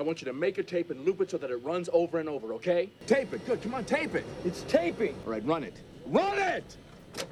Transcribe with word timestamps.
I 0.00 0.02
want 0.02 0.22
you 0.22 0.24
to 0.28 0.32
make 0.32 0.56
a 0.56 0.62
tape 0.62 0.90
and 0.90 1.04
loop 1.04 1.20
it 1.20 1.30
so 1.30 1.36
that 1.36 1.50
it 1.50 1.56
runs 1.56 1.90
over 1.92 2.20
and 2.20 2.26
over, 2.26 2.54
okay? 2.54 2.88
Tape 3.06 3.34
it. 3.34 3.44
Good. 3.44 3.60
Come 3.60 3.74
on, 3.74 3.84
tape 3.84 4.14
it. 4.14 4.24
It's 4.46 4.62
taping. 4.62 5.14
All 5.26 5.32
right, 5.32 5.46
run 5.46 5.62
it. 5.62 5.76
Run 6.06 6.38
it! 6.38 6.64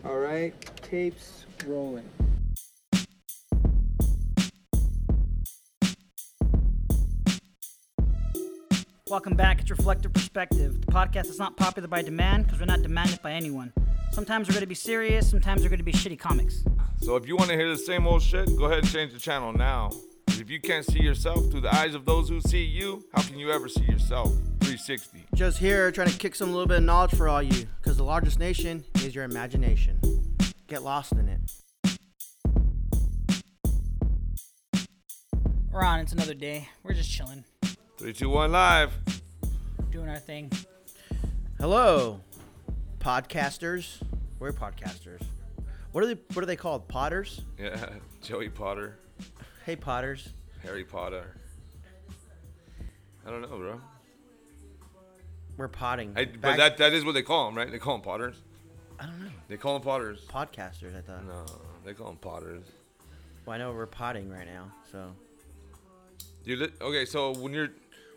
All 0.05 0.19
right, 0.19 0.53
tapes 0.83 1.47
rolling. 1.67 2.05
Welcome 9.07 9.35
back. 9.35 9.63
It's 9.63 9.71
Reflective 9.71 10.13
Perspective, 10.13 10.85
the 10.85 10.93
podcast 10.93 11.25
that's 11.25 11.39
not 11.39 11.57
popular 11.57 11.89
by 11.89 12.03
demand 12.03 12.45
because 12.45 12.61
we're 12.61 12.67
not 12.67 12.83
demanded 12.83 13.23
by 13.23 13.33
anyone. 13.33 13.73
Sometimes 14.13 14.47
we're 14.47 14.53
going 14.53 14.61
to 14.61 14.67
be 14.67 14.75
serious, 14.75 15.31
sometimes 15.31 15.63
we're 15.63 15.71
going 15.71 15.79
to 15.79 15.85
be 15.85 15.93
shitty 15.93 16.19
comics. 16.19 16.65
So 17.01 17.17
if 17.17 17.27
you 17.27 17.35
want 17.35 17.49
to 17.49 17.57
hear 17.57 17.71
the 17.71 17.79
same 17.79 18.07
old 18.07 18.21
shit, 18.21 18.55
go 18.59 18.67
ahead 18.67 18.81
and 18.81 18.91
change 18.91 19.15
the 19.15 19.19
channel 19.19 19.55
now. 19.55 19.91
'Cause 20.39 20.45
If 20.45 20.51
you 20.53 20.61
can't 20.61 20.87
see 20.87 21.01
yourself 21.03 21.51
through 21.51 21.63
the 21.63 21.75
eyes 21.75 21.97
of 21.97 22.05
those 22.05 22.29
who 22.29 22.41
see 22.41 22.63
you, 22.63 23.05
how 23.13 23.23
can 23.23 23.41
you 23.41 23.51
ever 23.51 23.69
see 23.69 23.83
yourself 23.83 24.29
360? 24.61 25.27
Just 25.35 25.59
here 25.59 25.91
trying 25.91 26.11
to 26.11 26.17
kick 26.17 26.37
some 26.37 26.53
little 26.53 26.69
bit 26.69 26.77
of 26.77 26.85
knowledge 26.85 27.11
for 27.17 27.29
all 27.29 27.43
you, 27.43 27.67
because 27.83 27.97
the 27.97 28.05
largest 28.05 28.39
nation 28.39 28.85
is 29.03 29.17
your 29.17 29.25
imagination. 29.25 29.99
Get 30.69 30.85
lost 30.85 31.11
in 31.11 31.29
it. 31.29 31.41
We're 35.73 35.83
on. 35.83 35.99
It's 35.99 36.13
another 36.13 36.35
day. 36.35 36.69
We're 36.85 36.95
just 36.95 37.11
chilling, 37.11 37.43
321 37.97 38.53
live. 38.53 38.93
doing 39.91 40.09
our 40.09 40.21
thing. 40.21 40.53
Hello, 41.59 42.21
podcasters. 43.01 44.01
We're 44.39 44.53
podcasters. 44.53 45.21
What 45.91 46.05
are 46.05 46.07
they? 46.07 46.21
What 46.33 46.45
are 46.45 46.47
they 46.47 46.55
called? 46.55 46.87
Potters? 46.87 47.41
Yeah, 47.59 47.95
Joey 48.23 48.51
Potter, 48.51 49.01
Hey, 49.69 49.77
Potters. 49.77 50.31
Harry 50.63 50.83
Potter. 50.83 51.37
I 53.27 53.31
don't 53.31 53.43
know, 53.43 53.49
bro. 53.49 53.79
We're 55.59 55.69
potting. 55.69 56.15
I, 56.17 56.25
but 56.25 56.41
Back- 56.41 56.57
that 56.57 56.77
that 56.79 56.93
is 56.95 57.05
what 57.05 57.13
they 57.13 57.21
call 57.21 57.45
them, 57.45 57.55
right? 57.55 57.71
They 57.71 57.79
call 57.79 57.93
them 57.93 58.01
Potters. 58.01 58.37
I 58.99 59.05
don't 59.05 59.21
know. 59.23 59.29
They 59.47 59.59
call 59.59 59.75
them 59.75 59.83
Potters. 59.83 60.25
Podcasters. 60.25 60.97
I 60.97 61.03
thought. 61.03 61.27
No, 61.27 61.45
they 61.85 61.93
call 61.93 62.07
them 62.07 62.17
Potters. 62.17 62.65
Well, 63.45 63.57
I 63.57 63.59
know 63.59 63.71
we're 63.73 63.85
potting 63.85 64.31
right 64.31 64.47
now, 64.47 64.73
so 64.91 65.13
You 66.47 66.57
li- 66.57 66.73
okay? 66.81 67.05
So 67.05 67.35
when 67.35 67.53
you're, 67.53 67.69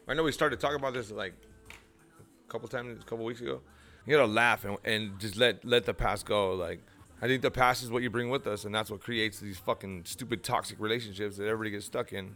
I 0.08 0.14
know 0.14 0.24
we 0.24 0.32
started 0.32 0.62
talking 0.62 0.78
about 0.80 0.94
this 0.94 1.12
like 1.12 1.34
a 1.70 2.50
couple 2.50 2.70
times, 2.70 2.98
a 2.98 3.06
couple 3.06 3.26
weeks 3.26 3.42
ago. 3.42 3.60
You 4.06 4.16
gotta 4.16 4.32
laugh 4.32 4.64
and, 4.64 4.78
and 4.86 5.20
just 5.20 5.36
let 5.36 5.66
let 5.66 5.84
the 5.86 5.94
past 5.94 6.26
go. 6.26 6.54
Like 6.54 6.80
I 7.22 7.28
think 7.28 7.42
the 7.44 7.52
past 7.52 7.84
is 7.84 7.92
what 7.92 8.02
you 8.02 8.10
bring 8.10 8.30
with 8.30 8.48
us, 8.48 8.66
and 8.66 8.74
that's 8.74 8.90
what 8.90 9.02
creates 9.02 9.40
these 9.40 9.60
fucking 9.60 10.06
stupid 10.06 10.44
toxic 10.44 10.80
relationships 10.80 11.38
that 11.38 11.46
everybody 11.46 11.72
gets 11.72 11.86
stuck 11.86 12.14
in. 12.14 12.36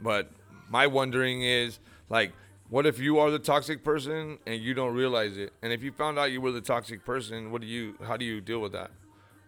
But 0.00 0.30
my 0.70 0.86
wondering 0.86 1.42
is 1.42 1.78
like, 2.08 2.32
what 2.70 2.86
if 2.86 2.98
you 2.98 3.18
are 3.18 3.30
the 3.30 3.38
toxic 3.38 3.84
person 3.84 4.38
and 4.46 4.60
you 4.60 4.74
don't 4.74 4.94
realize 4.94 5.36
it? 5.36 5.52
And 5.62 5.72
if 5.72 5.82
you 5.82 5.92
found 5.92 6.18
out 6.18 6.32
you 6.32 6.40
were 6.40 6.52
the 6.52 6.60
toxic 6.60 7.04
person, 7.04 7.50
what 7.50 7.60
do 7.60 7.66
you? 7.66 7.94
How 8.02 8.16
do 8.16 8.24
you 8.24 8.40
deal 8.40 8.60
with 8.60 8.72
that? 8.72 8.90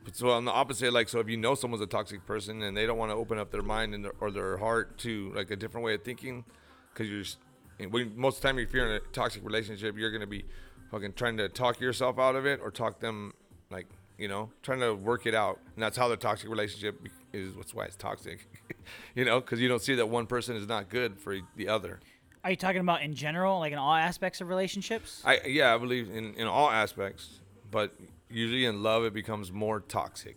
But 0.05 0.16
so 0.16 0.31
on 0.31 0.44
the 0.44 0.53
opposite, 0.53 0.92
like, 0.92 1.08
so 1.08 1.20
if 1.20 1.28
you 1.28 1.36
know 1.36 1.55
someone's 1.55 1.83
a 1.83 1.86
toxic 1.86 2.25
person 2.27 2.62
and 2.62 2.77
they 2.77 2.86
don't 2.86 2.97
want 2.97 3.11
to 3.11 3.16
open 3.16 3.38
up 3.38 3.50
their 3.50 3.62
mind 3.62 3.94
and 3.94 4.05
their, 4.05 4.12
or 4.20 4.31
their 4.31 4.56
heart 4.56 4.97
to 4.98 5.33
like 5.34 5.50
a 5.50 5.56
different 5.56 5.84
way 5.84 5.94
of 5.94 6.03
thinking, 6.03 6.44
because 6.92 7.11
you're 7.11 7.20
just, 7.20 7.38
when, 7.91 8.16
most 8.16 8.36
of 8.36 8.42
the 8.42 8.48
time 8.48 8.58
if 8.58 8.72
you're 8.72 8.86
in 8.86 8.92
a 8.92 9.00
toxic 9.12 9.44
relationship, 9.44 9.98
you're 9.98 10.11
gonna 10.11 10.27
be 10.27 10.44
fucking 10.91 11.12
trying 11.12 11.36
to 11.36 11.50
talk 11.50 11.81
yourself 11.81 12.19
out 12.19 12.34
of 12.34 12.47
it 12.47 12.61
or 12.62 12.70
talk 12.70 13.00
them 13.00 13.34
like, 13.70 13.86
you 14.20 14.28
know, 14.28 14.50
trying 14.62 14.80
to 14.80 14.94
work 14.94 15.26
it 15.26 15.34
out, 15.34 15.58
and 15.74 15.82
that's 15.82 15.96
how 15.96 16.06
the 16.08 16.16
toxic 16.16 16.50
relationship 16.50 17.00
is. 17.32 17.54
That's 17.54 17.74
why 17.74 17.86
it's 17.86 17.96
toxic, 17.96 18.46
you 19.14 19.24
know, 19.24 19.40
because 19.40 19.60
you 19.60 19.68
don't 19.68 19.82
see 19.82 19.94
that 19.94 20.06
one 20.06 20.26
person 20.26 20.56
is 20.56 20.68
not 20.68 20.90
good 20.90 21.18
for 21.18 21.38
the 21.56 21.68
other. 21.68 22.00
Are 22.44 22.50
you 22.50 22.56
talking 22.56 22.80
about 22.80 23.02
in 23.02 23.14
general, 23.14 23.58
like 23.58 23.72
in 23.72 23.78
all 23.78 23.94
aspects 23.94 24.41
of 24.41 24.48
relationships? 24.48 25.22
I 25.24 25.41
yeah, 25.46 25.74
I 25.74 25.78
believe 25.78 26.10
in 26.10 26.34
in 26.34 26.46
all 26.46 26.70
aspects, 26.70 27.41
but 27.70 27.94
usually 28.28 28.66
in 28.66 28.82
love 28.82 29.04
it 29.04 29.14
becomes 29.14 29.50
more 29.50 29.81
toxic. 29.81 30.37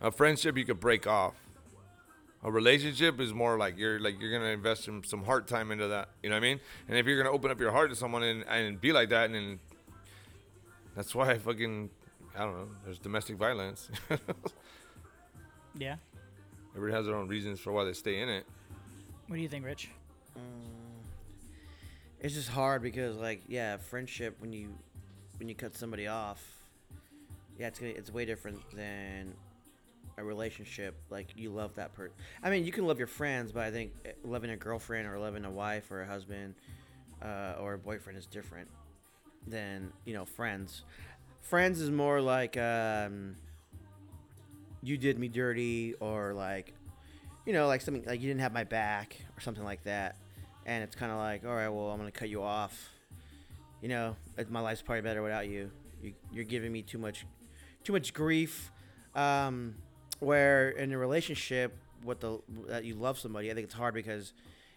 A 0.00 0.10
friendship 0.10 0.56
you 0.56 0.64
could 0.64 0.80
break 0.80 1.06
off. 1.06 1.34
A 2.42 2.50
relationship 2.50 3.20
is 3.20 3.34
more 3.34 3.58
like 3.58 3.76
you're 3.76 4.00
like 4.00 4.20
you're 4.20 4.32
gonna 4.32 4.52
invest 4.52 4.84
some, 4.84 5.04
some 5.04 5.24
heart 5.24 5.46
time 5.46 5.70
into 5.70 5.88
that. 5.88 6.10
You 6.22 6.30
know 6.30 6.36
what 6.36 6.44
I 6.44 6.48
mean? 6.48 6.60
And 6.88 6.96
if 6.96 7.06
you're 7.06 7.22
gonna 7.22 7.34
open 7.34 7.50
up 7.50 7.60
your 7.60 7.72
heart 7.72 7.90
to 7.90 7.96
someone 7.96 8.22
and, 8.22 8.44
and 8.44 8.80
be 8.80 8.92
like 8.92 9.10
that, 9.10 9.26
and 9.26 9.34
then 9.34 9.60
that's 10.96 11.14
why 11.14 11.30
I 11.30 11.38
fucking 11.38 11.90
I 12.36 12.44
don't 12.44 12.56
know. 12.56 12.68
There's 12.84 12.98
domestic 12.98 13.36
violence. 13.36 13.90
yeah. 15.78 15.96
Everybody 16.74 16.96
has 16.96 17.06
their 17.06 17.16
own 17.16 17.28
reasons 17.28 17.60
for 17.60 17.72
why 17.72 17.84
they 17.84 17.92
stay 17.92 18.20
in 18.20 18.28
it. 18.28 18.46
What 19.26 19.36
do 19.36 19.42
you 19.42 19.48
think, 19.48 19.64
Rich? 19.64 19.90
it's 22.20 22.34
just 22.34 22.48
hard 22.48 22.82
because 22.82 23.16
like 23.16 23.42
yeah, 23.48 23.76
friendship 23.78 24.36
when 24.40 24.52
you 24.52 24.74
when 25.38 25.48
you 25.48 25.54
cut 25.54 25.74
somebody 25.74 26.06
off, 26.06 26.44
yeah, 27.58 27.68
it's 27.68 27.78
gonna, 27.78 27.92
it's 27.92 28.12
way 28.12 28.24
different 28.24 28.58
than 28.74 29.34
a 30.18 30.24
relationship. 30.24 30.94
Like 31.08 31.28
you 31.36 31.50
love 31.50 31.74
that 31.76 31.94
person. 31.94 32.12
I 32.42 32.50
mean, 32.50 32.64
you 32.64 32.72
can 32.72 32.86
love 32.86 32.98
your 32.98 33.06
friends, 33.06 33.52
but 33.52 33.62
I 33.62 33.70
think 33.70 33.92
eh, 34.04 34.12
loving 34.22 34.50
a 34.50 34.56
girlfriend 34.56 35.08
or 35.08 35.18
loving 35.18 35.44
a 35.44 35.50
wife 35.50 35.90
or 35.90 36.02
a 36.02 36.06
husband 36.06 36.54
uh, 37.22 37.54
or 37.58 37.74
a 37.74 37.78
boyfriend 37.78 38.18
is 38.18 38.26
different 38.26 38.68
than 39.46 39.92
you 40.04 40.12
know 40.12 40.26
friends. 40.26 40.82
Friends 41.40 41.80
is 41.80 41.90
more 41.90 42.20
like 42.20 42.56
um, 42.56 43.36
you 44.82 44.96
did 44.96 45.18
me 45.18 45.28
dirty 45.28 45.94
or 46.00 46.32
like 46.32 46.74
you 47.44 47.52
know 47.52 47.66
like 47.66 47.80
something 47.80 48.04
like 48.06 48.20
you 48.20 48.28
didn't 48.28 48.40
have 48.40 48.52
my 48.52 48.64
back 48.64 49.16
or 49.36 49.40
something 49.40 49.64
like 49.64 49.82
that 49.84 50.16
and 50.66 50.82
it's 50.82 50.94
kind 50.94 51.12
of 51.12 51.18
like 51.18 51.44
all 51.44 51.54
right 51.54 51.68
well 51.68 51.90
i'm 51.90 51.98
gonna 51.98 52.10
cut 52.10 52.28
you 52.28 52.42
off 52.42 52.90
you 53.82 53.88
know 53.88 54.16
my 54.48 54.60
life's 54.60 54.82
probably 54.82 55.02
better 55.02 55.22
without 55.22 55.48
you. 55.48 55.70
you 56.02 56.12
you're 56.32 56.44
giving 56.44 56.72
me 56.72 56.82
too 56.82 56.98
much 56.98 57.26
too 57.84 57.92
much 57.92 58.14
grief 58.14 58.70
um, 59.14 59.74
where 60.20 60.70
in 60.70 60.92
a 60.92 60.98
relationship 60.98 61.76
with 62.04 62.20
the 62.20 62.38
that 62.68 62.84
you 62.84 62.94
love 62.94 63.18
somebody 63.18 63.50
i 63.50 63.54
think 63.54 63.64
it's 63.64 63.74
hard 63.74 63.94
because 63.94 64.32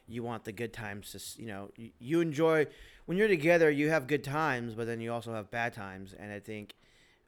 you 0.08 0.24
want 0.24 0.44
the 0.44 0.52
good 0.52 0.74
times 0.74 1.12
to 1.12 1.42
you 1.42 1.48
know 1.48 1.70
you, 1.78 1.90
you 2.00 2.22
enjoy 2.22 2.66
when 3.06 3.18
you're 3.18 3.28
together 3.28 3.70
you 3.70 3.90
have 3.90 4.08
good 4.08 4.24
times 4.24 4.74
but 4.74 4.86
then 4.86 5.00
you 5.00 5.12
also 5.12 5.34
have 5.34 5.50
bad 5.50 5.74
times 5.74 6.14
and 6.18 6.32
i 6.32 6.40
think 6.40 6.74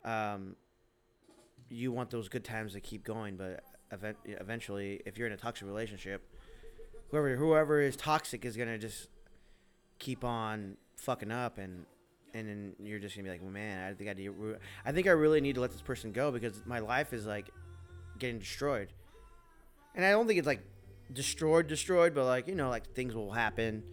um, 0.04 0.56
you 1.70 1.92
want 1.92 2.12
those 2.12 2.30
good 2.30 2.44
times 2.44 2.74
to 2.74 2.80
keep 2.80 3.04
going 3.04 3.36
but 3.36 3.64
event- 3.92 4.18
eventually 4.26 5.02
if 5.06 5.18
you're 5.18 5.28
in 5.28 5.34
a 5.34 5.38
toxic 5.38 5.68
relationship 5.68 6.22
whoever 7.10 7.36
whoever 7.36 7.82
is 7.82 7.96
toxic 7.96 8.46
is 8.46 8.58
gonna 8.58 8.78
just 8.78 9.08
keep 9.98 10.24
on 10.24 10.78
fucking 10.98 11.32
up 11.32 11.58
and 11.58 11.86
and 12.34 12.50
then 12.50 12.74
you're 12.80 13.00
just 13.00 13.16
gonna 13.16 13.24
be 13.24 13.32
like 13.32 13.42
well, 13.42 13.52
man 13.52 13.90
i 13.90 13.94
think 13.94 14.10
i 14.10 14.14
need 14.14 14.30
i 14.86 14.92
think 14.92 15.08
i 15.08 15.12
really 15.12 15.40
need 15.40 15.56
to 15.56 15.62
let 15.62 15.72
this 15.72 15.82
person 15.82 16.12
go 16.12 16.32
because 16.32 16.62
my 16.66 16.80
life 16.80 17.14
is 17.14 17.26
like 17.26 17.50
getting 18.20 18.40
destroyed. 18.40 18.90
And 19.96 20.06
i 20.06 20.12
don't 20.12 20.28
think 20.28 20.40
it's 20.40 20.48
like 20.48 20.62
destroyed 21.14 21.68
destroyed 21.68 22.14
but 22.16 22.26
like 22.26 22.48
you 22.48 22.56
know 22.56 22.70
like 22.70 22.86
things 22.94 23.14
will 23.16 23.32
happen 23.32 23.84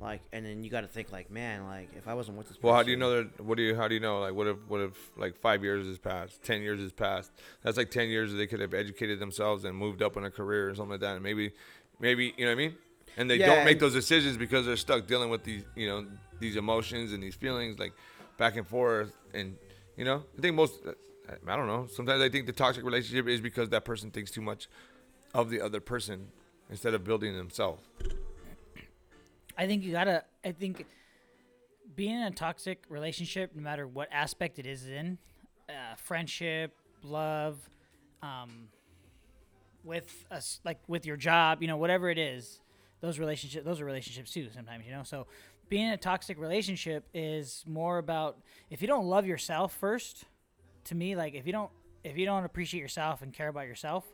like 0.00 0.20
and 0.32 0.44
then 0.44 0.64
you 0.64 0.70
got 0.70 0.80
to 0.80 0.86
think 0.88 1.12
like 1.12 1.30
man 1.30 1.64
like 1.64 1.88
if 1.96 2.08
i 2.08 2.14
wasn't 2.14 2.36
with 2.36 2.48
this 2.48 2.56
person 2.56 2.66
Well, 2.68 2.74
how 2.74 2.82
do 2.82 2.90
you 2.90 2.96
know 2.96 3.22
that? 3.22 3.40
What 3.40 3.56
do 3.56 3.62
you? 3.62 3.76
How 3.76 3.86
do 3.86 3.94
you 3.94 4.00
know? 4.00 4.18
Like, 4.20 4.34
what 4.34 4.46
if? 4.48 4.56
What 4.66 4.80
if? 4.80 4.92
Like 5.16 5.36
five 5.40 5.62
years 5.62 5.86
has 5.86 5.98
passed, 5.98 6.42
ten 6.42 6.60
years 6.62 6.80
has 6.80 6.92
passed. 6.92 7.30
That's 7.62 7.76
like 7.76 7.90
ten 7.90 8.08
years 8.08 8.32
that 8.32 8.36
they 8.38 8.46
could 8.48 8.58
have 8.60 8.74
educated 8.74 9.20
themselves 9.20 9.64
and 9.64 9.76
moved 9.76 10.02
up 10.02 10.16
in 10.16 10.24
a 10.24 10.30
career 10.30 10.68
or 10.70 10.74
something 10.74 10.92
like 10.92 11.00
that. 11.00 11.14
And 11.14 11.22
maybe, 11.22 11.52
maybe 12.00 12.34
you 12.36 12.44
know 12.46 12.50
what 12.50 12.62
I 12.62 12.66
mean. 12.66 12.76
And 13.16 13.30
they 13.30 13.36
Yeah, 13.36 13.46
don't 13.46 13.64
make 13.64 13.72
and- 13.74 13.80
those 13.82 13.92
decisions 13.92 14.36
because 14.36 14.66
they're 14.66 14.76
stuck 14.76 15.06
dealing 15.06 15.30
with 15.30 15.44
these, 15.44 15.62
you 15.76 15.86
know, 15.86 16.06
these 16.40 16.56
emotions 16.56 17.12
and 17.12 17.22
these 17.22 17.34
feelings, 17.36 17.78
like 17.78 17.92
back 18.38 18.56
and 18.56 18.66
forth. 18.66 19.12
And 19.34 19.56
you 19.96 20.04
know, 20.04 20.24
I 20.36 20.40
think 20.40 20.56
most. 20.56 20.80
I 21.46 21.54
don't 21.56 21.68
know. 21.68 21.86
Sometimes 21.86 22.20
I 22.22 22.28
think 22.28 22.46
the 22.46 22.52
toxic 22.52 22.84
relationship 22.84 23.28
is 23.28 23.40
because 23.40 23.68
that 23.68 23.84
person 23.84 24.10
thinks 24.10 24.32
too 24.32 24.42
much 24.42 24.68
of 25.34 25.50
the 25.50 25.60
other 25.60 25.80
person 25.80 26.28
instead 26.70 26.94
of 26.94 27.04
building 27.04 27.36
themselves. 27.36 27.82
I 29.56 29.66
think 29.66 29.82
you 29.82 29.92
gotta. 29.92 30.24
I 30.44 30.52
think 30.52 30.86
being 31.94 32.14
in 32.14 32.22
a 32.22 32.30
toxic 32.30 32.84
relationship, 32.88 33.52
no 33.54 33.62
matter 33.62 33.86
what 33.86 34.08
aspect 34.10 34.58
it 34.58 34.66
is 34.66 34.88
in, 34.88 35.18
uh, 35.68 35.94
friendship, 35.96 36.74
love, 37.02 37.58
um, 38.22 38.68
with 39.84 40.26
us, 40.30 40.60
like 40.64 40.78
with 40.88 41.04
your 41.04 41.16
job, 41.16 41.60
you 41.60 41.68
know, 41.68 41.76
whatever 41.76 42.08
it 42.08 42.18
is, 42.18 42.60
those 43.00 43.18
relationship, 43.18 43.64
those 43.64 43.80
are 43.80 43.84
relationships 43.84 44.30
too. 44.30 44.48
Sometimes, 44.54 44.86
you 44.86 44.92
know, 44.92 45.02
so 45.02 45.26
being 45.68 45.86
in 45.86 45.92
a 45.92 45.98
toxic 45.98 46.38
relationship 46.38 47.04
is 47.12 47.64
more 47.66 47.98
about 47.98 48.38
if 48.70 48.80
you 48.80 48.88
don't 48.88 49.06
love 49.06 49.26
yourself 49.26 49.74
first. 49.74 50.24
To 50.86 50.96
me, 50.96 51.14
like 51.14 51.34
if 51.34 51.46
you 51.46 51.52
don't, 51.52 51.70
if 52.02 52.18
you 52.18 52.26
don't 52.26 52.44
appreciate 52.44 52.80
yourself 52.80 53.22
and 53.22 53.32
care 53.32 53.48
about 53.48 53.68
yourself, 53.68 54.04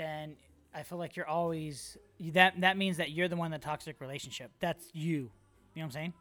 then 0.00 0.36
I 0.74 0.82
feel 0.82 0.98
like 0.98 1.14
you're 1.16 1.28
always 1.28 1.96
that. 2.32 2.60
That 2.60 2.76
means 2.76 2.96
that 2.96 3.10
you're 3.10 3.28
the 3.28 3.36
one 3.36 3.46
in 3.46 3.52
the 3.52 3.64
toxic 3.64 4.00
relationship. 4.00 4.50
That's 4.60 4.88
you. 4.92 5.02
You 5.04 5.12
know 5.20 5.28
what 5.74 5.82
I'm 5.84 5.90
saying? 5.90 6.12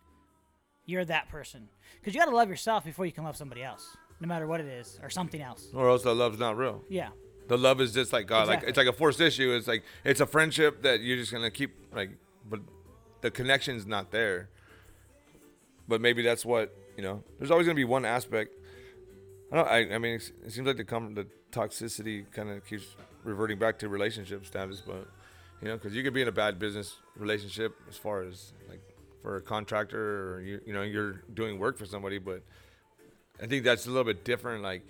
You're 0.86 1.06
that 1.06 1.30
person 1.30 1.70
because 2.00 2.14
you 2.14 2.20
got 2.20 2.30
to 2.30 2.36
love 2.36 2.50
yourself 2.50 2.84
before 2.84 3.06
you 3.06 3.12
can 3.12 3.24
love 3.24 3.38
somebody 3.38 3.64
else, 3.64 3.96
no 4.20 4.28
matter 4.28 4.48
what 4.48 4.60
it 4.60 4.66
is 4.68 5.00
or 5.02 5.10
something 5.10 5.42
else. 5.42 5.68
Or 5.74 5.90
else 5.90 6.04
that 6.04 6.14
love's 6.14 6.40
not 6.40 6.58
real. 6.58 6.84
Yeah. 6.90 7.10
The 7.48 7.58
love 7.58 7.80
is 7.82 7.94
just 7.94 8.12
like 8.12 8.28
God, 8.28 8.48
like 8.48 8.64
it's 8.64 8.78
like 8.78 8.88
a 8.88 8.94
forced 8.94 9.22
issue. 9.22 9.52
It's 9.56 9.68
like 9.68 9.84
it's 10.04 10.20
a 10.20 10.28
friendship 10.28 10.84
that 10.84 11.02
you're 11.02 11.18
just 11.18 11.32
gonna 11.32 11.52
keep 11.52 11.76
like, 11.94 12.12
but 12.48 12.60
the 13.22 13.32
connection's 13.32 13.86
not 13.86 14.12
there. 14.12 14.50
But 15.88 16.02
maybe 16.02 16.22
that's 16.22 16.46
what 16.46 16.76
you 16.96 17.04
know. 17.04 17.24
There's 17.40 17.50
always 17.50 17.66
gonna 17.66 17.76
be 17.76 17.86
one 17.86 18.06
aspect. 18.06 18.54
I 19.52 19.56
don't. 19.56 19.68
I, 19.68 19.96
I 19.96 19.98
mean, 19.98 20.16
it 20.16 20.52
seems 20.52 20.68
like 20.68 20.78
the 20.78 20.84
com- 20.84 21.16
the 21.16 21.26
toxicity 21.52 22.32
kind 22.32 22.52
of 22.52 22.64
keeps 22.66 22.96
reverting 23.24 23.60
back 23.60 23.80
to 23.80 23.90
relationship 23.90 24.46
status, 24.46 24.82
but 24.86 25.08
you 25.62 25.68
know, 25.68 25.76
because 25.76 25.94
you 25.94 26.04
could 26.04 26.14
be 26.14 26.22
in 26.22 26.28
a 26.28 26.34
bad 26.34 26.58
business 26.60 26.98
relationship 27.16 27.76
as 27.90 27.98
far 27.98 28.24
as 28.24 28.54
like 28.70 28.82
for 29.22 29.36
a 29.36 29.42
contractor 29.42 30.36
or 30.36 30.42
you 30.42 30.62
you 30.66 30.74
know 30.74 30.82
you're 30.82 31.24
doing 31.34 31.60
work 31.60 31.78
for 31.78 31.86
somebody, 31.86 32.18
but 32.18 32.42
I 33.42 33.48
think 33.48 33.64
that's 33.64 33.86
a 33.86 33.90
little 33.90 34.04
bit 34.04 34.24
different. 34.24 34.64
Like 34.64 34.84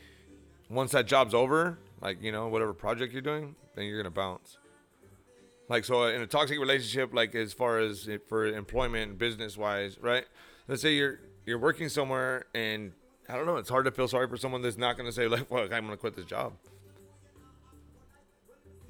once 0.70 0.92
that 0.92 1.08
job's 1.08 1.34
over, 1.34 1.78
like 2.02 2.22
you 2.22 2.32
know 2.32 2.48
whatever 2.48 2.74
project 2.74 3.14
you're 3.14 3.22
doing, 3.22 3.56
then 3.76 3.86
you're 3.86 3.98
gonna 4.02 4.12
bounce. 4.12 4.58
Like 5.68 5.86
so, 5.86 6.06
in 6.06 6.22
a 6.22 6.28
toxic 6.28 6.60
relationship, 6.60 7.14
like 7.14 7.36
as 7.36 7.54
far 7.54 7.80
as 7.80 8.10
for 8.28 8.48
employment, 8.48 9.18
business 9.18 9.56
wise, 9.56 10.00
right? 10.00 10.26
Let's 10.68 10.82
say 10.82 10.94
you're 10.94 11.20
you're 11.46 11.60
working 11.60 11.90
somewhere, 11.90 12.46
and 12.54 12.92
I 13.28 13.36
don't 13.36 13.46
know, 13.46 13.58
it's 13.58 13.70
hard 13.70 13.86
to 13.86 13.92
feel 13.92 14.08
sorry 14.08 14.28
for 14.28 14.38
someone 14.38 14.62
that's 14.62 14.78
not 14.78 14.98
gonna 14.98 15.12
say 15.12 15.28
like, 15.28 15.50
"Well, 15.50 15.64
I'm 15.64 15.86
gonna 15.86 15.98
quit 15.98 16.16
this 16.16 16.26
job." 16.26 16.54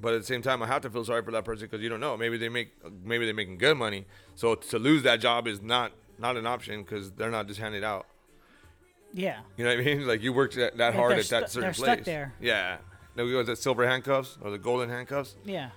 But 0.01 0.13
at 0.13 0.21
the 0.21 0.25
same 0.25 0.41
time, 0.41 0.63
I 0.63 0.67
have 0.67 0.81
to 0.83 0.89
feel 0.89 1.03
sorry 1.03 1.23
for 1.23 1.31
that 1.31 1.43
person 1.43 1.67
because 1.67 1.81
you 1.83 1.89
don't 1.89 1.99
know. 1.99 2.15
Maybe 2.15 2.37
they 2.37 2.49
make 2.49 2.71
maybe 3.03 3.25
they're 3.25 3.33
making 3.33 3.57
good 3.57 3.77
money, 3.77 4.05
so 4.35 4.55
to 4.55 4.79
lose 4.79 5.03
that 5.03 5.19
job 5.19 5.47
is 5.47 5.61
not 5.61 5.91
not 6.17 6.37
an 6.37 6.45
option 6.45 6.83
because 6.83 7.11
they're 7.11 7.31
not 7.31 7.47
just 7.47 7.59
handed 7.59 7.83
out. 7.83 8.05
Yeah. 9.13 9.39
You 9.57 9.65
know 9.65 9.71
what 9.71 9.79
I 9.79 9.83
mean? 9.83 10.07
Like 10.07 10.21
you 10.21 10.33
worked 10.33 10.55
that, 10.55 10.77
that 10.77 10.93
hard 10.93 11.13
at 11.13 11.25
that 11.29 11.49
stu- 11.49 11.61
certain 11.61 11.61
they're 11.61 11.73
place. 11.73 11.93
stuck 11.93 12.03
there. 12.05 12.33
Yeah. 12.39 12.77
No, 13.15 13.25
we 13.25 13.33
was 13.33 13.49
it 13.49 13.57
silver 13.57 13.87
handcuffs 13.87 14.37
or 14.41 14.51
the 14.51 14.57
golden 14.57 14.89
handcuffs? 14.89 15.35
Yeah. 15.43 15.71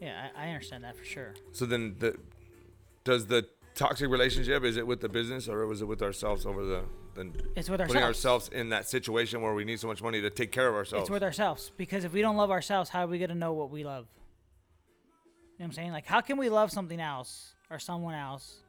Yeah, 0.00 0.28
I, 0.36 0.46
I 0.46 0.48
understand 0.50 0.84
that 0.84 0.96
for 0.96 1.04
sure. 1.04 1.34
So 1.52 1.66
then, 1.66 1.96
the 1.98 2.16
does 3.04 3.26
the 3.26 3.48
toxic 3.74 4.08
relationship 4.10 4.64
is 4.64 4.76
it 4.76 4.86
with 4.86 5.00
the 5.00 5.08
business 5.08 5.48
or 5.48 5.66
was 5.66 5.80
it 5.82 5.86
with 5.86 6.02
ourselves 6.02 6.46
over 6.46 6.64
the 6.64 6.82
the 7.16 7.32
It's 7.56 7.68
with 7.68 7.80
putting 7.80 7.96
ourselves. 7.96 8.48
ourselves 8.48 8.48
in 8.50 8.68
that 8.70 8.88
situation 8.88 9.40
where 9.42 9.54
we 9.54 9.64
need 9.64 9.80
so 9.80 9.88
much 9.88 10.02
money 10.02 10.20
to 10.20 10.30
take 10.30 10.52
care 10.52 10.68
of 10.68 10.74
ourselves? 10.74 11.04
It's 11.04 11.10
with 11.10 11.22
ourselves 11.22 11.72
because 11.76 12.04
if 12.04 12.12
we 12.12 12.20
don't 12.20 12.36
love 12.36 12.50
ourselves, 12.50 12.90
how 12.90 13.04
are 13.04 13.08
we 13.08 13.18
gonna 13.18 13.34
know 13.34 13.52
what 13.52 13.70
we 13.70 13.84
love? 13.84 14.06
You 15.58 15.60
know 15.60 15.64
what 15.64 15.64
I'm 15.66 15.72
saying? 15.72 15.92
Like, 15.92 16.06
how 16.06 16.20
can 16.20 16.36
we 16.36 16.48
love 16.48 16.70
something 16.70 17.00
else 17.00 17.54
or 17.70 17.78
someone 17.78 18.14
else 18.14 18.62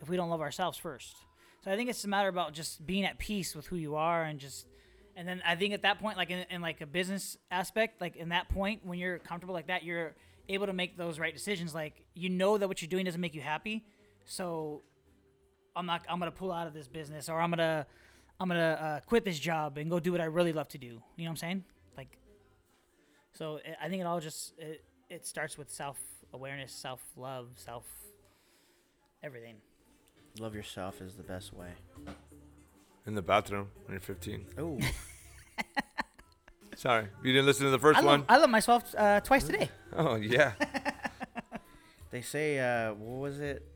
if 0.00 0.08
we 0.08 0.16
don't 0.16 0.30
love 0.30 0.40
ourselves 0.40 0.78
first? 0.78 1.16
So 1.64 1.70
I 1.70 1.76
think 1.76 1.90
it's 1.90 2.04
a 2.04 2.08
matter 2.08 2.28
about 2.28 2.54
just 2.54 2.86
being 2.86 3.04
at 3.04 3.18
peace 3.18 3.54
with 3.54 3.66
who 3.66 3.76
you 3.76 3.96
are 3.96 4.22
and 4.22 4.38
just, 4.40 4.66
and 5.14 5.28
then 5.28 5.42
I 5.44 5.56
think 5.56 5.74
at 5.74 5.82
that 5.82 5.98
point, 5.98 6.16
like 6.16 6.30
in, 6.30 6.46
in 6.48 6.62
like 6.62 6.80
a 6.80 6.86
business 6.86 7.36
aspect, 7.50 8.00
like 8.00 8.16
in 8.16 8.30
that 8.30 8.48
point 8.48 8.86
when 8.86 8.98
you're 8.98 9.18
comfortable 9.18 9.54
like 9.54 9.66
that, 9.66 9.82
you're 9.82 10.14
able 10.48 10.66
to 10.66 10.72
make 10.72 10.96
those 10.96 11.18
right 11.18 11.34
decisions. 11.34 11.74
Like 11.74 12.04
you 12.14 12.28
know 12.30 12.56
that 12.56 12.66
what 12.68 12.80
you're 12.80 12.88
doing 12.88 13.04
doesn't 13.04 13.20
make 13.20 13.34
you 13.34 13.40
happy, 13.40 13.84
so 14.24 14.82
I'm 15.76 15.86
not. 15.86 16.04
I'm 16.08 16.18
gonna 16.18 16.30
pull 16.30 16.52
out 16.52 16.66
of 16.66 16.74
this 16.74 16.88
business, 16.88 17.28
or 17.28 17.40
I'm 17.40 17.50
gonna, 17.50 17.86
I'm 18.38 18.48
gonna 18.48 18.78
uh, 18.80 19.00
quit 19.06 19.24
this 19.24 19.38
job 19.38 19.78
and 19.78 19.90
go 19.90 20.00
do 20.00 20.12
what 20.12 20.20
I 20.20 20.24
really 20.24 20.52
love 20.52 20.68
to 20.68 20.78
do. 20.78 20.86
You 20.86 20.92
know 20.96 21.02
what 21.24 21.28
I'm 21.30 21.36
saying? 21.36 21.64
Like, 21.96 22.18
so 23.32 23.56
it, 23.56 23.76
I 23.82 23.88
think 23.88 24.00
it 24.00 24.06
all 24.06 24.20
just 24.20 24.54
it, 24.58 24.84
it 25.08 25.26
starts 25.26 25.56
with 25.56 25.70
self 25.70 25.98
awareness, 26.32 26.72
self 26.72 27.00
love, 27.16 27.48
self 27.56 27.84
everything. 29.22 29.56
Love 30.38 30.54
yourself 30.54 31.00
is 31.00 31.14
the 31.16 31.22
best 31.22 31.52
way. 31.52 31.70
in 33.06 33.14
the 33.14 33.22
bathroom 33.22 33.68
when 33.84 33.94
you're 33.94 34.00
15. 34.00 34.46
Oh, 34.58 34.78
Sorry, 36.76 37.08
you 37.22 37.32
didn't 37.32 37.46
listen 37.46 37.64
to 37.66 37.70
the 37.70 37.78
first 37.78 38.00
I 38.00 38.04
one. 38.04 38.24
I 38.28 38.38
love 38.38 38.48
myself 38.48 38.94
uh, 38.96 39.20
twice 39.20 39.44
today. 39.44 39.68
oh 39.96 40.14
yeah. 40.14 40.52
they 42.10 42.22
say, 42.22 42.58
uh, 42.58 42.94
what 42.94 43.20
was 43.20 43.40
it? 43.40 43.66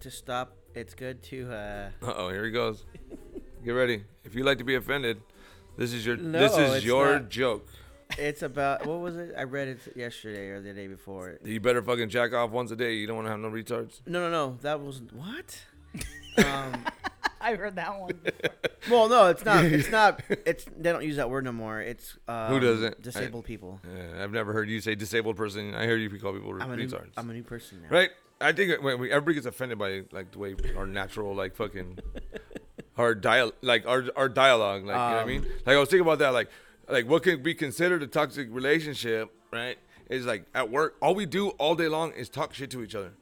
To 0.00 0.10
stop, 0.10 0.56
it's 0.76 0.94
good 0.94 1.22
to. 1.24 1.50
Uh, 1.52 1.90
Uh 2.02 2.12
oh, 2.16 2.28
here 2.30 2.44
he 2.44 2.50
goes. 2.50 2.84
Get 3.64 3.72
ready. 3.72 4.04
If 4.24 4.34
you 4.34 4.44
like 4.44 4.58
to 4.58 4.64
be 4.64 4.74
offended, 4.76 5.20
this 5.76 5.92
is 5.92 6.06
your 6.06 6.16
No, 6.16 6.38
this 6.38 6.56
is 6.56 6.84
your 6.84 7.14
not. 7.14 7.28
joke. 7.28 7.66
it's 8.18 8.42
about 8.42 8.86
what 8.86 9.00
was 9.00 9.16
it? 9.16 9.34
I 9.36 9.42
read 9.42 9.66
it 9.68 9.78
yesterday 9.96 10.48
or 10.50 10.60
the 10.60 10.72
day 10.72 10.86
before. 10.86 11.38
You 11.44 11.58
better 11.60 11.82
fucking 11.82 12.08
jack 12.08 12.32
off 12.32 12.50
once 12.50 12.70
a 12.70 12.76
day. 12.76 12.94
You 12.94 13.06
don't 13.08 13.16
want 13.16 13.26
to 13.26 13.30
have 13.32 13.40
no 13.40 13.50
retards. 13.50 14.00
No, 14.06 14.20
no, 14.20 14.30
no. 14.30 14.58
That 14.62 14.80
was 14.80 15.02
what? 15.12 15.60
um, 16.46 16.84
I 17.40 17.54
heard 17.56 17.74
that 17.76 17.98
one. 18.00 18.12
Before. 18.22 18.50
Well, 18.88 19.08
no, 19.08 19.26
it's 19.26 19.44
not. 19.44 19.64
It's 19.64 19.90
not. 19.90 20.22
It's 20.28 20.64
they 20.78 20.92
don't 20.92 21.02
use 21.02 21.16
that 21.16 21.28
word 21.28 21.42
no 21.42 21.50
more. 21.50 21.80
It's 21.80 22.16
um, 22.28 22.52
who 22.52 22.60
doesn't? 22.60 23.02
Disabled 23.02 23.44
people. 23.44 23.80
Yeah, 23.84 24.22
I've 24.22 24.30
never 24.30 24.52
heard 24.52 24.68
you 24.68 24.80
say 24.80 24.94
disabled 24.94 25.36
person. 25.36 25.74
I 25.74 25.86
hear 25.86 25.96
you 25.96 26.08
call 26.20 26.32
people 26.34 26.56
I'm 26.62 26.70
a 26.70 26.76
new. 26.76 26.86
retards. 26.86 27.08
I'm 27.16 27.28
a 27.28 27.32
new 27.32 27.42
person 27.42 27.82
now. 27.82 27.88
right? 27.96 28.10
I 28.40 28.52
think 28.52 28.82
when 28.82 28.98
we, 28.98 29.10
everybody 29.10 29.34
gets 29.34 29.46
offended 29.46 29.78
by 29.78 30.02
like 30.12 30.32
the 30.32 30.38
way 30.38 30.54
our 30.76 30.86
natural 30.86 31.34
like 31.34 31.56
fucking 31.56 31.98
our 32.98 33.14
dial 33.14 33.52
like 33.62 33.86
our 33.86 34.04
our 34.16 34.28
dialogue. 34.28 34.84
Like 34.84 34.94
you 34.94 34.98
know 34.98 35.06
what 35.06 35.16
I 35.16 35.22
Um, 35.22 35.28
mean? 35.28 35.42
Like 35.64 35.76
I 35.76 35.78
was 35.78 35.88
thinking 35.88 36.06
about 36.06 36.18
that. 36.18 36.30
Like 36.30 36.50
like 36.88 37.08
what 37.08 37.22
could 37.22 37.42
be 37.42 37.54
considered 37.54 38.02
a 38.02 38.06
toxic 38.06 38.48
relationship? 38.50 39.30
Right? 39.52 39.78
Is 40.08 40.26
like 40.26 40.44
at 40.54 40.70
work. 40.70 40.96
All 41.00 41.14
we 41.14 41.26
do 41.26 41.48
all 41.50 41.74
day 41.74 41.88
long 41.88 42.12
is 42.12 42.28
talk 42.28 42.54
shit 42.54 42.70
to 42.72 42.82
each 42.82 42.94
other. 42.94 43.12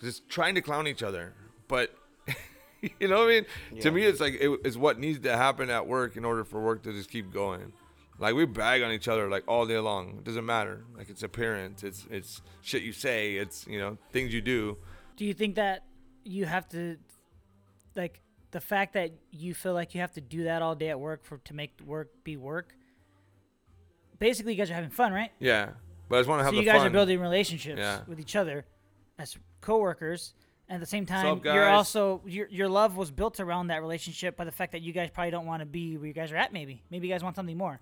Just 0.00 0.28
trying 0.28 0.54
to 0.56 0.60
clown 0.60 0.86
each 0.86 1.02
other. 1.02 1.32
But 1.68 1.94
you 3.00 3.08
know 3.08 3.20
what 3.20 3.24
I 3.24 3.28
mean? 3.72 3.80
To 3.80 3.90
me, 3.90 4.02
it's 4.04 4.20
like 4.20 4.34
it, 4.34 4.50
it's 4.64 4.76
what 4.76 4.98
needs 4.98 5.20
to 5.20 5.36
happen 5.36 5.70
at 5.70 5.86
work 5.86 6.16
in 6.16 6.24
order 6.24 6.44
for 6.44 6.60
work 6.60 6.82
to 6.82 6.92
just 6.92 7.10
keep 7.10 7.32
going. 7.32 7.72
Like 8.22 8.34
we 8.36 8.46
bag 8.46 8.82
on 8.82 8.92
each 8.92 9.08
other 9.08 9.28
like 9.28 9.42
all 9.48 9.66
day 9.66 9.78
long. 9.78 10.18
It 10.18 10.24
doesn't 10.24 10.46
matter. 10.46 10.84
Like 10.96 11.10
it's 11.10 11.22
appearance. 11.24 11.82
It's 11.82 12.06
it's 12.10 12.40
shit 12.62 12.82
you 12.82 12.92
say. 12.92 13.34
It's 13.34 13.66
you 13.66 13.78
know 13.78 13.98
things 14.12 14.32
you 14.32 14.40
do. 14.40 14.78
Do 15.16 15.24
you 15.24 15.34
think 15.34 15.56
that 15.56 15.84
you 16.24 16.46
have 16.46 16.68
to, 16.70 16.96
like, 17.96 18.22
the 18.52 18.60
fact 18.60 18.94
that 18.94 19.10
you 19.32 19.52
feel 19.54 19.74
like 19.74 19.94
you 19.94 20.00
have 20.00 20.12
to 20.12 20.20
do 20.20 20.44
that 20.44 20.62
all 20.62 20.74
day 20.74 20.88
at 20.88 20.98
work 21.00 21.24
for 21.24 21.38
to 21.38 21.52
make 21.54 21.72
work 21.84 22.08
be 22.24 22.36
work? 22.36 22.74
Basically, 24.18 24.52
you 24.52 24.58
guys 24.58 24.70
are 24.70 24.74
having 24.74 24.90
fun, 24.90 25.12
right? 25.12 25.30
Yeah, 25.40 25.70
but 26.08 26.16
I 26.16 26.20
just 26.20 26.28
want 26.28 26.40
to 26.40 26.44
have 26.44 26.54
so 26.54 26.60
you 26.60 26.64
guys 26.64 26.78
fun. 26.78 26.86
are 26.86 26.90
building 26.90 27.18
relationships 27.20 27.78
Yeah. 27.78 28.00
with 28.06 28.20
each 28.20 28.36
other 28.36 28.64
as 29.18 29.36
coworkers. 29.60 30.34
And 30.68 30.76
at 30.76 30.80
the 30.80 30.86
same 30.86 31.06
time, 31.06 31.26
up, 31.26 31.44
you're 31.44 31.68
also 31.68 32.22
your 32.24 32.46
your 32.48 32.68
love 32.68 32.96
was 32.96 33.10
built 33.10 33.40
around 33.40 33.66
that 33.66 33.82
relationship 33.82 34.36
by 34.36 34.44
the 34.44 34.52
fact 34.52 34.72
that 34.72 34.80
you 34.80 34.92
guys 34.92 35.10
probably 35.12 35.32
don't 35.32 35.44
want 35.44 35.60
to 35.60 35.66
be 35.66 35.98
where 35.98 36.06
you 36.06 36.14
guys 36.14 36.30
are 36.32 36.36
at. 36.36 36.52
Maybe 36.52 36.82
maybe 36.88 37.08
you 37.08 37.12
guys 37.12 37.22
want 37.24 37.34
something 37.36 37.58
more, 37.58 37.80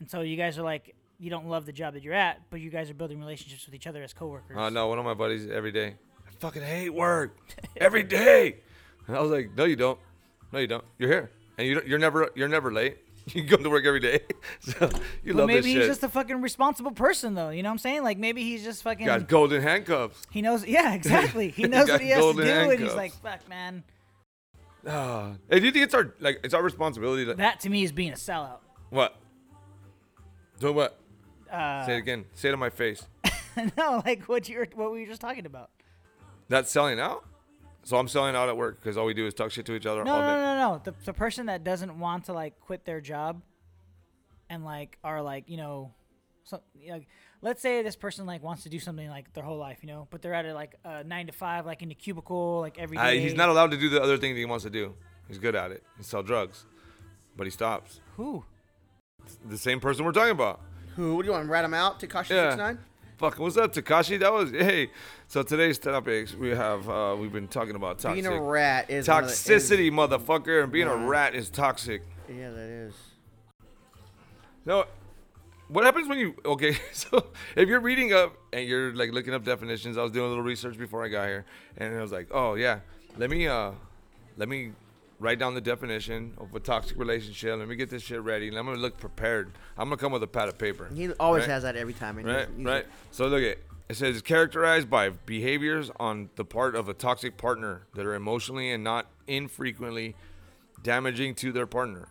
and 0.00 0.10
so 0.10 0.20
you 0.20 0.36
guys 0.36 0.58
are 0.58 0.62
like 0.62 0.94
you 1.18 1.30
don't 1.30 1.46
love 1.48 1.64
the 1.66 1.72
job 1.72 1.94
that 1.94 2.02
you're 2.02 2.12
at, 2.14 2.40
but 2.50 2.60
you 2.60 2.68
guys 2.70 2.90
are 2.90 2.94
building 2.94 3.18
relationships 3.18 3.64
with 3.66 3.74
each 3.74 3.86
other 3.86 4.02
as 4.02 4.12
coworkers. 4.12 4.56
Oh 4.58 4.68
no, 4.68 4.86
one 4.88 4.98
of 4.98 5.04
my 5.04 5.14
buddies 5.14 5.48
every 5.50 5.72
day. 5.72 5.94
I 6.26 6.30
fucking 6.40 6.62
hate 6.62 6.90
work 6.92 7.36
every 7.78 8.02
day. 8.02 8.56
And 9.06 9.16
I 9.16 9.20
was 9.20 9.30
like, 9.30 9.50
no, 9.56 9.64
you 9.64 9.76
don't. 9.76 9.98
No, 10.52 10.58
you 10.58 10.66
don't. 10.66 10.84
You're 10.98 11.08
here, 11.10 11.30
and 11.58 11.66
you 11.66 11.74
don't, 11.74 11.86
you're 11.86 11.98
never 11.98 12.30
you're 12.34 12.48
never 12.48 12.72
late. 12.72 12.98
You 13.34 13.44
come 13.44 13.64
to 13.64 13.70
work 13.70 13.84
every 13.84 13.98
day, 13.98 14.20
so 14.60 14.88
you 15.24 15.32
But 15.32 15.38
love 15.40 15.46
maybe 15.48 15.56
this 15.62 15.66
he's 15.66 15.74
shit. 15.78 15.86
just 15.88 16.02
a 16.04 16.08
fucking 16.08 16.40
responsible 16.40 16.92
person, 16.92 17.34
though. 17.34 17.50
You 17.50 17.64
know 17.64 17.70
what 17.70 17.72
I'm 17.72 17.78
saying? 17.78 18.04
Like 18.04 18.18
maybe 18.18 18.44
he's 18.44 18.62
just 18.62 18.84
fucking. 18.84 19.04
Got 19.04 19.26
golden 19.26 19.62
handcuffs. 19.62 20.22
He 20.30 20.42
knows. 20.42 20.64
Yeah, 20.64 20.94
exactly. 20.94 21.48
He 21.50 21.64
knows 21.64 21.88
what 21.90 22.00
he 22.00 22.10
has 22.10 22.18
to 22.24 22.32
do, 22.34 22.44
golden 22.44 22.70
and 22.70 22.80
he's 22.80 22.94
like, 22.94 23.12
"Fuck, 23.14 23.48
man." 23.48 23.82
Ah. 24.86 25.32
Hey, 25.50 25.58
do 25.58 25.66
you 25.66 25.72
think 25.72 25.84
it's 25.86 25.94
our 25.94 26.14
like 26.20 26.38
it's 26.44 26.54
our 26.54 26.62
responsibility 26.62 27.24
to 27.24 27.34
That 27.34 27.58
to 27.60 27.68
me 27.68 27.82
is 27.82 27.90
being 27.90 28.12
a 28.12 28.16
sellout. 28.16 28.58
what? 28.90 29.16
Do 30.58 30.72
what? 30.72 30.98
Uh, 31.50 31.84
Say 31.86 31.94
it 31.96 31.98
again. 31.98 32.24
Say 32.34 32.48
it 32.48 32.52
to 32.52 32.56
my 32.56 32.70
face. 32.70 33.06
no, 33.78 34.02
like 34.04 34.24
what 34.24 34.48
you 34.48 34.58
were, 34.58 34.68
what 34.74 34.92
we 34.92 35.00
were 35.00 35.06
just 35.06 35.20
talking 35.20 35.46
about. 35.46 35.70
That's 36.48 36.70
selling 36.70 37.00
out. 37.00 37.24
So 37.84 37.96
I'm 37.96 38.08
selling 38.08 38.34
out 38.34 38.48
at 38.48 38.56
work 38.56 38.80
because 38.80 38.96
all 38.96 39.06
we 39.06 39.14
do 39.14 39.26
is 39.26 39.34
talk 39.34 39.52
shit 39.52 39.64
to 39.66 39.74
each 39.74 39.86
other 39.86 40.02
No, 40.02 40.14
all 40.14 40.20
no, 40.20 40.26
day. 40.26 40.42
no, 40.42 40.56
no. 40.56 40.80
The 40.82 40.94
the 41.04 41.12
person 41.12 41.46
that 41.46 41.62
doesn't 41.62 41.96
want 41.98 42.24
to 42.24 42.32
like 42.32 42.58
quit 42.60 42.84
their 42.84 43.00
job, 43.00 43.42
and 44.50 44.64
like 44.64 44.98
are 45.04 45.22
like 45.22 45.48
you 45.48 45.56
know, 45.56 45.94
so 46.44 46.60
like 46.88 47.06
let's 47.42 47.62
say 47.62 47.82
this 47.82 47.94
person 47.94 48.26
like 48.26 48.42
wants 48.42 48.64
to 48.64 48.68
do 48.68 48.80
something 48.80 49.08
like 49.08 49.32
their 49.34 49.44
whole 49.44 49.58
life, 49.58 49.78
you 49.82 49.88
know, 49.88 50.08
but 50.10 50.20
they're 50.20 50.34
at 50.34 50.46
a 50.46 50.52
like 50.54 50.74
uh, 50.84 51.04
nine 51.06 51.28
to 51.28 51.32
five, 51.32 51.64
like 51.64 51.80
in 51.82 51.88
the 51.88 51.94
cubicle, 51.94 52.58
like 52.60 52.76
every 52.76 52.98
I, 52.98 53.18
he's 53.18 53.34
not 53.34 53.50
allowed 53.50 53.70
to 53.70 53.76
do 53.76 53.88
the 53.88 54.02
other 54.02 54.18
thing 54.18 54.32
that 54.34 54.38
he 54.40 54.46
wants 54.46 54.64
to 54.64 54.70
do. 54.70 54.94
He's 55.28 55.38
good 55.38 55.54
at 55.54 55.70
it. 55.70 55.84
He 55.96 56.02
sell 56.02 56.24
drugs, 56.24 56.64
but 57.36 57.46
he 57.46 57.50
stops. 57.52 58.00
Who? 58.16 58.44
The 59.48 59.58
same 59.58 59.80
person 59.80 60.04
we're 60.04 60.12
talking 60.12 60.32
about. 60.32 60.60
Who? 60.96 61.14
What 61.16 61.22
do 61.22 61.26
you 61.26 61.32
want? 61.32 61.46
to 61.46 61.50
Rat 61.52 61.64
him 61.64 61.74
out? 61.74 62.00
Tekashi 62.00 62.30
Yeah. 62.30 62.50
six 62.50 62.58
nine. 62.58 62.78
Fuck, 63.18 63.38
what's 63.38 63.56
up, 63.56 63.72
Tekashi? 63.72 64.18
That 64.20 64.32
was 64.32 64.50
hey. 64.50 64.90
So 65.28 65.42
today's 65.42 65.78
topics 65.78 66.34
we 66.34 66.50
have 66.50 66.88
uh, 66.88 67.16
we've 67.18 67.32
been 67.32 67.48
talking 67.48 67.74
about 67.74 67.98
toxic 67.98 68.22
Being 68.24 68.26
a 68.34 68.40
rat 68.40 68.90
is 68.90 69.08
one 69.08 69.24
of 69.24 69.28
the- 69.28 69.32
is- 69.32 69.38
toxicity, 69.70 69.90
motherfucker, 69.90 70.62
and 70.62 70.70
being 70.72 70.86
a 70.86 70.96
rat 70.96 71.34
is 71.34 71.48
toxic. 71.50 72.02
yeah, 72.28 72.50
that 72.50 72.58
is. 72.68 72.94
No, 74.64 74.84
what 75.68 75.84
happens 75.84 76.08
when 76.08 76.18
you 76.18 76.34
okay? 76.44 76.76
So 76.92 77.26
if 77.56 77.68
you're 77.68 77.80
reading 77.80 78.12
up 78.12 78.36
and 78.52 78.66
you're 78.68 78.94
like 78.94 79.12
looking 79.12 79.32
up 79.34 79.44
definitions, 79.44 79.96
I 79.96 80.02
was 80.02 80.12
doing 80.12 80.26
a 80.26 80.28
little 80.28 80.44
research 80.44 80.76
before 80.78 81.04
I 81.04 81.08
got 81.08 81.26
here, 81.28 81.44
and 81.76 81.96
I 81.96 82.02
was 82.02 82.12
like, 82.12 82.28
oh 82.30 82.54
yeah, 82.54 82.80
let 83.16 83.30
me 83.30 83.46
uh, 83.48 83.72
let 84.36 84.48
me 84.48 84.72
write 85.18 85.38
down 85.38 85.54
the 85.54 85.60
definition 85.60 86.34
of 86.38 86.54
a 86.54 86.60
toxic 86.60 86.98
relationship. 86.98 87.58
Let 87.58 87.68
me 87.68 87.76
get 87.76 87.88
this 87.90 88.02
shit 88.02 88.20
ready. 88.20 88.48
And 88.48 88.58
I'm 88.58 88.66
gonna 88.66 88.78
look 88.78 88.98
prepared. 88.98 89.52
I'm 89.78 89.88
gonna 89.88 89.96
come 89.96 90.12
with 90.12 90.22
a 90.22 90.26
pad 90.26 90.48
of 90.48 90.58
paper. 90.58 90.88
He 90.94 91.10
always 91.14 91.42
Right. 91.42 91.50
has 91.50 91.62
that 91.62 91.76
every 91.76 91.94
time. 91.94 92.16
Right, 92.16 92.26
he's- 92.26 92.48
he's- 92.56 92.66
right. 92.66 92.86
So 93.10 93.26
look 93.26 93.42
at 93.42 93.58
it 93.88 93.94
says 93.96 94.20
characterized 94.20 94.90
by 94.90 95.10
behaviors 95.10 95.92
on 96.00 96.28
the 96.34 96.44
part 96.44 96.74
of 96.74 96.88
a 96.88 96.94
toxic 96.94 97.36
partner 97.36 97.82
that 97.94 98.04
are 98.04 98.14
emotionally 98.14 98.72
and 98.72 98.82
not 98.82 99.06
infrequently 99.28 100.16
damaging 100.82 101.34
to 101.36 101.52
their 101.52 101.66
partner. 101.66 102.08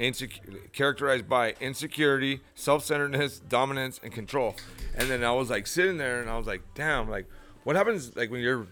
Insec- 0.00 0.72
characterized 0.72 1.28
by 1.28 1.54
insecurity, 1.60 2.40
self-centeredness, 2.54 3.38
dominance, 3.40 4.00
and 4.02 4.14
control. 4.14 4.56
And 4.96 5.10
then 5.10 5.22
I 5.22 5.32
was 5.32 5.50
like 5.50 5.66
sitting 5.66 5.98
there, 5.98 6.22
and 6.22 6.30
I 6.30 6.38
was 6.38 6.46
like, 6.46 6.62
damn, 6.74 7.10
like 7.10 7.26
what 7.64 7.76
happens 7.76 8.16
like 8.16 8.30
when 8.30 8.40
you're 8.40 8.66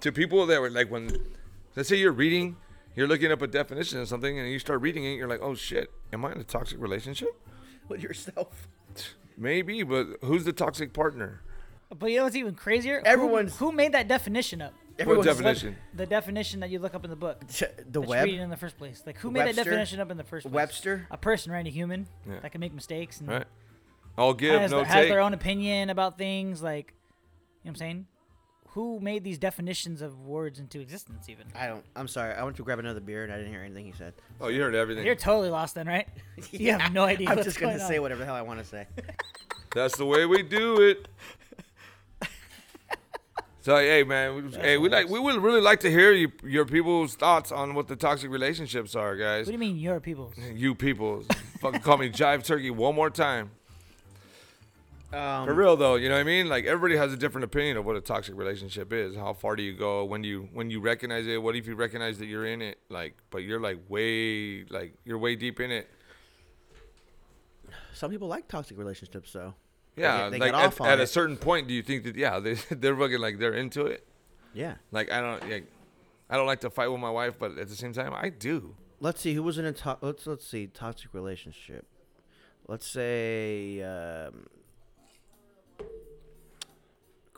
to 0.00 0.10
people 0.10 0.46
that 0.46 0.60
were 0.62 0.70
like 0.70 0.90
when 0.90 1.10
let's 1.76 1.90
say 1.90 1.96
you're 1.96 2.12
reading, 2.12 2.56
you're 2.96 3.06
looking 3.08 3.30
up 3.32 3.42
a 3.42 3.46
definition 3.46 4.00
of 4.00 4.08
something, 4.08 4.38
and 4.38 4.48
you 4.50 4.58
start 4.58 4.80
reading 4.80 5.04
it, 5.04 5.14
you're 5.16 5.28
like, 5.28 5.40
oh 5.42 5.54
shit, 5.54 5.90
am 6.12 6.24
I 6.24 6.32
in 6.32 6.38
a 6.38 6.44
toxic 6.44 6.80
relationship? 6.80 7.28
with 7.88 8.02
yourself. 8.02 8.66
Maybe, 9.36 9.82
but 9.82 10.06
who's 10.22 10.44
the 10.44 10.52
toxic 10.54 10.94
partner? 10.94 11.42
But 11.96 12.10
you 12.10 12.16
know 12.18 12.24
what's 12.24 12.34
even 12.36 12.54
crazier? 12.54 13.00
Who- 13.00 13.06
Everyone's- 13.06 13.56
who, 13.58 13.72
made 13.72 13.92
that 13.92 14.08
definition 14.08 14.62
up? 14.62 14.72
Everyone's- 14.98 15.26
what 15.26 15.32
definition? 15.36 15.76
The 15.92 16.06
definition 16.06 16.60
that 16.60 16.70
you 16.70 16.78
look 16.78 16.94
up 16.94 17.04
in 17.04 17.10
the 17.10 17.16
book. 17.16 17.42
The 17.90 18.00
web. 18.00 18.24
read 18.24 18.40
in 18.40 18.48
the 18.48 18.56
first 18.56 18.78
place. 18.78 19.02
Like 19.04 19.18
who 19.18 19.30
made 19.30 19.46
that 19.48 19.56
definition 19.56 20.00
up 20.00 20.10
in 20.10 20.16
the 20.16 20.24
first 20.24 20.44
place? 20.44 20.54
Webster. 20.54 21.06
A 21.10 21.18
person, 21.18 21.52
right? 21.52 21.66
A 21.66 21.70
human 21.70 22.06
Yeah. 22.26 22.40
that 22.40 22.52
can 22.52 22.60
make 22.60 22.72
mistakes 22.72 23.20
and 23.20 23.28
Right. 23.28 23.44
I'll 24.16 24.32
give, 24.32 24.58
has, 24.60 24.70
no 24.70 24.78
their, 24.78 24.86
has 24.86 24.94
take. 24.94 25.08
their 25.10 25.20
own 25.20 25.34
opinion 25.34 25.90
about 25.90 26.16
things. 26.16 26.62
Like, 26.62 26.94
you 26.94 26.94
know 26.94 27.58
what 27.62 27.70
I'm 27.70 27.76
saying? 27.76 28.06
Who 28.74 28.98
made 28.98 29.22
these 29.22 29.38
definitions 29.38 30.02
of 30.02 30.26
words 30.26 30.58
into 30.58 30.80
existence? 30.80 31.28
Even 31.28 31.46
I 31.54 31.68
don't. 31.68 31.84
I'm 31.94 32.08
sorry. 32.08 32.34
I 32.34 32.42
went 32.42 32.56
to 32.56 32.64
grab 32.64 32.80
another 32.80 32.98
beer 32.98 33.22
and 33.22 33.32
I 33.32 33.36
didn't 33.36 33.52
hear 33.52 33.62
anything 33.62 33.86
he 33.86 33.92
said. 33.92 34.14
Oh, 34.40 34.48
you 34.48 34.60
heard 34.60 34.74
everything. 34.74 35.06
you're 35.06 35.14
totally 35.14 35.48
lost 35.48 35.76
then, 35.76 35.86
right? 35.86 36.08
You 36.50 36.72
have 36.72 36.92
no 36.92 37.04
idea. 37.04 37.28
I'm 37.28 37.36
what's 37.36 37.46
just 37.46 37.60
gonna 37.60 37.76
going 37.76 37.88
say 37.88 37.96
on. 37.98 38.02
whatever 38.02 38.20
the 38.20 38.26
hell 38.26 38.34
I 38.34 38.42
want 38.42 38.58
to 38.58 38.64
say. 38.64 38.86
That's 39.74 39.96
the 39.96 40.04
way 40.04 40.26
we 40.26 40.42
do 40.42 40.80
it. 40.80 41.06
So 43.60 43.76
hey 43.76 44.02
man, 44.02 44.34
we, 44.34 44.50
hey 44.58 44.76
we 44.76 44.88
like 44.90 45.08
we 45.08 45.18
would 45.18 45.40
really 45.40 45.60
like 45.60 45.80
to 45.80 45.90
hear 45.90 46.12
you, 46.12 46.30
your 46.42 46.66
people's 46.66 47.14
thoughts 47.14 47.50
on 47.50 47.74
what 47.74 47.88
the 47.88 47.96
toxic 47.96 48.30
relationships 48.30 48.94
are, 48.94 49.16
guys. 49.16 49.46
What 49.46 49.52
do 49.52 49.52
you 49.52 49.58
mean, 49.58 49.76
your 49.76 50.00
people's? 50.00 50.34
You 50.52 50.74
people, 50.74 51.24
fucking 51.60 51.80
call 51.80 51.96
me 51.96 52.10
Jive 52.10 52.44
Turkey 52.44 52.70
one 52.70 52.94
more 52.94 53.08
time. 53.08 53.52
Um, 55.14 55.46
For 55.46 55.54
real 55.54 55.76
though, 55.76 55.94
you 55.94 56.08
know 56.08 56.16
what 56.16 56.20
I 56.22 56.24
mean? 56.24 56.48
Like 56.48 56.64
everybody 56.64 56.96
has 56.98 57.12
a 57.12 57.16
different 57.16 57.44
opinion 57.44 57.76
of 57.76 57.84
what 57.84 57.94
a 57.96 58.00
toxic 58.00 58.36
relationship 58.36 58.92
is. 58.92 59.14
How 59.16 59.32
far 59.32 59.54
do 59.54 59.62
you 59.62 59.72
go? 59.74 60.04
When 60.04 60.22
do 60.22 60.28
you 60.28 60.48
when 60.52 60.70
you 60.70 60.80
recognize 60.80 61.26
it? 61.26 61.40
What 61.42 61.54
if 61.56 61.66
you 61.66 61.74
recognize 61.76 62.18
that 62.18 62.26
you're 62.26 62.46
in 62.46 62.60
it? 62.62 62.78
Like, 62.88 63.16
but 63.30 63.38
you're 63.44 63.60
like 63.60 63.78
way 63.88 64.64
like 64.64 64.94
you're 65.04 65.18
way 65.18 65.36
deep 65.36 65.60
in 65.60 65.70
it. 65.70 65.88
Some 67.92 68.10
people 68.10 68.28
like 68.28 68.48
toxic 68.48 68.76
relationships, 68.76 69.32
though. 69.32 69.54
Yeah, 69.96 70.24
get- 70.24 70.30
they 70.32 70.38
like 70.40 70.52
get 70.52 70.80
at, 70.80 70.86
at 70.94 71.00
a 71.00 71.06
certain 71.06 71.36
point, 71.36 71.68
do 71.68 71.74
you 71.74 71.82
think 71.82 72.02
that 72.04 72.16
yeah 72.16 72.40
they 72.44 72.54
they're 72.70 72.96
fucking 72.96 73.20
like 73.20 73.38
they're 73.38 73.54
into 73.54 73.86
it? 73.86 74.06
Yeah. 74.52 74.74
Like 74.90 75.10
I 75.12 75.20
don't 75.20 75.48
like 75.50 75.66
I 76.28 76.36
don't 76.36 76.46
like 76.46 76.60
to 76.60 76.70
fight 76.70 76.88
with 76.88 77.00
my 77.00 77.10
wife, 77.10 77.38
but 77.38 77.56
at 77.58 77.68
the 77.68 77.76
same 77.76 77.92
time 77.92 78.12
I 78.14 78.30
do. 78.30 78.74
Let's 79.00 79.20
see 79.20 79.34
who 79.34 79.42
was 79.42 79.58
in 79.58 79.64
a 79.64 79.72
to- 79.72 79.98
let's 80.00 80.26
let's 80.26 80.46
see 80.46 80.66
toxic 80.66 81.12
relationship. 81.14 81.86
Let's 82.66 82.86
say 82.86 83.82
um, 83.82 84.46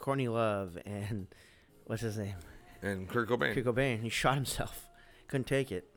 Courtney 0.06 0.28
Love 0.28 0.78
and 0.86 1.26
what's 1.86 2.00
his 2.00 2.16
name? 2.16 2.36
And 2.80 3.08
Kurt 3.08 3.28
Cobain. 3.28 3.54
Kurt 3.54 3.64
Cobain. 3.64 4.02
He 4.02 4.08
shot 4.08 4.36
himself. 4.36 4.88
Couldn't 5.26 5.48
take 5.48 5.72
it. 5.72 5.88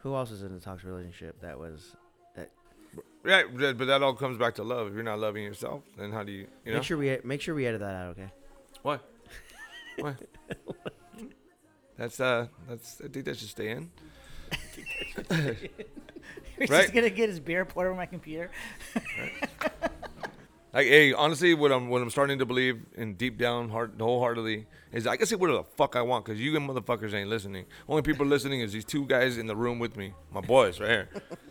Who 0.00 0.14
else 0.14 0.30
is 0.30 0.42
in 0.42 0.52
a 0.52 0.60
toxic 0.60 0.86
relationship 0.86 1.40
that 1.40 1.58
was 1.58 1.96
that? 2.36 2.50
Right, 3.22 3.46
but 3.56 3.86
that 3.86 4.02
all 4.02 4.12
comes 4.12 4.36
back 4.36 4.56
to 4.56 4.62
love. 4.62 4.88
If 4.88 4.92
you're 4.94 5.02
not 5.02 5.18
loving 5.18 5.42
yourself, 5.42 5.84
then 5.96 6.12
how 6.12 6.22
do 6.22 6.32
you 6.32 6.46
you 6.66 6.72
know 6.72 6.74
Make 6.74 6.82
sure 6.84 6.98
we 6.98 7.18
make 7.24 7.40
sure 7.40 7.54
we 7.54 7.66
edit 7.66 7.80
that 7.80 7.94
out, 7.94 8.08
okay? 8.10 8.30
what? 8.82 9.08
what? 9.98 10.16
That's 11.96 12.20
uh 12.20 12.48
that's 12.68 13.00
I 13.02 13.08
think 13.08 13.24
that 13.24 13.38
should 13.38 13.48
stay 13.48 13.70
in. 13.70 13.90
He's 16.58 16.68
Right. 16.70 16.82
just 16.82 16.92
gonna 16.92 17.08
get 17.08 17.30
his 17.30 17.40
beer 17.40 17.64
poured 17.64 17.86
over 17.86 17.96
my 17.96 18.04
computer. 18.04 18.50
Like, 20.74 20.88
hey, 20.88 21.12
honestly, 21.12 21.54
what 21.54 21.70
I'm 21.70 21.88
what 21.88 22.02
I'm 22.02 22.10
starting 22.10 22.40
to 22.40 22.46
believe 22.46 22.84
in 22.96 23.14
deep 23.14 23.38
down, 23.38 23.68
heart, 23.68 23.92
wholeheartedly, 23.96 24.66
is 24.92 25.06
I 25.06 25.16
can 25.16 25.26
say 25.26 25.36
whatever 25.36 25.58
the 25.58 25.64
fuck 25.76 25.94
I 25.94 26.02
want 26.02 26.24
because 26.24 26.40
you 26.40 26.56
and 26.56 26.68
motherfuckers 26.68 27.14
ain't 27.14 27.28
listening. 27.30 27.66
Only 27.88 28.02
people 28.02 28.26
listening 28.26 28.60
is 28.60 28.72
these 28.72 28.84
two 28.84 29.06
guys 29.06 29.38
in 29.38 29.46
the 29.46 29.54
room 29.54 29.78
with 29.78 29.96
me, 29.96 30.14
my 30.32 30.40
boys 30.40 30.80
right 30.80 30.90
here. 30.90 31.08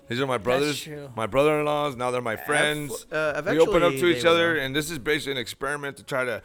These 0.10 0.20
are 0.20 0.28
my 0.28 0.38
brothers, 0.38 0.86
my 1.16 1.26
brother-in-laws. 1.26 1.96
Now 1.96 2.12
they're 2.12 2.22
my 2.22 2.36
friends. 2.36 3.06
uh, 3.14 3.42
we 3.50 3.60
open 3.60 3.82
up 3.82 3.94
to 3.94 4.08
each 4.08 4.26
other, 4.26 4.58
and 4.58 4.76
this 4.76 4.92
is 4.92 5.00
basically 5.00 5.32
an 5.32 5.38
experiment 5.38 5.96
to 5.98 6.04
try 6.04 6.26
to 6.26 6.42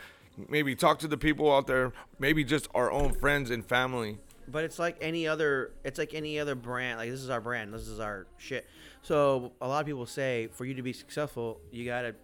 maybe 0.49 0.77
talk 0.77 1.01
to 1.01 1.09
the 1.09 1.19
people 1.19 1.53
out 1.53 1.67
there, 1.67 1.93
maybe 2.21 2.45
just 2.45 2.69
our 2.77 2.93
own 2.93 3.13
friends 3.13 3.51
and 3.51 3.67
family. 3.67 4.19
But 4.47 4.63
it's 4.63 4.79
like 4.79 4.97
any 5.01 5.27
other. 5.27 5.73
It's 5.83 5.99
like 5.99 6.15
any 6.15 6.39
other 6.39 6.55
brand. 6.55 6.99
Like 7.01 7.11
this 7.11 7.21
is 7.21 7.29
our 7.29 7.41
brand. 7.41 7.75
This 7.75 7.89
is 7.89 7.99
our 7.99 8.29
shit. 8.39 8.67
So 9.03 9.53
a 9.61 9.67
lot 9.67 9.81
of 9.81 9.87
people 9.87 10.07
say 10.07 10.49
for 10.53 10.65
you 10.65 10.75
to 10.75 10.83
be 10.83 10.93
successful, 10.93 11.61
you 11.71 11.85
gotta, 11.85 12.15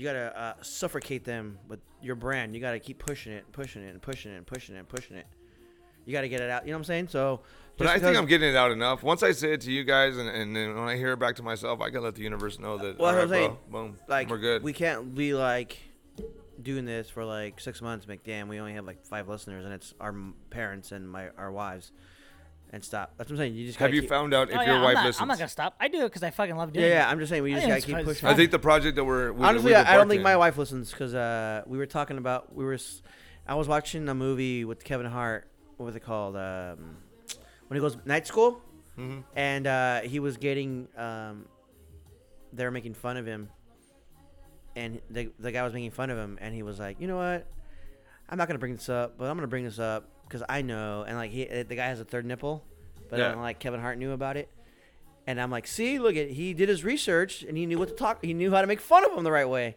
you 0.00 0.06
gotta 0.06 0.40
uh, 0.40 0.54
suffocate 0.62 1.24
them 1.24 1.58
with 1.68 1.80
your 2.00 2.14
brand. 2.14 2.54
You 2.54 2.60
gotta 2.60 2.78
keep 2.78 2.98
pushing 2.98 3.34
it, 3.34 3.44
pushing 3.52 3.82
it, 3.82 3.90
and 3.90 4.00
pushing 4.00 4.32
it, 4.32 4.36
and 4.36 4.46
pushing 4.46 4.74
it, 4.74 4.78
and 4.78 4.88
pushing 4.88 5.14
it. 5.18 5.26
You 6.06 6.14
gotta 6.14 6.28
get 6.28 6.40
it 6.40 6.48
out. 6.48 6.64
You 6.64 6.72
know 6.72 6.78
what 6.78 6.80
I'm 6.80 6.84
saying? 6.84 7.08
So. 7.08 7.42
But 7.76 7.86
I 7.86 7.98
think 7.98 8.16
I'm 8.16 8.24
getting 8.24 8.48
it 8.48 8.56
out 8.56 8.70
enough. 8.72 9.02
Once 9.02 9.22
I 9.22 9.32
say 9.32 9.52
it 9.52 9.60
to 9.62 9.72
you 9.72 9.84
guys, 9.84 10.16
and, 10.16 10.28
and 10.28 10.56
then 10.56 10.74
when 10.74 10.88
I 10.88 10.96
hear 10.96 11.12
it 11.12 11.18
back 11.18 11.36
to 11.36 11.42
myself, 11.42 11.82
I 11.82 11.90
can 11.90 12.02
let 12.02 12.14
the 12.14 12.22
universe 12.22 12.58
know 12.58 12.78
that. 12.78 12.98
Well, 12.98 13.14
right, 13.14 13.22
I'm 13.22 13.28
bro, 13.28 13.58
boom, 13.70 13.98
like 14.08 14.30
we're 14.30 14.38
good. 14.38 14.62
We 14.62 14.72
can't 14.72 15.14
be 15.14 15.34
like 15.34 15.78
doing 16.62 16.86
this 16.86 17.10
for 17.10 17.24
like 17.24 17.60
six 17.60 17.82
months. 17.82 18.06
Like, 18.08 18.24
damn, 18.24 18.48
we 18.48 18.58
only 18.58 18.72
have 18.74 18.86
like 18.86 19.04
five 19.04 19.28
listeners, 19.28 19.66
and 19.66 19.74
it's 19.74 19.92
our 20.00 20.14
parents 20.48 20.92
and 20.92 21.10
my 21.10 21.28
our 21.36 21.52
wives, 21.52 21.92
and 22.72 22.84
stop. 22.84 23.14
That's 23.16 23.28
what 23.30 23.34
I'm 23.34 23.38
saying. 23.38 23.54
You 23.54 23.66
just 23.66 23.78
Have 23.78 23.92
you 23.94 24.00
keep- 24.02 24.10
found 24.10 24.32
out 24.32 24.50
if 24.50 24.56
Oh, 24.56 24.62
your 24.62 24.76
yeah, 24.76 24.82
wife 24.82 24.88
I'm 24.90 24.94
not, 24.94 25.04
listens? 25.06 25.22
I'm 25.22 25.28
not 25.28 25.38
gonna 25.38 25.48
stop. 25.48 25.74
I 25.80 25.88
do 25.88 26.00
it 26.00 26.04
because 26.04 26.22
I 26.22 26.30
fucking 26.30 26.56
love 26.56 26.72
doing 26.72 26.84
Yeah, 26.84 26.90
it. 26.90 26.94
yeah. 26.94 27.10
I'm 27.10 27.18
just 27.18 27.30
saying 27.30 27.42
we 27.42 27.52
just 27.54 27.66
gotta 27.66 27.80
keep 27.80 28.04
pushing. 28.04 28.28
I 28.28 28.34
think 28.34 28.50
the 28.50 28.58
project 28.58 28.96
that 28.96 29.04
we're 29.04 29.32
we, 29.32 29.44
Honestly, 29.44 29.72
we've 29.72 29.76
I, 29.76 29.94
I 29.94 29.96
don't 29.96 30.08
think 30.08 30.18
embarked 30.20 30.34
my 30.34 30.36
wife 30.36 30.56
listens 30.58 30.90
because 30.90 31.14
uh, 31.14 31.62
we 31.66 31.78
were 31.78 31.86
talking 31.86 32.16
about 32.18 32.54
we 32.54 32.64
were. 32.64 32.78
I 33.48 33.54
was 33.54 33.66
watching 33.66 34.08
a 34.08 34.14
movie 34.14 34.64
with 34.64 34.84
Kevin 34.84 35.06
Hart. 35.06 35.48
What 35.76 35.86
was 35.86 35.96
it 35.96 36.00
called? 36.00 36.36
Um, 36.36 36.96
when 37.68 37.76
he 37.76 37.80
goes 37.80 37.96
night 38.04 38.26
school, 38.26 38.60
Mhm. 38.98 39.24
and 39.34 39.66
uh, 39.66 40.00
he 40.02 40.20
was 40.20 40.36
getting. 40.36 40.86
Um, 40.96 41.46
they 42.52 42.64
were 42.64 42.70
making 42.70 42.94
fun 42.94 43.16
of 43.16 43.26
him, 43.26 43.48
and 44.76 45.00
the 45.10 45.30
the 45.38 45.50
guy 45.52 45.62
was 45.64 45.72
making 45.72 45.90
fun 45.90 46.10
of 46.10 46.18
him, 46.18 46.38
and 46.40 46.54
he 46.54 46.62
was 46.62 46.78
like, 46.78 47.00
"You 47.00 47.08
know 47.08 47.16
what? 47.16 47.46
I'm 48.28 48.38
not 48.38 48.46
gonna 48.46 48.58
bring 48.60 48.76
this 48.76 48.88
up, 48.88 49.18
but 49.18 49.24
I'm 49.28 49.36
gonna 49.36 49.48
bring 49.48 49.64
this 49.64 49.78
up 49.78 50.08
because 50.30 50.44
I 50.48 50.62
know." 50.62 51.04
And 51.06 51.16
like 51.16 51.30
he, 51.32 51.44
the 51.44 51.74
guy 51.74 51.86
has 51.86 52.00
a 52.00 52.04
third 52.04 52.24
nipple, 52.24 52.64
but 53.08 53.18
Yeah. 53.18 53.34
like 53.34 53.58
Kevin 53.58 53.80
Hart 53.80 53.98
knew 53.98 54.12
about 54.12 54.36
it. 54.36 54.48
And 55.26 55.40
I'm 55.40 55.50
like, 55.50 55.66
see, 55.66 55.98
look 55.98 56.16
at 56.16 56.30
he 56.30 56.54
did 56.54 56.68
his 56.68 56.82
research 56.84 57.42
and 57.42 57.56
he 57.56 57.66
knew 57.66 57.78
what 57.78 57.88
to 57.88 57.94
talk. 57.94 58.24
He 58.24 58.32
knew 58.34 58.50
how 58.50 58.60
to 58.62 58.66
make 58.66 58.80
fun 58.80 59.04
of 59.04 59.16
him 59.16 59.22
the 59.24 59.30
right 59.30 59.48
way. 59.48 59.76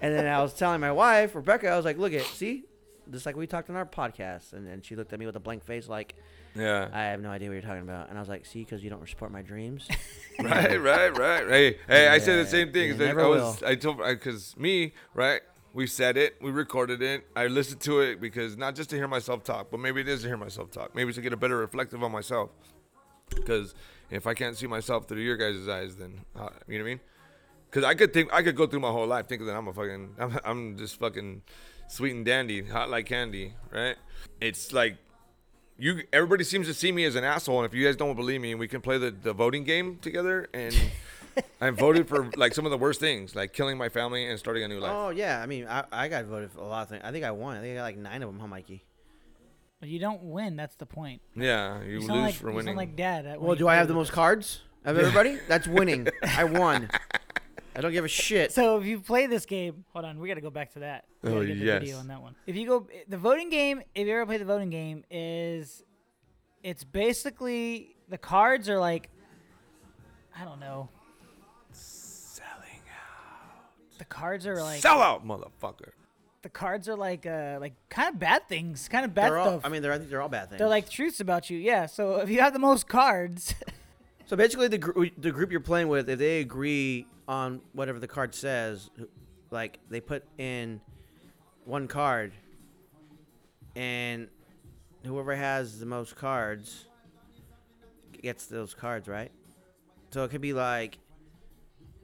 And 0.00 0.14
then 0.14 0.26
I 0.26 0.40
was 0.42 0.54
telling 0.54 0.80
my 0.80 0.92
wife 0.92 1.34
Rebecca, 1.34 1.68
I 1.68 1.76
was 1.76 1.84
like, 1.84 1.98
look 1.98 2.12
at 2.12 2.22
see, 2.24 2.64
just 3.10 3.26
like 3.26 3.36
we 3.36 3.46
talked 3.46 3.70
on 3.70 3.76
our 3.76 3.84
podcast. 3.86 4.52
And 4.52 4.66
then 4.66 4.80
she 4.82 4.96
looked 4.96 5.12
at 5.12 5.18
me 5.18 5.26
with 5.26 5.36
a 5.36 5.40
blank 5.40 5.64
face, 5.64 5.88
like 5.88 6.14
Yeah. 6.54 6.88
I 6.92 7.02
have 7.04 7.20
no 7.20 7.28
idea 7.30 7.48
what 7.48 7.54
you're 7.54 7.62
talking 7.62 7.82
about. 7.82 8.08
And 8.08 8.16
I 8.16 8.20
was 8.20 8.28
like, 8.28 8.46
see, 8.46 8.60
because 8.60 8.82
you 8.82 8.88
don't 8.90 9.06
support 9.08 9.30
my 9.32 9.42
dreams. 9.42 9.88
right, 10.40 10.80
right, 10.80 11.16
right. 11.18 11.46
Hey, 11.48 11.76
hey, 11.88 12.08
I 12.08 12.18
said 12.18 12.44
the 12.44 12.48
same 12.48 12.72
thing. 12.72 12.86
you 12.88 12.92
like, 12.92 13.00
never 13.00 13.24
I 13.24 13.26
was, 13.26 13.60
will. 13.60 13.68
I 13.68 13.74
told, 13.74 13.98
because 13.98 14.56
me, 14.56 14.92
right? 15.14 15.42
We 15.74 15.86
said 15.86 16.16
it, 16.16 16.36
we 16.42 16.50
recorded 16.50 17.00
it. 17.00 17.26
I 17.34 17.46
listened 17.46 17.80
to 17.82 18.00
it 18.00 18.20
because 18.20 18.56
not 18.56 18.74
just 18.74 18.90
to 18.90 18.96
hear 18.96 19.08
myself 19.08 19.42
talk, 19.42 19.70
but 19.70 19.80
maybe 19.80 20.02
it 20.02 20.08
is 20.08 20.22
to 20.22 20.28
hear 20.28 20.36
myself 20.36 20.70
talk. 20.70 20.94
Maybe 20.94 21.08
it's 21.08 21.16
to 21.16 21.22
get 21.22 21.32
a 21.32 21.36
better 21.36 21.56
reflective 21.56 22.02
on 22.02 22.12
myself. 22.12 22.50
Because 23.34 23.74
if 24.10 24.26
I 24.26 24.34
can't 24.34 24.56
see 24.56 24.66
myself 24.66 25.08
through 25.08 25.22
your 25.22 25.36
guys' 25.36 25.66
eyes, 25.66 25.96
then 25.96 26.20
uh, 26.36 26.50
you 26.68 26.78
know 26.78 26.84
what 26.84 26.90
I 26.90 26.92
mean? 26.92 27.00
Because 27.70 27.84
I 27.84 27.94
could 27.94 28.12
think, 28.12 28.32
I 28.34 28.42
could 28.42 28.54
go 28.54 28.66
through 28.66 28.80
my 28.80 28.90
whole 28.90 29.06
life 29.06 29.28
thinking 29.28 29.46
that 29.46 29.56
I'm 29.56 29.68
a 29.68 29.72
fucking, 29.72 30.14
I'm, 30.18 30.38
I'm 30.44 30.76
just 30.76 30.98
fucking 30.98 31.42
sweet 31.88 32.14
and 32.14 32.24
dandy, 32.24 32.62
hot 32.62 32.90
like 32.90 33.06
candy, 33.06 33.54
right? 33.72 33.96
It's 34.40 34.72
like 34.74 34.98
you 35.78 36.02
everybody 36.12 36.44
seems 36.44 36.66
to 36.66 36.74
see 36.74 36.92
me 36.92 37.04
as 37.04 37.16
an 37.16 37.24
asshole 37.24 37.58
and 37.58 37.66
if 37.66 37.74
you 37.74 37.84
guys 37.84 37.96
don't 37.96 38.14
believe 38.14 38.40
me 38.40 38.54
we 38.54 38.68
can 38.68 38.80
play 38.80 38.98
the, 38.98 39.10
the 39.10 39.32
voting 39.32 39.64
game 39.64 39.98
together 40.00 40.48
and 40.54 40.74
i 41.60 41.70
voted 41.70 42.08
for 42.08 42.30
like 42.36 42.54
some 42.54 42.64
of 42.64 42.70
the 42.70 42.78
worst 42.78 43.00
things 43.00 43.34
like 43.34 43.52
killing 43.52 43.76
my 43.78 43.88
family 43.88 44.26
and 44.28 44.38
starting 44.38 44.62
a 44.64 44.68
new 44.68 44.78
life 44.78 44.92
oh 44.94 45.10
yeah, 45.10 45.40
I 45.42 45.46
mean, 45.46 45.66
I, 45.68 45.84
I 45.92 46.08
got 46.08 46.24
voted 46.26 46.50
for 46.52 46.60
a 46.60 46.66
lot 46.66 46.82
of 46.82 46.88
things. 46.88 47.02
I 47.04 47.10
think 47.12 47.24
I 47.24 47.30
won. 47.30 47.56
I 47.56 47.60
think 47.60 47.72
I 47.72 47.76
got 47.76 47.82
like 47.82 47.96
nine 47.98 48.22
of 48.22 48.28
them, 48.30 48.38
huh, 48.40 48.46
Mikey? 48.46 48.84
But 49.80 49.88
you 49.88 49.98
don't 49.98 50.22
win. 50.22 50.56
That's 50.56 50.76
the 50.76 50.86
point. 50.86 51.22
yeah 51.34 51.82
you, 51.82 51.94
You, 51.94 51.98
lose 52.00 52.08
like 52.08 52.34
for 52.34 52.50
you 52.50 52.56
winning 52.56 52.66
sound 52.68 52.76
like 52.76 52.96
dad. 52.96 53.26
at- 53.26 53.40
when 53.40 53.48
Well, 53.48 53.56
do 53.56 53.66
I 53.68 53.74
have 53.76 53.88
the 53.88 53.94
most 53.94 54.10
us. 54.10 54.14
cards 54.14 54.60
of 54.84 54.96
everybody? 54.98 55.38
That's 55.48 55.66
winning. 55.66 56.08
I 56.22 56.44
won. 56.44 56.88
I 57.74 57.80
don't 57.80 57.92
give 57.92 58.04
a 58.04 58.08
shit. 58.08 58.52
So 58.52 58.78
if 58.78 58.84
you 58.84 59.00
play 59.00 59.26
this 59.26 59.46
game, 59.46 59.84
hold 59.94 60.04
on, 60.04 60.18
we 60.20 60.28
got 60.28 60.34
to 60.34 60.40
go 60.42 60.50
back 60.50 60.72
to 60.74 60.80
that. 60.80 61.04
We 61.22 61.30
Oh, 61.30 61.44
get 61.44 61.58
the 61.58 61.64
yes. 61.64 61.80
video 61.80 61.98
on 61.98 62.08
that 62.08 62.20
one. 62.20 62.34
If 62.46 62.54
you 62.54 62.66
go, 62.66 62.86
the 63.08 63.16
voting 63.16 63.48
game, 63.48 63.82
if 63.94 64.06
you 64.06 64.12
ever 64.12 64.26
play 64.26 64.36
the 64.36 64.44
voting 64.44 64.68
game, 64.70 65.04
is 65.10 65.82
it's 66.62 66.84
basically 66.84 67.96
the 68.08 68.18
cards 68.18 68.68
are 68.68 68.78
like 68.78 69.08
I 70.38 70.44
don't 70.44 70.60
know. 70.60 70.90
Selling 71.72 72.82
out. 72.90 73.91
The 74.02 74.06
cards 74.06 74.48
are 74.48 74.60
like 74.60 74.80
Sell 74.80 75.00
out, 75.00 75.24
motherfucker. 75.24 75.90
the 76.42 76.48
cards 76.48 76.88
are 76.88 76.96
like 76.96 77.24
uh 77.24 77.58
like 77.60 77.74
kind 77.88 78.08
of 78.12 78.18
bad 78.18 78.48
things, 78.48 78.88
kind 78.88 79.04
of 79.04 79.14
bad 79.14 79.30
They're 79.30 79.38
all, 79.38 79.46
stuff. 79.60 79.60
I 79.64 79.68
mean, 79.68 79.80
they're 79.80 79.92
I 79.92 79.98
think 79.98 80.10
they're 80.10 80.20
all 80.20 80.28
bad 80.28 80.48
things. 80.48 80.58
they're 80.58 80.68
like 80.68 80.90
truths 80.90 81.20
about 81.20 81.50
you. 81.50 81.56
Yeah. 81.56 81.86
So 81.86 82.16
if 82.16 82.28
you 82.28 82.40
have 82.40 82.52
the 82.52 82.58
most 82.58 82.88
cards, 82.88 83.54
So 84.26 84.36
basically, 84.36 84.66
the 84.68 84.78
gr- 84.78 85.06
the 85.18 85.30
group 85.30 85.52
you're 85.52 85.60
playing 85.60 85.86
with, 85.88 86.08
if 86.10 86.18
they 86.18 86.40
agree 86.40 87.06
on 87.28 87.60
whatever 87.74 88.00
the 88.00 88.08
card 88.08 88.34
says, 88.34 88.90
like 89.50 89.78
they 89.88 90.00
put 90.00 90.24
in 90.38 90.80
one 91.64 91.86
card, 91.86 92.32
and 93.76 94.28
whoever 95.06 95.36
has 95.36 95.78
the 95.78 95.86
most 95.86 96.16
cards 96.16 96.86
gets 98.22 98.46
those 98.46 98.74
cards, 98.74 99.06
right? 99.06 99.30
So 100.10 100.24
it 100.24 100.30
could 100.30 100.40
be 100.40 100.52
like, 100.54 100.98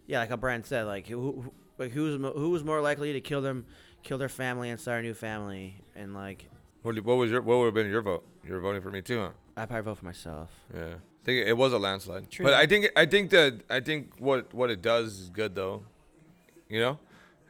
yeah, 0.07 0.19
like 0.21 0.29
how 0.29 0.37
Brian 0.37 0.65
said, 0.65 0.85
like 0.87 1.07
who, 1.07 1.41
who 1.43 1.53
like 1.79 1.93
who's 1.93 2.19
mo- 2.19 2.33
who 2.33 2.51
was 2.51 2.65
more 2.65 2.81
likely 2.81 3.13
to 3.15 3.21
kill 3.21 3.41
them, 3.41 3.65
kill 4.03 4.19
their 4.19 4.29
family 4.29 4.71
and 4.71 4.79
start 4.81 5.01
a 5.01 5.03
new 5.03 5.15
family, 5.15 5.77
and 5.97 6.15
like 6.15 6.49
What, 6.83 6.99
what 7.05 7.17
was 7.17 7.31
your? 7.31 7.41
What 7.43 7.59
would 7.59 7.67
have 7.67 7.75
been 7.75 7.89
your 7.91 8.03
vote? 8.03 8.25
You 8.45 8.55
were 8.55 8.61
voting 8.61 8.83
for 8.83 8.91
me 8.91 9.03
too, 9.03 9.21
huh? 9.21 9.31
I 9.57 9.67
probably 9.67 9.83
vote 9.85 9.99
for 9.99 10.05
myself. 10.07 10.51
Yeah, 10.75 10.85
I 10.87 11.25
think 11.25 11.47
it 11.47 11.57
was 11.57 11.73
a 11.73 11.79
landslide. 11.79 12.31
True 12.31 12.45
But. 12.45 12.55
I 12.55 12.67
think 12.67 12.87
I 12.97 13.07
think 13.07 13.31
that 13.31 13.61
I 13.71 13.81
think 13.81 14.15
what 14.19 14.53
what 14.55 14.71
it 14.71 14.83
does 14.83 15.19
is 15.19 15.31
good 15.31 15.55
though. 15.55 15.85
You 16.69 16.81
know, 16.81 16.99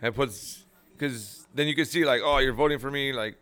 it 0.03 0.15
puts 0.15 0.65
because 0.97 1.47
then 1.55 1.67
you 1.69 1.75
can 1.75 1.85
see 1.85 2.05
like, 2.05 2.21
oh, 2.25 2.39
you're 2.39 2.53
voting 2.53 2.79
for 2.79 2.91
me, 2.91 3.13
like. 3.13 3.37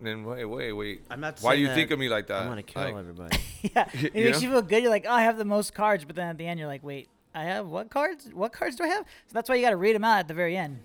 Then 0.00 0.22
wait, 0.22 0.44
wait, 0.44 0.72
wait. 0.72 1.02
I'm 1.10 1.18
not. 1.18 1.40
Why 1.40 1.56
do 1.56 1.60
you 1.60 1.74
think 1.74 1.90
of 1.90 1.98
me 1.98 2.08
like 2.08 2.28
that? 2.28 2.42
I'm 2.42 2.48
gonna 2.48 2.62
kill 2.62 2.82
Like, 2.84 2.94
everybody. 2.94 3.36
yeah, 3.74 3.88
it 3.92 4.14
You 4.14 4.24
makes 4.26 4.38
know? 4.40 4.44
you 4.46 4.50
feel 4.52 4.62
good. 4.62 4.82
You're 4.84 4.92
like, 4.92 5.06
oh, 5.08 5.12
I 5.12 5.22
have 5.22 5.38
the 5.38 5.44
most 5.44 5.74
cards, 5.74 6.04
but 6.04 6.14
then 6.14 6.28
at 6.28 6.38
the 6.38 6.46
end, 6.46 6.60
you're 6.60 6.68
like, 6.68 6.84
wait, 6.84 7.08
I 7.34 7.44
have 7.44 7.66
what 7.68 7.90
cards? 7.90 8.30
What 8.32 8.52
cards 8.52 8.76
do 8.76 8.84
I 8.84 8.88
have? 8.88 9.04
So 9.26 9.32
that's 9.34 9.48
why 9.48 9.54
you 9.56 9.62
got 9.62 9.70
to 9.70 9.76
read 9.76 9.94
them 9.94 10.04
out 10.04 10.18
at 10.18 10.28
the 10.28 10.34
very 10.34 10.56
end. 10.56 10.80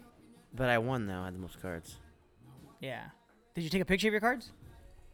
but 0.54 0.70
I 0.70 0.78
won 0.78 1.08
though. 1.08 1.22
I 1.22 1.26
had 1.26 1.36
the 1.36 1.40
most 1.40 1.62
cards. 1.62 1.96
Yeah. 2.80 3.04
Did 3.56 3.64
you 3.64 3.70
take 3.70 3.82
a 3.82 3.86
picture 3.86 4.08
of 4.08 4.14
your 4.14 4.22
cards? 4.22 4.52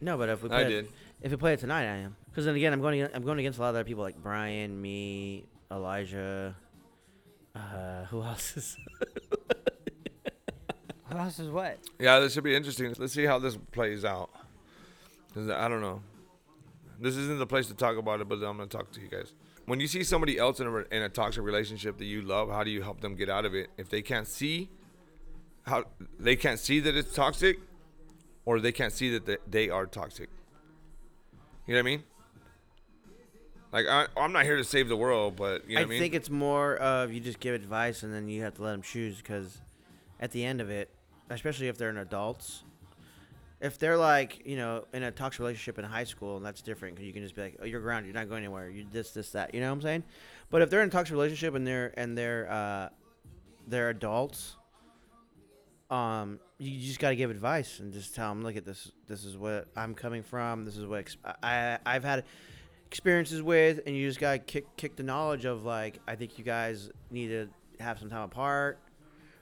No, 0.01 0.17
but 0.17 0.29
if 0.29 0.41
we 0.43 0.49
I 0.49 0.53
play 0.53 0.63
it, 0.63 0.69
did. 0.69 0.87
if 1.21 1.31
we 1.31 1.37
play 1.37 1.53
it 1.53 1.59
tonight, 1.59 1.83
I 1.83 1.95
am. 1.97 2.15
Because 2.29 2.45
then 2.45 2.55
again, 2.55 2.71
I'm 2.73 2.81
going. 2.81 3.01
ag- 3.01 3.11
I'm 3.13 3.23
going 3.23 3.37
against 3.39 3.59
a 3.59 3.61
lot 3.61 3.69
of 3.69 3.75
other 3.75 3.83
people 3.83 4.01
like 4.03 4.21
Brian, 4.21 4.81
me, 4.81 5.45
Elijah. 5.71 6.55
Uh, 7.55 8.05
who 8.05 8.23
else 8.23 8.55
is? 8.57 8.77
Who 11.11 11.17
else 11.17 11.39
is 11.39 11.49
what? 11.49 11.79
Yeah, 11.97 12.19
this 12.19 12.33
should 12.33 12.43
be 12.43 12.55
interesting. 12.55 12.93
Let's 12.97 13.13
see 13.13 13.25
how 13.25 13.39
this 13.39 13.57
plays 13.71 14.05
out. 14.05 14.29
'Cause 15.33 15.49
I 15.49 15.67
don't 15.67 15.81
know. 15.81 16.01
This 16.99 17.15
isn't 17.17 17.39
the 17.39 17.47
place 17.47 17.67
to 17.67 17.73
talk 17.73 17.97
about 17.97 18.21
it, 18.21 18.27
but 18.29 18.35
I'm 18.35 18.57
going 18.57 18.69
to 18.69 18.77
talk 18.77 18.91
to 18.91 19.01
you 19.01 19.07
guys. 19.07 19.33
When 19.69 19.79
you 19.79 19.85
see 19.85 20.03
somebody 20.03 20.39
else 20.39 20.59
in 20.59 20.65
a, 20.65 20.77
in 20.91 21.03
a 21.03 21.09
toxic 21.09 21.43
relationship 21.43 21.99
that 21.99 22.05
you 22.05 22.23
love, 22.23 22.49
how 22.49 22.63
do 22.63 22.71
you 22.71 22.81
help 22.81 23.01
them 23.01 23.13
get 23.13 23.29
out 23.29 23.45
of 23.45 23.53
it? 23.53 23.69
If 23.77 23.87
they 23.87 24.01
can't 24.01 24.27
see 24.27 24.67
how 25.67 25.83
they 26.19 26.35
can't 26.35 26.57
see 26.59 26.79
that 26.79 26.95
it's 26.95 27.13
toxic, 27.13 27.59
or 28.45 28.59
they 28.59 28.71
can't 28.71 28.91
see 28.91 29.15
that 29.15 29.51
they- 29.51 29.69
are 29.69 29.85
toxic. 29.85 30.29
You 31.67 31.75
know 31.75 31.81
what 31.81 31.81
I 31.81 31.83
mean? 31.83 32.03
Like 33.71 33.85
I, 33.87 34.07
I'm 34.17 34.31
not 34.31 34.45
here 34.45 34.57
to 34.57 34.63
save 34.63 34.87
the 34.89 34.97
world, 34.97 35.35
but 35.35 35.69
you 35.69 35.75
know 35.75 35.81
I 35.81 35.83
what 35.83 35.87
I 35.87 35.89
mean. 35.91 35.99
think 35.99 36.15
it's 36.15 36.31
more 36.31 36.77
of 36.77 37.13
you 37.13 37.19
just 37.19 37.39
give 37.39 37.53
advice 37.53 38.01
and 38.01 38.11
then 38.11 38.27
you 38.27 38.41
have 38.41 38.55
to 38.55 38.63
let 38.63 38.71
them 38.71 38.81
choose. 38.81 39.17
Because 39.17 39.59
at 40.19 40.31
the 40.31 40.43
end 40.43 40.61
of 40.61 40.71
it, 40.71 40.89
especially 41.29 41.67
if 41.67 41.77
they're 41.77 41.91
an 41.91 41.97
adults, 41.99 42.63
if 43.61 43.77
they're 43.77 43.97
like 43.97 44.45
you 44.45 44.55
know 44.55 44.85
in 44.93 45.03
a 45.03 45.11
toxic 45.11 45.39
relationship 45.39 45.77
in 45.79 45.85
high 45.85 46.03
school, 46.03 46.37
and 46.37 46.45
that's 46.45 46.61
different 46.61 46.95
because 46.95 47.07
you 47.07 47.13
can 47.13 47.23
just 47.23 47.35
be 47.35 47.41
like, 47.41 47.57
oh, 47.61 47.65
you're 47.65 47.81
grounded, 47.81 48.13
you're 48.13 48.21
not 48.21 48.29
going 48.29 48.43
anywhere, 48.43 48.69
you 48.69 48.85
this, 48.91 49.11
this, 49.11 49.31
that. 49.31 49.53
You 49.53 49.61
know 49.61 49.67
what 49.67 49.73
I'm 49.73 49.81
saying? 49.81 50.03
But 50.49 50.61
if 50.61 50.69
they're 50.69 50.81
in 50.81 50.89
a 50.89 50.91
toxic 50.91 51.13
relationship 51.13 51.55
and 51.55 51.65
they're 51.65 51.93
and 51.97 52.17
they're 52.17 52.51
uh, 52.51 52.89
they're 53.67 53.89
adults, 53.89 54.55
um, 55.89 56.39
you 56.57 56.79
just 56.79 56.99
got 56.99 57.09
to 57.09 57.15
give 57.15 57.29
advice 57.29 57.79
and 57.79 57.93
just 57.93 58.15
tell 58.15 58.29
them, 58.29 58.43
look 58.43 58.55
at 58.55 58.65
this. 58.65 58.91
This 59.07 59.25
is 59.25 59.37
what 59.37 59.67
I'm 59.75 59.93
coming 59.93 60.23
from. 60.23 60.65
This 60.65 60.77
is 60.77 60.85
what 60.85 61.15
I 61.43 61.79
I've 61.85 62.03
had 62.03 62.25
experiences 62.87 63.43
with, 63.43 63.81
and 63.85 63.95
you 63.95 64.07
just 64.07 64.19
got 64.19 64.31
to 64.31 64.39
kick 64.39 64.75
kick 64.77 64.95
the 64.95 65.03
knowledge 65.03 65.45
of 65.45 65.63
like 65.63 65.99
I 66.07 66.15
think 66.15 66.37
you 66.37 66.43
guys 66.43 66.89
need 67.11 67.27
to 67.27 67.49
have 67.83 67.99
some 67.99 68.09
time 68.09 68.23
apart. 68.23 68.79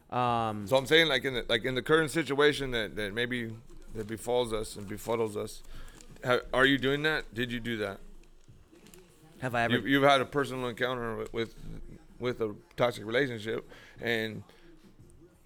Um, 0.09 0.67
So 0.67 0.77
I'm 0.77 0.85
saying, 0.85 1.07
like 1.07 1.25
in 1.25 1.33
the, 1.33 1.45
like 1.49 1.65
in 1.65 1.75
the 1.75 1.81
current 1.81 2.11
situation 2.11 2.71
that, 2.71 2.95
that 2.95 3.13
maybe 3.13 3.51
that 3.97 4.07
befalls 4.07 4.53
us 4.53 4.75
and 4.75 4.87
befuddles 4.87 5.35
us, 5.35 5.61
ha, 6.23 6.39
are 6.53 6.65
you 6.65 6.77
doing 6.77 7.03
that? 7.03 7.33
Did 7.33 7.51
you 7.51 7.59
do 7.59 7.77
that? 7.77 7.99
have 9.39 9.53
I 9.53 9.63
ever? 9.63 9.77
You, 9.77 9.85
you've 9.85 10.03
had 10.03 10.21
a 10.21 10.25
personal 10.25 10.67
encounter 10.67 11.15
with, 11.15 11.33
with 11.33 11.55
with 12.19 12.41
a 12.41 12.55
toxic 12.75 13.05
relationship, 13.05 13.69
and 14.01 14.43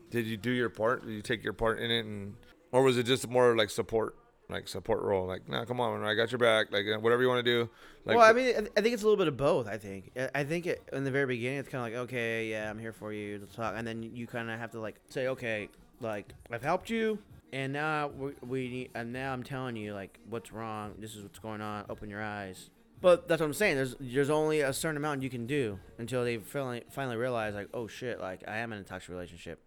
did 0.10 0.26
you 0.26 0.38
do 0.38 0.52
your 0.52 0.70
part? 0.70 1.06
Did 1.06 1.14
you 1.14 1.22
take 1.22 1.44
your 1.44 1.54
part 1.54 1.80
in 1.80 1.92
it, 1.92 2.06
and 2.06 2.36
or 2.72 2.84
was 2.84 2.98
it 2.98 3.04
just 3.04 3.30
more 3.30 3.56
like 3.58 3.70
support, 3.70 4.16
like 4.50 4.70
support 4.70 5.02
role? 5.02 5.28
Like, 5.28 5.50
nah, 5.50 5.66
come 5.66 5.82
on, 5.82 6.06
I 6.06 6.14
got 6.14 6.32
your 6.32 6.40
back. 6.40 6.72
Like, 6.72 6.86
uh, 6.86 7.00
whatever 7.00 7.22
you 7.22 7.28
want 7.28 7.44
to 7.46 7.52
do. 7.52 7.70
Like, 8.06 8.18
well, 8.18 8.26
I 8.26 8.32
mean, 8.32 8.50
I 8.50 8.60
th- 8.60 8.72
I 8.78 8.82
think 8.82 8.94
it's 8.94 9.04
a 9.04 9.06
little 9.06 9.18
bit 9.18 9.28
of 9.28 9.36
both. 9.36 9.68
I 9.68 9.78
think. 9.78 10.12
I- 10.34 10.46
think 10.46 10.68
it, 10.68 10.82
in 10.94 11.04
the 11.04 11.12
very 11.12 11.26
beginning, 11.26 11.60
it's 11.60 11.70
kind 11.70 11.86
of 11.86 11.92
like, 11.92 12.08
okay, 12.08 12.48
yeah, 12.48 12.70
I'm 12.70 12.80
here 12.80 12.94
for 12.94 13.12
you. 13.12 13.40
Let's 13.40 13.56
talk, 13.56 13.74
and 13.76 13.86
then 13.86 14.04
you 14.04 14.26
kind 14.26 14.50
of 14.50 14.58
have 14.58 14.72
to 14.72 14.80
like 14.80 14.96
say, 15.10 15.28
okay, 15.28 15.68
like 16.00 16.28
I've 16.50 16.64
helped 16.64 16.90
you, 16.90 17.20
and 17.54 17.74
now 17.74 18.08
we, 18.08 18.32
we 18.48 18.68
need, 18.70 18.92
and 18.96 19.12
now 19.14 19.34
I'm 19.34 19.44
telling 19.44 19.76
you 19.76 19.94
like 19.94 20.20
what's 20.30 20.52
wrong. 20.52 20.94
This 21.00 21.16
is 21.16 21.24
what's 21.24 21.40
going 21.40 21.62
on. 21.62 21.86
Open 21.90 22.10
your 22.10 22.22
eyes. 22.24 22.70
But 23.02 23.28
that's 23.28 23.40
what 23.40 23.48
I'm 23.48 23.54
saying. 23.54 23.78
There's 23.78 23.96
there's 24.00 24.30
only 24.30 24.62
a 24.62 24.72
certain 24.74 24.98
amount 24.98 25.24
you 25.24 25.30
can 25.30 25.48
do 25.48 25.80
until 25.98 26.24
they 26.24 26.38
finally 26.38 26.84
finally 26.92 27.18
realize 27.18 27.56
like, 27.56 27.70
oh 27.74 27.88
shit, 27.88 28.20
like 28.20 28.44
I 28.48 28.58
am 28.58 28.72
in 28.74 28.80
a 28.80 28.84
toxic 28.84 29.10
relationship. 29.10 29.60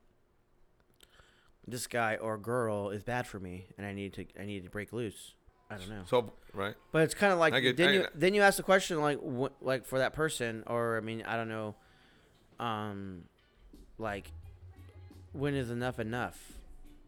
This 1.67 1.87
guy 1.87 2.17
or 2.17 2.37
girl 2.37 2.91
is 2.91 3.03
bad 3.03 3.27
for 3.27 3.41
me, 3.41 3.67
and 3.79 3.87
I 3.87 3.93
need 3.93 4.13
to 4.15 4.27
I 4.41 4.45
need 4.45 4.65
to 4.65 4.71
break 4.71 4.93
loose. 4.93 5.35
I 5.71 5.77
don't 5.79 5.89
know. 5.89 6.03
so 6.07 6.33
right. 6.53 6.75
But 6.93 7.03
it's 7.03 7.15
kind 7.15 7.33
of 7.33 7.39
like 7.39 7.55
get- 7.61 7.77
then 7.77 7.89
I- 7.89 7.93
you 7.93 8.07
then 8.15 8.35
you 8.35 8.43
ask 8.43 8.57
the 8.59 8.63
question 8.63 9.01
like 9.01 9.19
wh- 9.21 9.63
like 9.63 9.85
for 9.87 9.99
that 9.99 10.13
person 10.13 10.63
or 10.67 10.97
I 10.99 11.01
mean 11.01 11.23
I 11.27 11.37
don't 11.37 11.49
know, 11.49 11.75
um, 12.61 13.23
like 13.99 14.31
when 15.33 15.55
is 15.55 15.71
enough 15.71 15.99
enough 15.99 16.53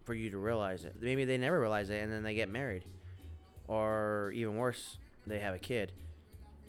for 0.07 0.15
you 0.15 0.31
to 0.31 0.39
realize 0.39 0.85
it? 0.85 0.95
Maybe 1.01 1.25
they 1.27 1.37
never 1.37 1.61
realize 1.61 1.91
it 1.91 2.03
and 2.03 2.11
then 2.11 2.23
they 2.23 2.35
get 2.35 2.49
married, 2.49 2.85
or 3.69 4.33
even 4.35 4.57
worse, 4.57 4.97
they 5.27 5.41
have 5.41 5.55
a 5.55 5.59
kid. 5.59 5.93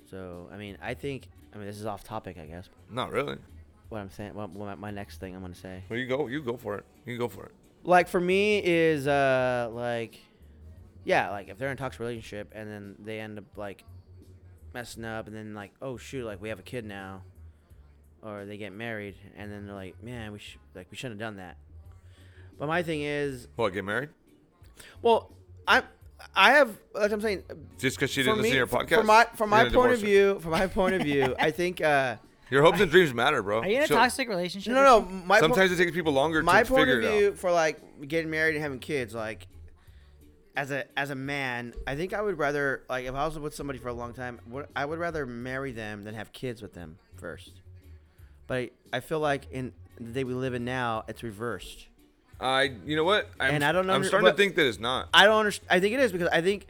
So 0.09 0.49
I 0.51 0.57
mean 0.57 0.77
I 0.81 0.93
think 0.93 1.29
I 1.53 1.57
mean 1.57 1.67
this 1.67 1.79
is 1.79 1.85
off 1.85 2.03
topic 2.03 2.37
I 2.37 2.45
guess. 2.45 2.67
Not 2.89 3.11
really. 3.11 3.37
What 3.89 3.99
I'm 3.99 4.09
saying, 4.09 4.33
what, 4.33 4.49
what 4.49 4.77
my 4.79 4.91
next 4.91 5.19
thing 5.21 5.33
I'm 5.35 5.41
gonna 5.41 5.55
say. 5.55 5.83
Well, 5.89 5.97
you 5.97 6.07
go, 6.07 6.27
you 6.27 6.41
go 6.41 6.57
for 6.57 6.77
it. 6.77 6.85
You 7.05 7.17
go 7.17 7.29
for 7.29 7.45
it. 7.45 7.51
like 7.83 8.07
for 8.09 8.19
me 8.19 8.61
is 8.63 9.07
uh 9.07 9.69
like 9.71 10.19
yeah 11.05 11.29
like 11.29 11.47
if 11.47 11.57
they're 11.57 11.69
in 11.69 11.75
a 11.75 11.77
toxic 11.77 11.99
relationship 12.01 12.51
and 12.53 12.69
then 12.69 12.95
they 12.99 13.19
end 13.21 13.37
up 13.37 13.45
like 13.55 13.83
messing 14.73 15.05
up 15.05 15.27
and 15.27 15.35
then 15.35 15.53
like 15.53 15.71
oh 15.81 15.95
shoot 15.95 16.25
like 16.25 16.41
we 16.41 16.49
have 16.49 16.59
a 16.59 16.63
kid 16.63 16.83
now 16.85 17.21
or 18.21 18.45
they 18.45 18.57
get 18.57 18.73
married 18.73 19.15
and 19.37 19.51
then 19.51 19.65
they're 19.65 19.75
like 19.75 20.01
man 20.03 20.31
we 20.33 20.39
should 20.39 20.59
like 20.75 20.87
we 20.91 20.97
shouldn't 20.97 21.19
have 21.19 21.27
done 21.29 21.37
that 21.37 21.55
but 22.57 22.67
my 22.67 22.83
thing 22.83 23.01
is 23.01 23.47
What? 23.55 23.73
Get 23.73 23.83
married? 23.85 24.09
well 25.01 25.31
i 25.67 25.81
i 26.35 26.51
have 26.53 26.69
like 26.93 27.11
i'm 27.11 27.21
saying 27.21 27.43
Just 27.79 27.97
because 27.97 28.09
she 28.11 28.23
didn't 28.23 28.37
listen 28.37 28.51
to 28.51 28.57
your 28.57 28.67
podcast? 28.67 28.95
from 28.97 29.05
my 29.07 29.25
from 29.35 29.49
my 29.49 29.69
point 29.69 29.93
of 29.93 29.99
view 29.99 30.39
from 30.39 30.51
my 30.51 30.67
point 30.67 30.95
of 30.95 31.01
view 31.01 31.35
i 31.39 31.51
think 31.51 31.81
uh 31.81 32.15
your 32.49 32.61
hopes 32.63 32.79
and 32.79 32.89
dreams 32.89 33.13
matter, 33.13 33.43
bro. 33.43 33.59
Are 33.59 33.67
you 33.67 33.75
in 33.75 33.83
a 33.83 33.87
So- 33.87 33.95
toxic 33.95 34.29
relationship? 34.29 34.71
no 34.71 34.79
or 34.79 34.83
no 34.85 34.99
something? 34.99 35.27
my 35.27 35.39
po- 35.41 35.47
Sometimes 35.47 35.69
it 35.73 35.75
takes 35.77 35.91
people 35.91 36.13
longer 36.13 36.41
my 36.43 36.63
to 36.63 36.69
point 36.69 36.79
figure 36.83 36.99
of 36.99 37.03
it 37.03 37.07
out. 37.07 37.17
view 37.17 37.33
for 37.33 37.51
like 37.51 38.07
getting 38.07 38.29
married 38.31 38.55
and 38.55 38.63
having 38.63 38.79
kids 38.79 39.13
like 39.13 39.47
as 40.55 40.71
a 40.71 40.85
as 40.97 41.09
a 41.09 41.15
man 41.15 41.73
i 41.85 41.93
think 41.95 42.13
i 42.13 42.21
would 42.21 42.37
rather 42.39 42.83
like 42.89 43.05
if 43.05 43.13
i 43.13 43.25
was 43.25 43.37
with 43.37 43.53
somebody 43.53 43.77
for 43.79 43.89
a 43.89 43.93
long 43.93 44.13
time 44.13 44.39
what- 44.45 44.69
i 44.77 44.85
would 44.85 44.97
rather 44.97 45.25
marry 45.25 45.73
them 45.73 46.05
than 46.05 46.15
have 46.15 46.31
kids 46.31 46.61
with 46.61 46.73
them 46.73 46.97
first 47.17 47.51
but 48.47 48.55
i, 48.57 48.69
I 48.93 48.99
feel 49.01 49.19
like 49.19 49.51
in 49.51 49.73
the 49.99 50.11
day 50.13 50.23
we 50.23 50.33
live 50.33 50.53
in 50.53 50.63
now 50.63 51.03
it's 51.09 51.23
reversed 51.23 51.87
I, 52.39 52.71
you 52.85 52.95
know 52.95 53.03
what? 53.03 53.29
I'm, 53.39 53.55
And 53.55 53.63
I 53.63 53.71
don't 53.71 53.87
know. 53.87 53.93
I'm 53.93 54.03
starting 54.03 54.29
to 54.29 54.35
think 54.35 54.55
that 54.55 54.67
it's 54.67 54.79
not. 54.79 55.09
i 55.13 55.25
don't 55.25 55.39
understand 55.39 55.67
i 55.71 55.79
think 55.79 55.93
it 55.95 55.99
is 55.99 56.11
because 56.11 56.27
i 56.29 56.41
think 56.41 56.67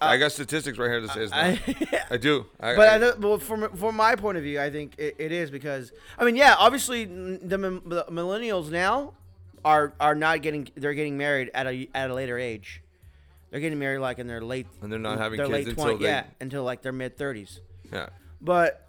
uh, 0.00 0.06
I 0.06 0.16
got 0.18 0.32
statistics 0.32 0.76
right 0.76 0.88
here 0.90 1.00
that 1.02 1.10
says 1.12 1.30
not. 1.30 1.38
I, 1.40 1.60
I 2.10 2.16
do. 2.16 2.46
I, 2.58 2.74
But 2.74 2.88
I, 3.02 3.06
I, 3.10 3.14
well, 3.14 3.38
from 3.38 3.76
from 3.76 3.94
my 3.94 4.16
point 4.16 4.36
of 4.36 4.42
view, 4.42 4.60
I 4.60 4.68
think 4.68 4.94
it, 4.98 5.14
it 5.20 5.30
is 5.30 5.52
because 5.52 5.92
I 6.18 6.24
mean, 6.24 6.34
yeah, 6.34 6.56
obviously 6.58 7.04
the, 7.04 7.46
the 7.48 8.04
millennials 8.10 8.72
now 8.72 9.14
are 9.64 9.92
are 10.00 10.16
not 10.16 10.42
getting 10.42 10.68
they're 10.74 10.94
getting 10.94 11.16
married 11.16 11.50
at 11.54 11.68
a 11.68 11.88
at 11.94 12.10
a 12.10 12.14
later 12.14 12.36
age. 12.38 12.82
They're 13.50 13.60
getting 13.60 13.78
married 13.78 14.00
like 14.00 14.18
in 14.18 14.26
their 14.26 14.40
late 14.40 14.66
And 14.82 14.90
they're 14.90 14.98
not 14.98 15.18
having 15.18 15.36
their 15.36 15.46
kids 15.46 15.54
late 15.58 15.68
until 15.68 15.84
20 15.84 15.98
they- 15.98 16.04
yeah 16.10 16.24
until 16.40 16.64
like 16.64 16.82
their 16.82 16.90
mid 16.92 17.16
thirties. 17.16 17.60
yeah. 17.92 18.08
But 18.40 18.88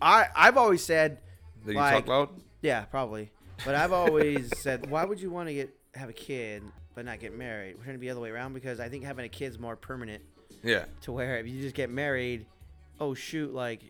I 0.00 0.26
I've 0.36 0.56
always 0.56 0.84
said 0.84 1.18
That 1.66 1.72
you 1.72 1.78
like 1.78 1.92
talk 1.94 2.06
loud. 2.06 2.28
yeah 2.62 2.84
probably, 2.84 3.32
but 3.64 3.74
I've 3.74 3.92
always 3.92 4.50
said 4.58 4.88
why 4.90 5.04
would 5.04 5.20
you 5.20 5.30
want 5.30 5.48
to 5.48 5.54
get 5.54 5.74
have 5.94 6.08
a 6.08 6.12
kid 6.14 6.62
but 6.94 7.04
not 7.04 7.20
get 7.20 7.36
married? 7.36 7.76
Shouldn't 7.78 7.96
it 7.96 8.00
be 8.00 8.06
the 8.06 8.12
other 8.12 8.20
way 8.20 8.30
around? 8.30 8.52
Because 8.54 8.80
I 8.80 8.88
think 8.88 9.04
having 9.04 9.24
a 9.24 9.28
kid's 9.28 9.58
more 9.58 9.76
permanent 9.76 10.22
Yeah. 10.62 10.84
to 11.02 11.12
where 11.12 11.38
if 11.38 11.46
you 11.46 11.60
just 11.60 11.74
get 11.74 11.90
married, 11.90 12.46
oh 13.00 13.14
shoot, 13.14 13.52
like 13.54 13.82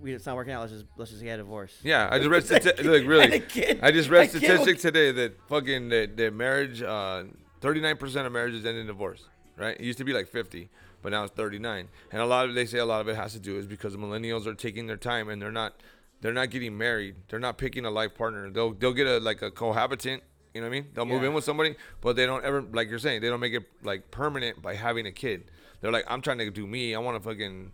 we 0.00 0.12
it's 0.14 0.24
not 0.26 0.36
working 0.36 0.52
out. 0.52 0.60
Let's 0.62 0.72
just 0.72 0.84
let's 0.96 1.10
just 1.10 1.22
get 1.22 1.34
a 1.34 1.42
divorce. 1.42 1.74
Yeah, 1.82 2.08
I 2.10 2.18
just 2.18 2.30
read 2.30 2.42
stati- 2.44 2.78
a 3.04 3.06
really. 3.06 3.40
kid- 3.48 3.80
I 3.82 3.90
just 3.90 4.08
read 4.08 4.30
statistic 4.30 4.78
today 4.78 5.12
that 5.12 5.38
fucking 5.48 5.90
that, 5.90 6.16
that 6.16 6.32
marriage, 6.32 6.80
uh, 6.82 7.24
39% 7.60 8.26
of 8.26 8.32
marriages 8.32 8.64
end 8.64 8.78
in 8.78 8.86
divorce. 8.86 9.24
Right? 9.58 9.76
It 9.78 9.84
used 9.84 9.98
to 9.98 10.04
be 10.04 10.14
like 10.14 10.28
50, 10.28 10.70
but 11.02 11.10
now 11.12 11.24
it's 11.24 11.34
39. 11.34 11.88
And 12.10 12.22
a 12.22 12.24
lot 12.24 12.48
of 12.48 12.54
they 12.54 12.64
say 12.64 12.78
a 12.78 12.86
lot 12.86 13.02
of 13.02 13.08
it 13.08 13.16
has 13.16 13.34
to 13.34 13.38
do 13.38 13.58
is 13.58 13.66
because 13.66 13.94
millennials 13.96 14.46
are 14.46 14.54
taking 14.54 14.86
their 14.86 14.96
time 14.96 15.28
and 15.28 15.42
they're 15.42 15.52
not 15.52 15.74
they're 16.22 16.32
not 16.32 16.48
getting 16.50 16.78
married. 16.78 17.16
They're 17.28 17.38
not 17.38 17.58
picking 17.58 17.84
a 17.84 17.90
life 17.90 18.14
partner. 18.14 18.50
They'll 18.50 18.72
they'll 18.72 18.94
get 18.94 19.06
a 19.06 19.18
like 19.18 19.42
a 19.42 19.50
cohabitant. 19.50 20.22
You 20.54 20.60
know 20.60 20.68
what 20.68 20.76
I 20.76 20.80
mean? 20.80 20.90
They'll 20.94 21.06
move 21.06 21.24
in 21.24 21.34
with 21.34 21.44
somebody, 21.44 21.76
but 22.00 22.16
they 22.16 22.26
don't 22.26 22.44
ever 22.44 22.62
like 22.62 22.88
you're 22.88 22.98
saying 22.98 23.20
they 23.20 23.28
don't 23.28 23.40
make 23.40 23.54
it 23.54 23.64
like 23.82 24.10
permanent 24.10 24.62
by 24.62 24.74
having 24.74 25.06
a 25.06 25.12
kid. 25.12 25.50
They're 25.80 25.92
like, 25.92 26.04
I'm 26.08 26.22
trying 26.22 26.38
to 26.38 26.50
do 26.50 26.66
me. 26.66 26.94
I 26.94 26.98
want 26.98 27.22
to 27.22 27.28
fucking 27.28 27.72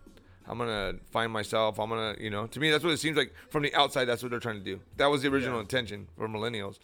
I'm 0.49 0.57
gonna 0.57 0.95
find 1.11 1.31
myself. 1.31 1.79
I'm 1.79 1.89
gonna, 1.89 2.15
you 2.19 2.31
know, 2.31 2.47
to 2.47 2.59
me 2.59 2.71
that's 2.71 2.83
what 2.83 2.91
it 2.91 2.97
seems 2.97 3.15
like 3.15 3.33
from 3.49 3.61
the 3.63 3.73
outside. 3.75 4.05
That's 4.05 4.23
what 4.23 4.31
they're 4.31 4.39
trying 4.39 4.57
to 4.57 4.63
do. 4.63 4.81
That 4.97 5.05
was 5.05 5.21
the 5.21 5.29
original 5.29 5.59
intention 5.59 6.07
for 6.17 6.27
millennials. 6.27 6.79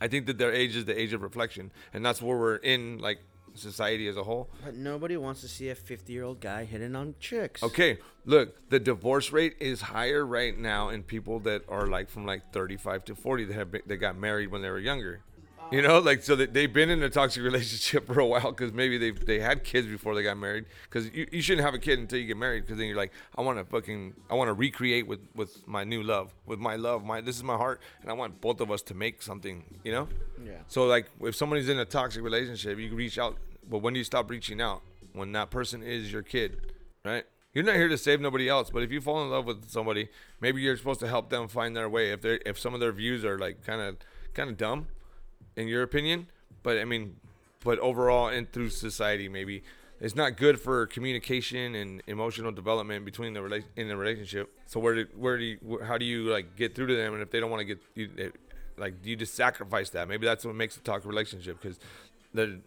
I 0.00 0.08
think 0.08 0.26
that 0.26 0.36
their 0.36 0.52
age 0.52 0.74
is 0.74 0.84
the 0.84 1.00
age 1.00 1.12
of 1.12 1.22
reflection, 1.22 1.70
and 1.94 2.04
that's 2.04 2.20
where 2.20 2.36
we're 2.36 2.56
in, 2.56 2.98
like 2.98 3.20
society 3.54 4.08
as 4.08 4.16
a 4.16 4.22
whole. 4.22 4.50
But 4.64 4.76
nobody 4.76 5.16
wants 5.16 5.40
to 5.42 5.48
see 5.48 5.68
a 5.70 5.74
50 5.74 6.12
year 6.12 6.24
old 6.24 6.40
guy 6.40 6.64
hitting 6.64 6.94
on 6.96 7.14
chicks. 7.20 7.62
Okay, 7.62 7.98
look, 8.24 8.68
the 8.70 8.80
divorce 8.80 9.32
rate 9.32 9.56
is 9.60 9.80
higher 9.80 10.24
right 10.24 10.56
now 10.56 10.88
in 10.88 11.02
people 11.02 11.40
that 11.40 11.62
are 11.68 11.86
like 11.86 12.08
from 12.08 12.26
like 12.26 12.52
35 12.52 13.04
to 13.06 13.14
40 13.14 13.44
that 13.44 13.54
have 13.54 13.70
been, 13.70 13.82
that 13.86 13.96
got 13.96 14.16
married 14.16 14.50
when 14.50 14.62
they 14.62 14.70
were 14.70 14.78
younger. 14.78 15.22
You 15.72 15.82
know, 15.82 15.98
like 15.98 16.22
so 16.22 16.36
that 16.36 16.52
they've 16.52 16.72
been 16.72 16.90
in 16.90 17.02
a 17.02 17.08
toxic 17.08 17.42
relationship 17.50 18.06
for 18.06 18.20
a 18.20 18.26
while 18.26 18.50
because 18.50 18.72
maybe 18.72 18.98
they 18.98 19.10
they 19.10 19.40
had 19.40 19.64
kids 19.64 19.86
before 19.86 20.14
they 20.14 20.22
got 20.22 20.36
married. 20.36 20.66
Because 20.84 21.10
you, 21.12 21.26
you 21.32 21.40
shouldn't 21.40 21.64
have 21.64 21.74
a 21.74 21.78
kid 21.78 21.98
until 21.98 22.18
you 22.18 22.26
get 22.26 22.36
married. 22.36 22.64
Because 22.64 22.78
then 22.78 22.86
you're 22.86 22.96
like, 22.96 23.12
I 23.36 23.40
want 23.40 23.58
to 23.58 23.64
fucking 23.64 24.14
I 24.30 24.34
want 24.34 24.48
to 24.48 24.52
recreate 24.52 25.06
with 25.06 25.20
with 25.34 25.66
my 25.66 25.84
new 25.84 26.02
love, 26.02 26.34
with 26.46 26.58
my 26.58 26.76
love, 26.76 27.04
my 27.04 27.20
this 27.20 27.36
is 27.36 27.42
my 27.42 27.56
heart, 27.56 27.80
and 28.02 28.10
I 28.10 28.14
want 28.14 28.40
both 28.40 28.60
of 28.60 28.70
us 28.70 28.82
to 28.82 28.94
make 28.94 29.22
something. 29.22 29.64
You 29.84 29.92
know. 29.92 30.08
Yeah. 30.44 30.58
So 30.68 30.84
like, 30.84 31.06
if 31.20 31.34
somebody's 31.34 31.68
in 31.68 31.78
a 31.78 31.84
toxic 31.84 32.22
relationship, 32.22 32.78
you 32.78 32.94
reach 32.94 33.18
out. 33.18 33.38
But 33.68 33.78
when 33.78 33.94
do 33.94 33.98
you 33.98 34.04
stop 34.04 34.30
reaching 34.30 34.60
out? 34.60 34.82
When 35.14 35.32
that 35.32 35.50
person 35.50 35.82
is 35.82 36.12
your 36.12 36.22
kid, 36.22 36.72
right? 37.04 37.24
You're 37.54 37.64
not 37.64 37.74
here 37.76 37.88
to 37.88 37.98
save 37.98 38.20
nobody 38.20 38.48
else. 38.48 38.70
But 38.70 38.82
if 38.82 38.90
you 38.90 39.00
fall 39.00 39.22
in 39.22 39.30
love 39.30 39.44
with 39.44 39.68
somebody, 39.68 40.08
maybe 40.40 40.62
you're 40.62 40.76
supposed 40.76 41.00
to 41.00 41.08
help 41.08 41.28
them 41.28 41.48
find 41.48 41.76
their 41.76 41.88
way. 41.88 42.10
If 42.10 42.22
they 42.22 42.30
are 42.30 42.40
if 42.46 42.58
some 42.58 42.74
of 42.74 42.80
their 42.80 42.92
views 42.92 43.24
are 43.24 43.38
like 43.38 43.64
kind 43.64 43.80
of 43.80 43.96
kind 44.34 44.48
of 44.48 44.56
dumb, 44.56 44.86
in 45.56 45.68
your 45.68 45.82
opinion, 45.82 46.26
but 46.62 46.78
I 46.78 46.84
mean, 46.84 47.16
but 47.64 47.78
overall 47.78 48.28
and 48.28 48.50
through 48.52 48.70
society, 48.70 49.28
maybe 49.28 49.62
it's 50.00 50.16
not 50.16 50.36
good 50.36 50.60
for 50.60 50.86
communication 50.86 51.74
and 51.74 52.02
emotional 52.06 52.50
development 52.50 53.04
between 53.04 53.34
the 53.34 53.40
rela- 53.40 53.64
in 53.76 53.88
the 53.88 53.96
relationship. 53.96 54.50
So 54.66 54.80
where 54.80 54.94
do 54.94 55.06
where 55.16 55.38
do 55.38 55.44
you 55.44 55.80
how 55.84 55.96
do 55.96 56.04
you 56.04 56.24
like 56.24 56.56
get 56.56 56.74
through 56.74 56.88
to 56.88 56.96
them? 56.96 57.14
And 57.14 57.22
if 57.22 57.30
they 57.30 57.40
don't 57.40 57.50
want 57.50 57.60
to 57.60 57.64
get 57.64 57.80
you, 57.94 58.10
eh, 58.18 58.28
like, 58.76 59.02
do 59.02 59.10
you 59.10 59.16
just 59.16 59.34
sacrifice 59.34 59.90
that? 59.90 60.08
Maybe 60.08 60.26
that's 60.26 60.44
what 60.44 60.54
makes 60.54 60.76
a 60.76 60.80
toxic 60.80 61.08
relationship 61.08 61.60
because 61.60 61.78
the 62.34 62.60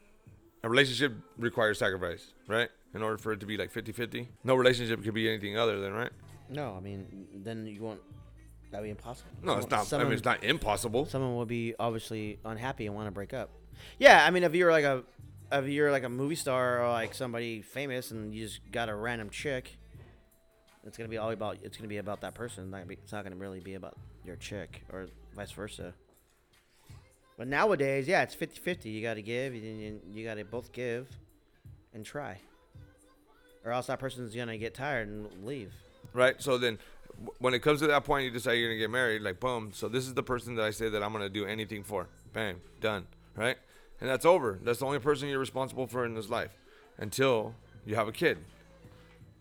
a 0.63 0.69
relationship 0.69 1.13
requires 1.38 1.78
sacrifice, 1.78 2.34
right? 2.48 2.69
In 2.93 3.04
order 3.04 3.17
for 3.17 3.34
it 3.34 3.39
to 3.41 3.45
be 3.45 3.56
like 3.58 3.71
50-50. 3.71 4.28
No 4.43 4.56
relationship 4.56 5.04
could 5.04 5.13
be 5.13 5.30
anything 5.30 5.58
other 5.58 5.80
than 5.80 5.93
right. 5.93 6.12
No, 6.50 6.74
I 6.76 6.80
mean, 6.80 7.28
then 7.36 7.67
you 7.67 7.82
won't. 8.76 8.84
That'd 8.84 8.84
be 8.86 8.90
impossible. 8.92 9.32
No, 9.44 9.54
it's 9.54 9.62
Someone- 9.64 9.70
not. 9.70 9.80
I 9.80 9.84
Someone, 9.86 10.08
mean, 10.10 10.18
it's 10.18 10.26
not 10.26 10.44
impossible. 10.44 11.06
someone 11.06 11.36
will 11.36 11.46
be 11.46 11.74
obviously 11.80 12.40
unhappy 12.46 12.86
and 12.88 12.96
want 12.96 13.08
to 13.08 13.12
break 13.12 13.34
up. 13.34 13.50
Yeah, 14.00 14.26
I 14.26 14.32
mean, 14.32 14.44
if 14.44 14.54
you're 14.56 14.72
like 14.72 14.86
a, 14.86 15.04
if 15.52 15.68
you're 15.68 15.92
like 15.92 16.04
a 16.04 16.10
movie 16.10 16.36
star 16.36 16.82
or 16.84 16.90
like 16.90 17.14
somebody 17.14 17.62
famous 17.62 18.12
and 18.12 18.34
you 18.34 18.46
just 18.46 18.60
got 18.72 18.90
a 18.90 18.96
random 18.96 19.30
chick, 19.30 19.78
it's 20.86 20.98
gonna 20.98 21.10
be 21.10 21.18
all 21.18 21.32
about. 21.32 21.58
It's 21.64 21.78
gonna 21.78 21.90
be 21.90 21.98
about 21.98 22.22
that 22.22 22.34
person. 22.36 22.70
Not 22.70 22.78
gonna 22.78 22.88
be, 22.88 22.94
it's 22.96 23.12
not 23.12 23.24
gonna 23.24 23.36
really 23.36 23.60
be 23.60 23.74
about 23.76 23.96
your 24.24 24.36
chick 24.36 24.84
or 24.92 25.08
vice 25.36 25.52
versa. 25.52 25.94
But 27.38 27.48
nowadays, 27.50 28.08
yeah, 28.08 28.22
it's 28.24 28.34
50-50. 28.34 28.86
You 28.86 29.02
got 29.02 29.16
to 29.16 29.22
give. 29.22 29.54
You, 29.54 30.00
you, 30.14 30.24
got 30.24 30.36
to 30.36 30.46
both 30.46 30.72
give, 30.72 31.08
and 31.94 32.06
try. 32.06 32.40
Or 33.66 33.72
else 33.74 33.88
that 33.88 34.00
person's 34.00 34.34
gonna 34.34 34.58
get 34.58 34.74
tired 34.74 35.08
and 35.10 35.28
leave. 35.46 35.74
right? 36.14 36.42
So 36.42 36.58
then, 36.58 36.80
when 37.39 37.54
it 37.54 37.60
comes 37.60 37.80
to 37.82 37.88
that 37.88 38.04
point, 38.04 38.25
you 38.25 38.32
decide 38.32 38.54
you're 38.54 38.69
gonna 38.69 38.80
get 38.80 38.89
married. 38.89 39.21
Like, 39.21 39.39
boom. 39.39 39.71
So 39.73 39.88
this 39.88 40.06
is 40.08 40.13
the 40.13 40.23
person 40.23 40.56
that 40.56 40.65
I 40.65 40.71
say 40.71 40.89
that 40.89 41.04
I'm 41.04 41.12
gonna 41.12 41.30
do 41.30 41.45
anything 41.45 41.84
for. 41.84 42.08
Bang, 42.34 42.62
done. 42.82 43.08
Right? 43.36 43.58
And 44.01 44.10
that's 44.10 44.25
over. 44.25 44.60
That's 44.63 44.80
the 44.80 44.86
only 44.86 44.99
person 44.99 45.30
you're 45.30 45.39
responsible 45.39 45.88
for 45.88 46.06
in 46.06 46.13
this 46.13 46.30
life 46.30 46.51
until 46.97 47.56
you 47.86 47.95
have 47.95 48.08
a 48.08 48.12
kid. 48.12 48.38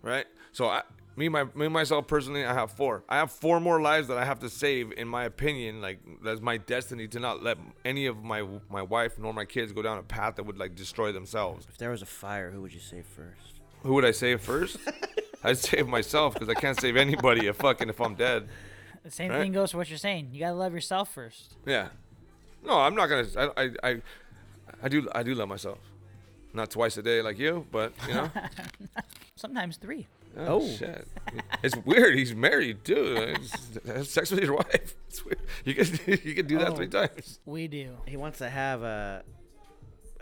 Right? 0.03 0.27
So 0.53 0.69
I, 0.69 0.83
me, 1.17 1.29
my, 1.29 1.45
me 1.55 1.69
myself 1.69 2.07
personally, 2.07 2.45
I 2.45 2.55
have 2.55 2.73
four. 2.73 3.05
I 3.09 3.17
have 3.17 3.31
four 3.31 3.61
more 3.61 3.81
lives 3.81 4.09
that 4.09 4.19
I 4.19 4.25
have 4.25 4.41
to 4.41 4.51
save. 4.51 4.93
In 4.93 5.09
my 5.09 5.25
opinion, 5.25 5.81
like 5.81 5.99
that's 6.23 6.41
my 6.41 6.57
destiny 6.57 7.07
to 7.09 7.21
not 7.21 7.43
let 7.43 7.59
any 7.85 8.07
of 8.07 8.23
my 8.23 8.47
my 8.69 8.83
wife 8.83 9.19
nor 9.19 9.33
my 9.33 9.45
kids 9.45 9.73
go 9.73 9.83
down 9.83 9.99
a 9.99 10.03
path 10.03 10.37
that 10.37 10.45
would 10.45 10.59
like 10.59 10.75
destroy 10.75 11.13
themselves. 11.13 11.67
If 11.69 11.79
there 11.79 11.91
was 11.91 12.03
a 12.03 12.07
fire, 12.07 12.51
who 12.51 12.63
would 12.63 12.75
you 12.75 12.81
save 12.81 13.07
first? 13.07 13.61
Who 13.83 13.95
would 13.95 14.05
I 14.05 14.11
save 14.11 14.41
first? 14.41 14.79
I'd 15.45 15.59
save 15.59 15.87
myself 15.87 16.35
because 16.35 16.49
I 16.49 16.55
can't 16.55 16.81
save 16.81 16.97
anybody 16.97 17.47
if 17.47 17.57
fucking 17.57 17.89
if 17.89 18.01
I'm 18.01 18.15
dead. 18.15 18.49
The 19.05 19.11
same 19.11 19.31
Right. 19.31 19.41
thing 19.43 19.53
goes 19.53 19.71
for 19.73 19.77
what 19.79 19.89
you're 19.91 19.99
saying. 19.99 20.31
You 20.33 20.41
gotta 20.41 20.55
love 20.55 20.73
yourself 20.73 21.13
first. 21.13 21.55
Yeah. 21.67 21.89
No, 22.65 22.81
I'm 22.81 22.95
not 22.95 23.09
gonna. 23.09 23.27
I, 23.37 23.63
I, 23.65 23.71
I, 23.91 24.03
I 24.85 24.89
do. 24.89 25.07
I 25.15 25.23
do 25.23 25.35
love 25.35 25.49
myself. 25.49 25.79
Not 26.55 26.71
twice 26.71 26.97
a 26.97 27.03
day 27.03 27.21
like 27.21 27.39
you, 27.39 27.67
but 27.71 27.93
you 28.09 28.15
know. 28.15 28.31
Sometimes 29.37 29.77
three. 29.77 30.07
oh, 30.39 30.63
Oh. 30.63 30.69
shit! 30.69 31.07
It's 31.63 31.77
weird. 31.85 32.15
He's 32.17 32.35
married 32.35 32.85
too. 32.85 33.35
Just 33.43 33.79
Have 33.87 34.07
sex 34.07 34.31
with 34.31 34.41
his 34.41 34.51
wife. 34.51 34.95
It's 35.09 35.25
weird. 35.25 35.41
You 35.65 35.75
can 35.75 35.87
you 36.25 36.35
can 36.35 36.47
do 36.47 36.59
that 36.59 36.69
Oh. 36.71 36.75
three 36.77 36.89
times. 36.89 37.41
We 37.45 37.69
do. 37.69 37.97
He 38.07 38.17
wants 38.17 38.39
to 38.39 38.49
have 38.49 38.83
a. 38.83 39.23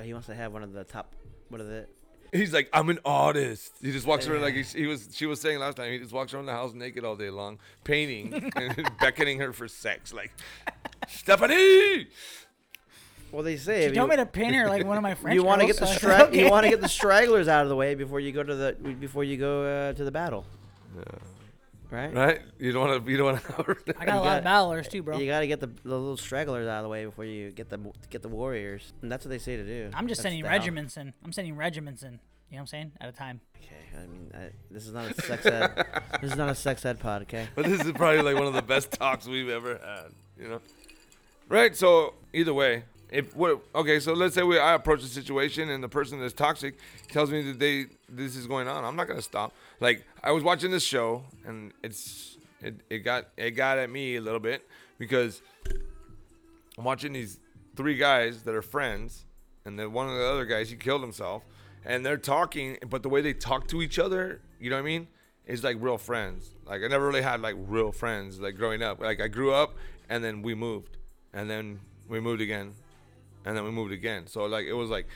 He 0.02 0.12
wants 0.12 0.26
to 0.26 0.35
have 0.35 0.52
one 0.52 0.62
of 0.64 0.72
the 0.72 0.82
top. 0.85 1.14
What 1.48 1.61
are 1.61 1.64
the? 1.64 1.87
He's 2.33 2.53
like, 2.55 2.71
I'm 2.73 2.88
an 2.88 2.99
artist. 3.05 3.73
He 3.83 3.92
just 3.92 4.07
walks 4.07 4.27
around 4.27 4.40
like 4.40 4.55
he, 4.55 4.62
he 4.62 4.87
was. 4.87 5.09
She 5.12 5.27
was 5.27 5.38
saying 5.40 5.59
last 5.59 5.77
time. 5.77 5.92
He 5.92 5.99
just 5.99 6.12
walks 6.12 6.33
around 6.33 6.47
the 6.47 6.53
house 6.53 6.73
naked 6.73 7.05
all 7.05 7.14
day 7.16 7.29
long, 7.29 7.59
painting 7.85 8.51
and 8.57 8.90
beckoning 9.01 9.38
her 9.40 9.53
for 9.53 9.68
sex. 9.68 10.12
Like, 10.14 10.33
Stephanie. 11.09 12.07
Well, 13.31 13.42
they 13.42 13.57
say 13.57 13.81
She 13.83 13.87
if 13.88 13.95
told 13.95 14.07
you, 14.11 14.11
me 14.11 14.16
to 14.16 14.27
pin 14.27 14.53
her 14.55 14.68
like 14.68 14.85
one 14.87 14.97
of 14.97 15.03
my 15.03 15.14
friends. 15.21 15.35
you 15.35 15.42
want 15.42 15.61
to 15.62 15.66
get 15.66 15.77
the 15.79 15.87
so 15.87 15.95
stra- 15.95 16.23
okay. 16.25 16.45
you 16.45 16.51
want 16.51 16.64
to 16.64 16.71
get 16.71 16.81
the 16.81 16.88
stragglers 16.88 17.49
out 17.49 17.62
of 17.62 17.68
the 17.71 17.77
way 17.77 17.95
before 17.95 18.21
you 18.21 18.33
go 18.33 18.42
to 18.42 18.55
the 18.55 18.73
before 18.99 19.25
you 19.25 19.37
go 19.37 19.64
uh, 19.64 19.92
to 19.95 20.05
the 20.05 20.11
battle. 20.11 20.45
Right. 21.92 22.14
Right? 22.14 22.40
You 22.59 22.72
don't 22.72 22.88
want 22.88 23.05
to. 23.05 23.11
You 23.11 23.18
don't 23.18 23.33
want 23.33 23.44
to. 23.44 23.94
I 23.98 24.07
got 24.07 24.16
a 24.16 24.20
lot 24.20 24.38
of 24.38 24.44
battlers 24.44 24.88
too, 24.88 25.02
bro. 25.02 25.18
You 25.18 25.26
got 25.26 25.40
to 25.40 25.46
get 25.46 25.61
the, 25.61 25.66
the 25.66 25.90
little 25.90 26.16
stragglers 26.16 26.66
out 26.66 26.78
of 26.78 26.85
the 26.85 26.88
way 26.88 27.05
before 27.05 27.26
you 27.26 27.50
get 27.50 27.68
the 27.68 27.78
get 28.09 28.22
the 28.22 28.31
warriors, 28.31 28.94
and 29.02 29.12
that's 29.12 29.26
what 29.26 29.28
they 29.28 29.38
say 29.38 29.59
to 29.59 29.62
do. 29.62 29.90
I'm 29.92 30.09
just 30.09 30.22
That's 30.22 30.33
sending 30.33 30.42
regiments 30.42 30.96
in. 30.96 31.12
I'm 31.22 31.33
sending 31.35 31.55
regiments 31.55 32.02
in. 32.02 32.12
You 32.12 32.16
know 32.16 32.20
what 32.57 32.61
I'm 32.61 32.66
saying? 32.66 32.92
At 32.98 33.11
a 33.11 33.12
time. 33.12 33.42
Okay, 33.59 33.74
I 33.94 34.07
mean, 34.07 34.31
I, 34.35 34.50
this 34.70 34.87
is 34.87 34.94
not 34.94 35.11
a 35.11 35.20
sex 35.20 35.44
ed. 35.44 35.85
this 36.22 36.33
is 36.33 36.37
not 36.37 36.48
a 36.48 36.55
sex 36.55 36.85
ed 36.87 36.98
pod, 36.98 37.22
okay? 37.22 37.46
But 37.55 37.66
this 37.66 37.83
is 37.83 37.92
probably 37.92 38.22
like 38.22 38.37
one 38.37 38.46
of 38.46 38.55
the 38.55 38.62
best 38.62 38.92
talks 38.92 39.26
we've 39.26 39.50
ever 39.50 39.72
had. 39.72 40.12
You 40.42 40.48
know, 40.48 40.61
right? 41.50 41.76
So 41.76 42.14
either 42.33 42.55
way, 42.55 42.85
if 43.12 43.37
what 43.37 43.62
okay, 43.75 44.01
so 44.01 44.14
let's 44.14 44.35
say 44.35 44.42
we 44.42 44.59
I 44.59 44.75
approach 44.75 45.03
a 45.03 45.07
situation 45.07 45.68
and 45.68 45.85
the 45.85 45.88
person 45.88 46.18
that's 46.18 46.33
toxic 46.33 46.79
tells 47.09 47.31
me 47.31 47.42
that 47.42 47.59
they 47.59 47.87
this 48.09 48.35
is 48.37 48.46
going 48.46 48.68
on. 48.68 48.85
I'm 48.85 48.96
not 48.96 49.07
gonna 49.07 49.22
stop. 49.22 49.53
Like 49.81 50.05
I 50.22 50.33
was 50.33 50.42
watching 50.42 50.70
this 50.70 50.83
show 50.83 51.25
and 51.46 51.72
it's 51.83 52.38
it, 52.62 52.77
it 52.88 52.98
got 53.01 53.29
it 53.37 53.53
got 53.53 53.79
at 53.79 53.90
me 53.90 54.16
a 54.16 54.20
little 54.20 54.40
bit 54.40 54.66
because 54.98 55.42
I'm 56.79 56.85
watching 56.85 57.12
these 57.12 57.38
three 57.77 57.96
guys 57.96 58.44
that 58.44 58.55
are 58.55 58.62
friends, 58.62 59.27
and 59.64 59.79
then 59.79 59.92
one 59.92 60.09
of 60.09 60.16
the 60.16 60.25
other 60.25 60.46
guys 60.46 60.70
he 60.70 60.77
killed 60.77 61.03
himself, 61.03 61.42
and 61.85 62.05
they're 62.05 62.16
talking, 62.16 62.79
but 62.88 63.03
the 63.03 63.09
way 63.09 63.20
they 63.20 63.35
talk 63.35 63.68
to 63.68 63.83
each 63.83 63.98
other, 63.98 64.40
you 64.59 64.70
know 64.70 64.77
what 64.77 64.83
I 64.83 64.87
mean, 64.87 65.09
is 65.46 65.62
like 65.62 65.77
real 65.81 65.98
friends. 65.98 66.51
Like 66.66 66.83
I 66.83 66.88
never 66.88 67.07
really 67.07 67.22
had 67.22 67.40
like 67.40 67.57
real 67.59 67.92
friends 67.92 68.40
like 68.40 68.57
growing 68.57 68.83
up. 68.83 69.01
Like 69.01 69.20
I 69.20 69.29
grew 69.29 69.53
up, 69.53 69.75
and 70.09 70.25
then 70.25 70.40
we 70.40 70.55
moved, 70.55 70.96
and 71.35 71.51
then 71.51 71.81
we 72.09 72.20
moved 72.20 72.40
again, 72.40 72.72
and 73.44 73.57
then 73.57 73.64
we 73.64 73.70
moved 73.70 73.92
again. 73.92 74.26
So 74.26 74.44
like 74.46 74.66
it 74.66 74.74
was 74.74 74.90
like 74.90 75.07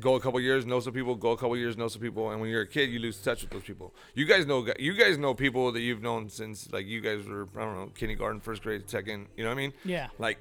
go 0.00 0.14
a 0.14 0.20
couple 0.20 0.38
years, 0.40 0.66
know 0.66 0.80
some 0.80 0.92
people, 0.92 1.14
go 1.14 1.30
a 1.30 1.36
couple 1.36 1.56
years, 1.56 1.76
know 1.76 1.88
some 1.88 2.02
people, 2.02 2.30
and 2.30 2.40
when 2.40 2.50
you're 2.50 2.62
a 2.62 2.66
kid, 2.66 2.90
you 2.90 2.98
lose 2.98 3.18
touch 3.18 3.42
with 3.42 3.50
those 3.50 3.62
people. 3.62 3.94
You 4.14 4.26
guys 4.26 4.46
know, 4.46 4.66
you 4.78 4.92
guys 4.92 5.18
know 5.18 5.34
people 5.34 5.72
that 5.72 5.80
you've 5.80 6.02
known 6.02 6.28
since 6.28 6.70
like 6.72 6.86
you 6.86 7.00
guys 7.00 7.26
were, 7.26 7.48
I 7.56 7.60
don't 7.60 7.76
know, 7.76 7.90
kindergarten, 7.94 8.40
first 8.40 8.62
grade, 8.62 8.88
second. 8.88 9.28
You 9.36 9.44
know 9.44 9.50
what 9.50 9.56
I 9.56 9.60
mean? 9.60 9.72
Yeah. 9.84 10.08
Like, 10.18 10.38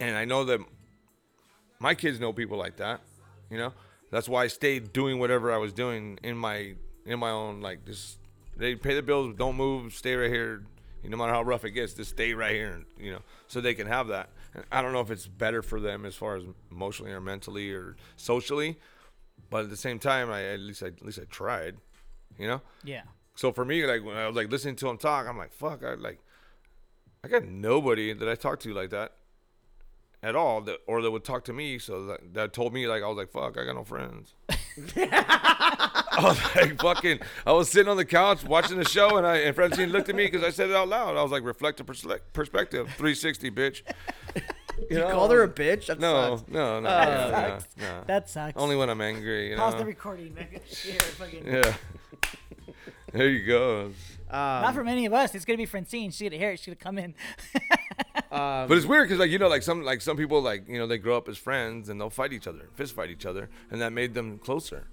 and 0.00 0.16
I 0.16 0.24
know 0.24 0.44
that 0.44 0.60
my 1.78 1.94
kids 1.94 2.18
know 2.20 2.32
people 2.32 2.58
like 2.58 2.76
that. 2.76 3.00
You 3.50 3.58
know, 3.58 3.72
that's 4.10 4.28
why 4.28 4.44
I 4.44 4.46
stayed 4.48 4.92
doing 4.92 5.18
whatever 5.18 5.52
I 5.52 5.58
was 5.58 5.72
doing 5.72 6.18
in 6.22 6.36
my 6.36 6.74
in 7.04 7.20
my 7.20 7.30
own 7.30 7.60
like 7.60 7.86
just 7.86 8.18
they 8.56 8.74
pay 8.74 8.94
the 8.94 9.02
bills, 9.02 9.34
don't 9.36 9.56
move, 9.56 9.92
stay 9.92 10.14
right 10.14 10.30
here. 10.30 10.64
No 11.04 11.16
matter 11.16 11.32
how 11.32 11.42
rough 11.42 11.64
it 11.64 11.70
gets, 11.70 11.94
just 11.94 12.10
stay 12.10 12.34
right 12.34 12.54
here, 12.54 12.82
you 12.98 13.12
know, 13.12 13.20
so 13.46 13.60
they 13.60 13.74
can 13.74 13.86
have 13.86 14.08
that. 14.08 14.28
I 14.70 14.82
don't 14.82 14.92
know 14.92 15.00
if 15.00 15.10
it's 15.10 15.26
better 15.26 15.62
for 15.62 15.80
them 15.80 16.04
as 16.04 16.14
far 16.14 16.36
as 16.36 16.44
emotionally 16.70 17.12
or 17.12 17.20
mentally 17.20 17.72
or 17.72 17.96
socially, 18.16 18.78
but 19.50 19.64
at 19.64 19.70
the 19.70 19.76
same 19.76 19.98
time, 19.98 20.30
I 20.30 20.44
at 20.44 20.60
least 20.60 20.82
I, 20.82 20.86
at 20.88 21.04
least 21.04 21.18
I 21.20 21.24
tried, 21.24 21.76
you 22.38 22.46
know. 22.46 22.60
Yeah. 22.84 23.02
So 23.34 23.52
for 23.52 23.64
me, 23.64 23.84
like 23.86 24.04
when 24.04 24.16
I 24.16 24.26
was 24.26 24.36
like 24.36 24.50
listening 24.50 24.76
to 24.76 24.88
him 24.88 24.98
talk, 24.98 25.26
I'm 25.28 25.36
like, 25.36 25.52
fuck, 25.52 25.84
I 25.84 25.94
like, 25.94 26.20
I 27.22 27.28
got 27.28 27.44
nobody 27.44 28.12
that 28.12 28.28
I 28.28 28.34
talk 28.34 28.60
to 28.60 28.72
like 28.72 28.90
that 28.90 29.12
at 30.22 30.34
all, 30.34 30.60
that 30.62 30.78
or 30.86 31.02
that 31.02 31.10
would 31.10 31.24
talk 31.24 31.44
to 31.44 31.52
me. 31.52 31.78
So 31.78 32.06
that, 32.06 32.34
that 32.34 32.52
told 32.52 32.72
me 32.72 32.86
like 32.86 33.02
I 33.02 33.08
was 33.08 33.16
like, 33.16 33.30
fuck, 33.30 33.58
I 33.58 33.64
got 33.64 33.74
no 33.74 33.84
friends. 33.84 34.34
I 36.18 36.22
was 36.28 36.56
like, 36.56 36.80
fucking, 36.80 37.20
I 37.46 37.52
was 37.52 37.68
sitting 37.68 37.88
on 37.88 37.96
the 37.96 38.04
couch 38.04 38.42
watching 38.44 38.78
the 38.78 38.84
show, 38.84 39.16
and 39.18 39.26
I 39.26 39.36
and 39.38 39.54
Francine 39.54 39.90
looked 39.90 40.08
at 40.08 40.14
me 40.14 40.24
because 40.26 40.42
I 40.42 40.50
said 40.50 40.70
it 40.70 40.76
out 40.76 40.88
loud. 40.88 41.16
I 41.16 41.22
was 41.22 41.30
like, 41.32 41.44
reflective 41.44 41.86
persle- 41.86 42.20
perspective, 42.32 42.86
360, 42.96 43.50
bitch. 43.50 43.82
You 44.90 44.98
know, 44.98 45.10
called 45.10 45.30
her 45.32 45.42
a 45.42 45.48
bitch? 45.48 45.86
That 45.86 45.98
No, 46.00 46.36
sucks. 46.36 46.50
no, 46.50 46.80
no, 46.80 46.88
Oh, 46.90 47.04
no, 47.04 47.30
no, 47.30 47.30
sucks. 47.30 47.66
no. 47.78 48.04
That 48.06 48.28
sucks. 48.28 48.52
Only 48.60 48.76
when 48.76 48.90
I'm 48.90 49.00
angry. 49.00 49.48
You 49.48 49.56
know? 49.56 49.62
Pause 49.62 49.76
the 49.76 49.84
recording. 49.86 50.34
man. 50.34 50.48
Here, 50.68 51.42
Yeah. 51.46 51.74
there 53.12 53.28
you 53.30 53.46
go. 53.46 53.84
Um, 53.84 53.92
Not 54.30 54.74
from 54.74 54.86
any 54.86 55.06
of 55.06 55.14
us. 55.14 55.34
It's 55.34 55.46
gonna 55.46 55.56
be 55.56 55.64
Francine. 55.64 56.10
She's 56.10 56.28
gonna 56.28 56.36
hear 56.38 56.50
it. 56.50 56.58
She's 56.58 56.66
gonna 56.66 56.76
come 56.76 56.98
in. 56.98 57.14
um, 58.30 58.68
But 58.68 58.72
it's 58.72 58.84
weird 58.84 59.04
because 59.08 59.18
like 59.18 59.30
you 59.30 59.38
know 59.38 59.48
like 59.48 59.62
some 59.62 59.82
like 59.82 60.02
some 60.02 60.18
people 60.18 60.42
like 60.42 60.68
you 60.68 60.78
know 60.78 60.86
they 60.86 60.98
grow 60.98 61.16
up 61.16 61.26
as 61.30 61.38
friends 61.38 61.88
and 61.88 61.98
they'll 61.98 62.10
fight 62.10 62.34
each 62.34 62.46
other, 62.46 62.68
fist 62.74 62.94
fight 62.94 63.08
each 63.08 63.24
other, 63.24 63.48
and 63.70 63.80
that 63.80 63.92
made 63.94 64.12
them 64.12 64.38
closer. 64.38 64.88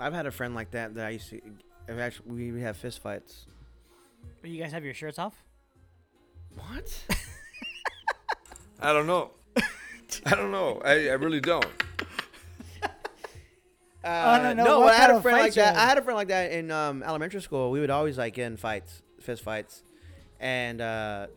I've 0.00 0.12
had 0.12 0.26
a 0.26 0.30
friend 0.30 0.54
like 0.54 0.70
that 0.72 0.94
that 0.94 1.06
I 1.06 1.10
used 1.10 1.30
to. 1.30 1.40
I've 1.88 1.98
actually, 1.98 2.30
we 2.32 2.52
we 2.52 2.60
have 2.62 2.76
fist 2.76 3.00
fights. 3.00 3.46
You 4.42 4.60
guys 4.60 4.72
have 4.72 4.84
your 4.84 4.94
shirts 4.94 5.18
off? 5.18 5.34
What? 6.56 7.04
I 8.80 8.92
don't 8.92 9.06
know. 9.06 9.30
I 10.26 10.34
don't 10.34 10.50
know. 10.50 10.80
I, 10.84 11.08
I 11.08 11.12
really 11.14 11.40
don't. 11.40 11.66
Uh, 14.02 14.38
no, 14.42 14.52
no, 14.52 14.64
no, 14.64 14.80
what 14.80 14.92
I 14.92 14.96
had 14.96 15.10
a 15.10 15.20
friend 15.22 15.38
like 15.38 15.54
that. 15.54 15.76
had? 15.76 15.82
I 15.82 15.88
had 15.88 15.96
a 15.98 16.02
friend 16.02 16.16
like 16.16 16.28
that 16.28 16.52
in 16.52 16.70
um, 16.70 17.02
elementary 17.02 17.40
school. 17.40 17.70
We 17.70 17.80
would 17.80 17.88
always 17.88 18.18
like 18.18 18.34
get 18.34 18.46
in 18.48 18.58
fights, 18.58 19.00
fist 19.20 19.42
fights, 19.42 19.82
and 20.38 20.78
uh, 20.82 21.28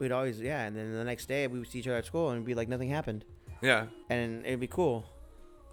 we'd 0.00 0.10
always 0.10 0.40
yeah. 0.40 0.64
And 0.64 0.76
then 0.76 0.92
the 0.94 1.04
next 1.04 1.26
day 1.26 1.46
we 1.46 1.60
would 1.60 1.68
see 1.70 1.78
each 1.78 1.86
other 1.86 1.98
at 1.98 2.04
school 2.04 2.30
and 2.30 2.38
it'd 2.38 2.46
be 2.46 2.54
like 2.56 2.68
nothing 2.68 2.88
happened, 2.88 3.24
Yeah. 3.60 3.86
and 4.10 4.44
it'd 4.44 4.58
be 4.58 4.66
cool. 4.66 5.04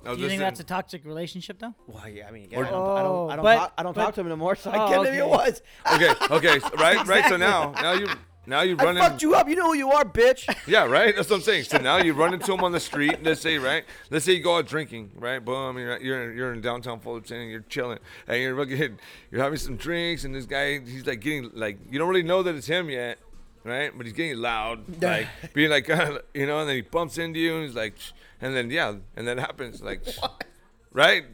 I 0.06 0.10
was 0.10 0.18
Do 0.18 0.24
you 0.24 0.30
think 0.30 0.40
listening- 0.40 0.40
that's 0.40 0.60
a 0.62 0.64
toxic 0.64 1.06
relationship 1.06 1.60
though? 1.60 1.74
Well, 1.88 2.08
yeah, 2.08 2.28
I 2.28 2.32
mean, 2.32 2.50
Or- 2.56 2.66
I 2.66 2.70
don't, 2.70 2.98
I 2.98 3.02
don't, 3.04 3.32
I 3.32 3.36
don't, 3.36 3.46
Oh, 3.46 3.56
talk, 3.56 3.74
I 3.78 3.84
don't 3.84 3.96
but- 3.96 4.02
talk 4.06 4.16
to 4.16 4.22
him 4.22 4.28
anymore, 4.28 4.56
so 4.56 4.72
Oh, 4.74 4.80
I 4.80 4.90
get 4.90 5.04
maybe 5.04 5.18
it 5.18 5.22
okay. 5.22 5.30
was. 5.30 5.62
okay. 5.94 6.14
Okay. 6.36 6.60
so- 6.60 6.70
right. 6.78 7.06
Right. 7.08 7.26
So 7.26 7.36
now 7.38 7.72
now 7.74 7.94
you 7.94 8.08
now 8.48 8.62
you 8.62 8.76
I 8.80 8.84
run 8.84 8.96
fucked 8.98 9.22
you 9.22 9.36
up. 9.36 9.48
You 9.50 9.56
know 9.58 9.66
who 9.68 9.76
you 9.78 9.92
are, 9.92 10.06
bitch. 10.06 10.48
Yeah, 10.68 10.86
right. 10.86 11.14
That's 11.16 11.30
what 11.30 11.36
I'm 11.38 11.42
saying. 11.42 11.66
So 11.66 11.78
now 11.80 11.98
you 11.98 12.14
run 12.14 12.34
into 12.34 12.52
him 12.54 12.64
on 12.64 12.72
the 12.72 12.80
street. 12.80 13.22
Let's 13.22 13.42
say, 13.42 13.58
right? 13.58 13.84
Let's 14.10 14.24
say 14.26 14.34
you 14.34 14.42
go 14.42 14.58
out 14.58 14.66
drinking, 14.68 15.12
right? 15.16 15.44
Boom, 15.44 15.78
you're 15.78 16.00
you're 16.00 16.30
in, 16.32 16.38
you're 16.38 16.54
in 16.54 16.62
downtown 16.62 17.00
Fullerton, 17.02 17.38
and 17.42 17.52
you're 17.52 17.62
chilling, 17.62 18.00
and 18.28 18.42
you're 18.42 18.56
fucking, 18.58 18.98
you're 19.32 19.44
having 19.44 19.60
some 19.60 19.76
drinks, 19.76 20.24
and 20.24 20.34
this 20.34 20.46
guy, 20.46 20.80
he's 20.80 21.06
like 21.06 21.20
getting 21.20 21.52
like 21.54 21.78
you 21.92 22.00
don't 22.00 22.08
really 22.08 22.24
know 22.24 22.42
that 22.42 22.56
it's 22.56 22.68
him 22.68 22.90
yet, 22.90 23.20
right? 23.66 23.92
But 23.96 24.06
he's 24.06 24.14
getting 24.16 24.38
loud, 24.38 25.02
like 25.02 25.28
being 25.54 25.70
like, 25.70 25.88
you 26.34 26.46
know, 26.48 26.60
and 26.62 26.70
then 26.70 26.76
he 26.78 26.82
bumps 26.82 27.18
into 27.18 27.40
you, 27.40 27.56
and 27.58 27.66
he's 27.66 27.76
like, 27.76 27.96
and 28.42 28.56
then 28.56 28.70
yeah, 28.72 28.96
and 29.16 29.28
then 29.28 29.38
it 29.38 29.42
happens, 29.42 29.82
like, 29.82 30.02
right? 30.92 31.26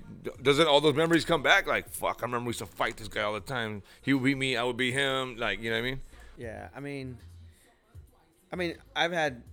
Doesn't 0.42 0.68
all 0.68 0.82
those 0.82 0.96
memories 0.96 1.26
come 1.26 1.44
back? 1.44 1.68
Like, 1.68 1.90
fuck, 1.90 2.18
I 2.22 2.26
remember 2.26 2.46
we 2.46 2.50
used 2.50 2.60
to 2.60 2.66
fight 2.66 2.98
this 2.98 3.08
guy 3.08 3.22
all 3.22 3.34
the 3.34 3.40
time. 3.40 3.84
He 4.02 4.14
would 4.14 4.24
beat 4.24 4.38
me, 4.38 4.58
I 4.58 4.64
would 4.64 4.78
beat 4.78 4.94
him, 4.94 5.38
like, 5.38 5.62
you 5.62 5.70
know 5.70 5.76
what 5.78 5.86
I 5.86 5.90
mean? 5.90 6.02
Yeah, 6.38 6.68
I 6.76 6.80
mean, 6.80 7.18
I 8.52 8.56
mean, 8.56 8.76
I've 8.96 9.12
had. 9.12 9.44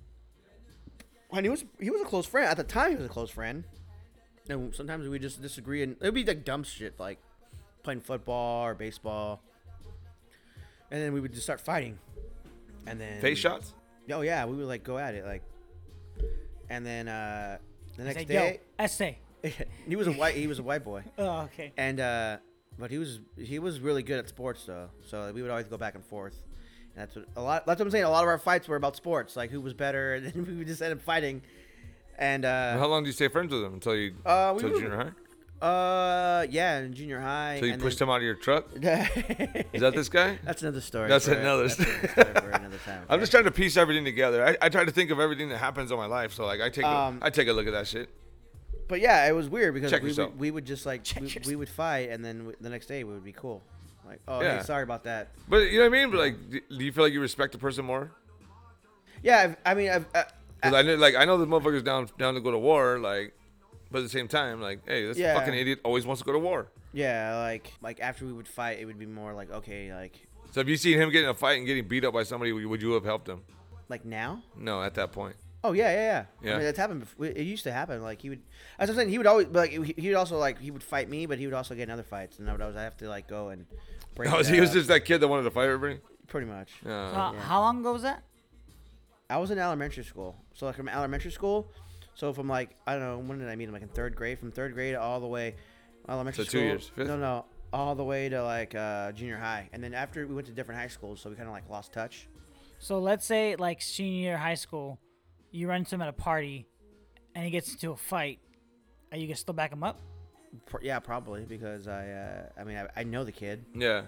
When 1.30 1.44
he 1.44 1.50
was 1.50 1.64
he 1.80 1.90
was 1.90 2.02
a 2.02 2.04
close 2.04 2.26
friend 2.26 2.46
at 2.46 2.56
the 2.56 2.64
time. 2.64 2.90
He 2.90 2.96
was 2.96 3.06
a 3.06 3.08
close 3.08 3.30
friend, 3.30 3.64
and 4.48 4.74
sometimes 4.74 5.08
we 5.08 5.18
just 5.18 5.40
disagree, 5.40 5.82
and 5.82 5.96
it'd 6.00 6.14
be 6.14 6.24
like 6.24 6.44
dumb 6.44 6.62
shit, 6.62 7.00
like 7.00 7.18
playing 7.82 8.00
football 8.00 8.66
or 8.66 8.74
baseball, 8.74 9.40
and 10.90 11.02
then 11.02 11.12
we 11.12 11.20
would 11.20 11.32
just 11.32 11.44
start 11.44 11.60
fighting, 11.60 11.98
and 12.86 13.00
then 13.00 13.20
Face 13.20 13.38
shots. 13.38 13.72
Oh 14.10 14.20
yeah, 14.20 14.44
we 14.44 14.56
would 14.56 14.66
like 14.66 14.84
go 14.84 14.98
at 14.98 15.14
it, 15.14 15.24
like, 15.24 15.42
and 16.72 16.85
then 16.87 17.06
uh 17.08 17.58
the 17.96 18.04
next 18.04 18.16
like, 18.18 18.28
day, 18.28 18.61
Yo, 18.78 18.85
essay. 18.85 19.18
he 19.88 19.96
was 19.96 20.06
a 20.06 20.12
white 20.12 20.35
he 20.35 20.46
was 20.46 20.58
a 20.58 20.62
white 20.62 20.85
boy, 20.85 21.02
Oh, 21.18 21.42
okay. 21.52 21.72
and 21.76 22.00
uh 22.00 22.37
but 22.78 22.90
he 22.90 22.98
was 22.98 23.20
he 23.37 23.58
was 23.58 23.80
really 23.80 24.02
good 24.02 24.18
at 24.18 24.28
sports 24.28 24.64
though, 24.66 24.88
so 25.06 25.30
we 25.32 25.42
would 25.42 25.50
always 25.50 25.66
go 25.68 25.76
back 25.76 25.94
and 25.94 26.04
forth. 26.04 26.37
And 26.94 27.02
that's 27.02 27.14
what 27.16 27.26
a 27.37 27.42
lot. 27.42 27.66
That's 27.66 27.78
what 27.78 27.87
I'm 27.87 27.90
saying. 27.90 28.04
A 28.04 28.11
lot 28.11 28.22
of 28.24 28.28
our 28.28 28.38
fights 28.38 28.66
were 28.68 28.76
about 28.76 28.96
sports, 28.96 29.37
like 29.37 29.50
who 29.50 29.61
was 29.61 29.74
better, 29.74 30.14
and 30.16 30.26
then 30.26 30.46
we 30.46 30.54
would 30.58 30.66
just 30.66 30.80
end 30.82 30.92
up 30.92 31.02
fighting. 31.02 31.42
And 32.18 32.44
uh, 32.44 32.78
How 32.78 32.87
long 32.87 33.02
do 33.02 33.08
you 33.08 33.12
stay 33.14 33.28
friends 33.28 33.52
with 33.52 33.62
him 33.64 33.74
until 33.74 33.94
you 33.96 34.14
Uh, 34.24 34.52
we 34.56 34.62
until 34.62 34.70
were- 34.72 34.80
junior 34.80 34.96
high? 35.04 35.11
Uh, 35.62 36.46
yeah, 36.51 36.79
in 36.81 36.92
junior 36.92 37.20
high. 37.20 37.59
So 37.61 37.66
you 37.66 37.77
pushed 37.79 37.98
then- 37.98 38.09
him 38.09 38.12
out 38.12 38.16
of 38.16 38.22
your 38.25 38.35
truck? 38.35 38.66
Is 38.75 39.81
that 39.81 39.92
this 39.94 40.09
guy? 40.09 40.38
That's 40.44 40.62
another 40.62 40.81
story. 40.81 41.09
That's 41.09 41.27
for- 41.27 41.35
another 41.35 41.68
that's 41.68 41.75
story. 41.75 42.11
another 42.16 42.51
another 42.51 42.79
time. 42.85 43.05
I'm 43.09 43.20
just 43.20 43.31
trying 43.33 43.44
to 43.44 43.51
piece 43.53 43.77
everything 43.77 44.05
together. 44.05 44.44
I, 44.44 44.57
I 44.61 44.68
try 44.68 44.85
to 44.85 44.90
think 44.90 45.11
of 45.11 45.20
everything 45.20 45.48
that 45.51 45.59
happens 45.59 45.90
in 45.90 45.96
my 45.96 46.07
life. 46.07 46.33
So 46.33 46.44
like 46.44 46.61
I 46.61 46.68
take 46.68 46.85
Um, 46.85 47.20
a, 47.22 47.27
I 47.27 47.31
take 47.31 47.48
a 47.48 47.53
look 47.53 47.66
at 47.66 47.72
that 47.72 47.87
shit. 47.87 48.09
But 48.88 49.01
yeah, 49.01 49.27
it 49.29 49.33
was 49.33 49.48
weird 49.48 49.72
because 49.75 49.90
Check 49.90 50.03
we 50.03 50.12
would, 50.12 50.38
we 50.38 50.51
would 50.51 50.64
just 50.66 50.85
like 50.85 51.03
we, 51.20 51.35
we 51.46 51.57
would 51.57 51.68
fight, 51.68 52.11
and 52.11 52.25
then 52.25 52.38
w- 52.38 52.57
the 52.61 52.68
next 52.68 52.87
day 52.87 53.05
we 53.05 53.12
would 53.14 53.25
be 53.25 53.33
cool. 53.33 53.62
Like, 54.05 54.20
oh, 54.29 54.40
Yeah. 54.42 54.59
hey, 54.59 54.62
sorry 54.64 54.83
about 54.83 55.05
that. 55.05 55.29
But 55.48 55.70
you 55.70 55.79
know 55.79 55.88
what 55.88 55.96
I 55.96 56.01
mean? 56.03 56.11
But 56.11 56.18
like, 56.20 56.51
do 56.51 56.85
you 56.85 56.92
feel 56.92 57.05
like 57.05 57.12
you 57.12 57.20
respect 57.20 57.53
the 57.53 57.59
person 57.59 57.85
more? 57.85 58.11
Yeah, 59.22 59.38
I've, 59.38 59.57
I 59.64 59.75
mean, 59.75 59.88
I've, 59.90 60.07
uh, 60.14 60.25
Because 60.57 60.75
I 60.75 60.83
know, 60.83 60.96
like, 60.96 61.14
I 61.14 61.25
know 61.25 61.38
the 61.38 61.46
motherfucker's 61.46 61.85
down 61.85 62.09
down 62.18 62.35
to 62.35 62.40
go 62.40 62.51
to 62.51 62.59
war. 62.59 62.98
Like, 62.98 63.33
but 63.92 63.98
at 63.98 64.02
the 64.05 64.09
same 64.11 64.26
time, 64.28 64.61
like, 64.61 64.81
hey, 64.87 65.07
this 65.07 65.18
Yeah. 65.18 65.35
fucking 65.38 65.55
idiot 65.55 65.81
always 65.85 66.05
wants 66.07 66.20
to 66.22 66.26
go 66.26 66.33
to 66.33 66.38
war. 66.38 66.68
yeah, 66.92 67.37
like 67.38 67.72
like 67.83 68.00
after 68.00 68.26
we 68.26 68.33
would 68.33 68.48
fight, 68.48 68.78
it 68.81 68.87
would 68.87 68.98
be 68.98 69.07
more 69.07 69.33
like 69.35 69.50
okay, 69.50 69.92
like 69.94 70.26
So 70.52 70.61
if 70.61 70.68
you 70.68 70.76
seen 70.76 70.98
him 70.98 71.11
getting 71.11 71.28
a 71.28 71.35
fight 71.35 71.59
and 71.59 71.66
getting 71.66 71.87
beat 71.87 72.05
up 72.05 72.12
by 72.14 72.24
somebody, 72.24 72.52
would 72.52 72.64
would 72.66 72.83
you 72.83 72.92
have 72.92 73.05
helped 73.05 73.28
him? 73.28 73.42
like 73.88 74.05
now. 74.07 74.42
No, 74.57 74.83
at 74.83 74.94
that 74.94 75.12
point. 75.12 75.37
Oh 75.64 75.72
yeah, 75.72 75.90
yeah, 75.92 75.96
yeah. 76.02 76.24
Yeah. 76.42 76.50
I 76.50 76.57
mean, 76.57 76.64
that's 76.64 76.78
happened. 76.78 77.00
Before. 77.00 77.26
It 77.26 77.46
used 77.55 77.62
to 77.64 77.72
happen. 77.72 78.02
Like 78.02 78.20
he 78.22 78.31
would, 78.31 78.42
as 78.81 78.90
I'm 78.90 78.96
saying, 78.96 79.11
he 79.11 79.18
would 79.18 79.26
always 79.28 79.46
like 79.48 79.70
he 79.70 79.94
he 79.96 80.09
would 80.09 80.16
also 80.16 80.37
like 80.38 80.59
he 80.59 80.70
would 80.72 80.83
fight 80.83 81.09
me, 81.09 81.26
but 81.26 81.38
he 81.38 81.46
would 81.46 81.55
also 81.55 81.74
get 81.74 81.85
in 81.85 81.90
other 81.90 82.02
fights, 82.02 82.38
and 82.40 82.48
I 82.48 82.52
would 82.52 82.61
always 82.62 82.76
have 82.76 82.96
to 82.98 83.09
like 83.09 83.28
go 83.28 83.50
and 83.50 83.66
break. 84.16 84.33
Oh, 84.33 84.38
it 84.40 84.46
he 84.46 84.61
was 84.61 84.70
up, 84.70 84.74
just 84.74 84.88
that 84.88 85.05
kid 85.05 85.18
that 85.18 85.28
wanted 85.28 85.44
to 85.44 85.50
fight 85.52 85.66
everybody. 85.68 86.00
pretty 86.26 86.46
much. 86.48 86.70
Uh, 86.85 86.90
Uh, 86.90 87.33
How 87.35 87.61
long 87.61 87.78
ago 87.81 87.92
was 87.92 88.02
that? 88.02 88.22
I 89.31 89.37
was 89.38 89.50
in 89.50 89.59
elementary 89.59 90.05
school, 90.05 90.37
so 90.55 90.66
like 90.66 90.76
from 90.76 90.88
elementary 90.88 91.31
school, 91.31 91.70
so 92.14 92.33
from 92.33 92.48
like 92.48 92.70
I 92.87 92.92
don't 92.92 93.03
know 93.03 93.18
when 93.18 93.38
did 93.38 93.48
I 93.48 93.57
meet 93.57 93.64
him? 93.68 93.72
Like 93.72 93.83
in 93.83 93.88
third 93.88 94.14
grade, 94.16 94.38
from 94.38 94.53
third 94.53 94.75
grade 94.75 94.94
all 94.94 95.20
the 95.20 95.27
way 95.27 95.55
elementary 96.09 96.44
So 96.44 96.51
two 96.51 96.59
school. 96.59 96.61
years, 96.62 96.90
fifth? 96.94 97.09
No, 97.09 97.16
no, 97.16 97.44
all 97.72 97.94
the 97.94 98.05
way 98.05 98.29
to 98.29 98.42
like 98.42 98.75
uh, 98.75 99.12
junior 99.12 99.37
high, 99.38 99.68
and 99.72 99.83
then 99.83 99.94
after 99.94 100.27
we 100.27 100.35
went 100.35 100.46
to 100.48 100.53
different 100.53 100.81
high 100.81 100.88
schools, 100.88 101.20
so 101.20 101.31
we 101.31 101.37
kind 101.37 101.48
of 101.48 101.55
like 101.55 101.68
lost 101.70 101.92
touch. 101.92 102.29
So 102.79 102.98
let's 102.98 103.25
say 103.25 103.57
like 103.57 103.81
senior 103.81 104.37
high 104.37 104.55
school, 104.57 104.98
you 105.51 105.68
run 105.68 105.79
into 105.79 105.94
him 105.94 106.03
at 106.03 106.09
a 106.09 106.12
party, 106.12 106.66
and 107.35 107.44
he 107.44 107.51
gets 107.51 107.72
into 107.72 107.92
a 107.92 107.96
fight. 107.96 108.40
Are 109.11 109.18
you 109.18 109.27
gonna 109.27 109.37
still 109.37 109.55
back 109.55 109.72
him 109.72 109.85
up? 109.85 110.01
Yeah, 110.83 110.98
probably 110.98 111.42
because 111.44 111.88
I 111.88 112.09
uh, 112.11 112.61
I 112.61 112.64
mean 112.64 112.77
I, 112.77 113.01
I 113.01 113.05
know 113.05 113.25
the 113.25 113.33
kid, 113.33 113.64
yeah. 113.75 114.03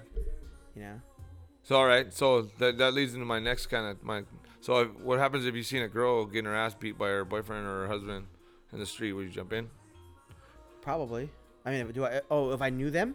you 0.74 0.82
know. 0.82 1.00
So 1.64 1.76
all 1.76 1.86
right, 1.86 2.12
so 2.12 2.42
that 2.58 2.78
that 2.78 2.94
leads 2.94 3.14
into 3.14 3.26
my 3.26 3.38
next 3.38 3.66
kind 3.66 3.86
of 3.86 4.02
my. 4.02 4.22
So 4.60 4.78
if, 4.80 4.94
what 5.00 5.18
happens 5.18 5.44
if 5.46 5.54
you 5.54 5.62
seen 5.62 5.82
a 5.82 5.88
girl 5.88 6.24
getting 6.26 6.44
her 6.46 6.54
ass 6.54 6.74
beat 6.74 6.96
by 6.98 7.08
her 7.08 7.24
boyfriend 7.24 7.66
or 7.66 7.82
her 7.82 7.88
husband 7.88 8.26
in 8.72 8.78
the 8.78 8.86
street? 8.86 9.12
Would 9.12 9.24
you 9.26 9.30
jump 9.30 9.52
in? 9.52 9.68
Probably. 10.82 11.30
I 11.64 11.70
mean, 11.70 11.90
do 11.92 12.04
I? 12.04 12.20
Oh, 12.30 12.52
if 12.52 12.60
I 12.60 12.68
knew 12.70 12.90
them, 12.90 13.14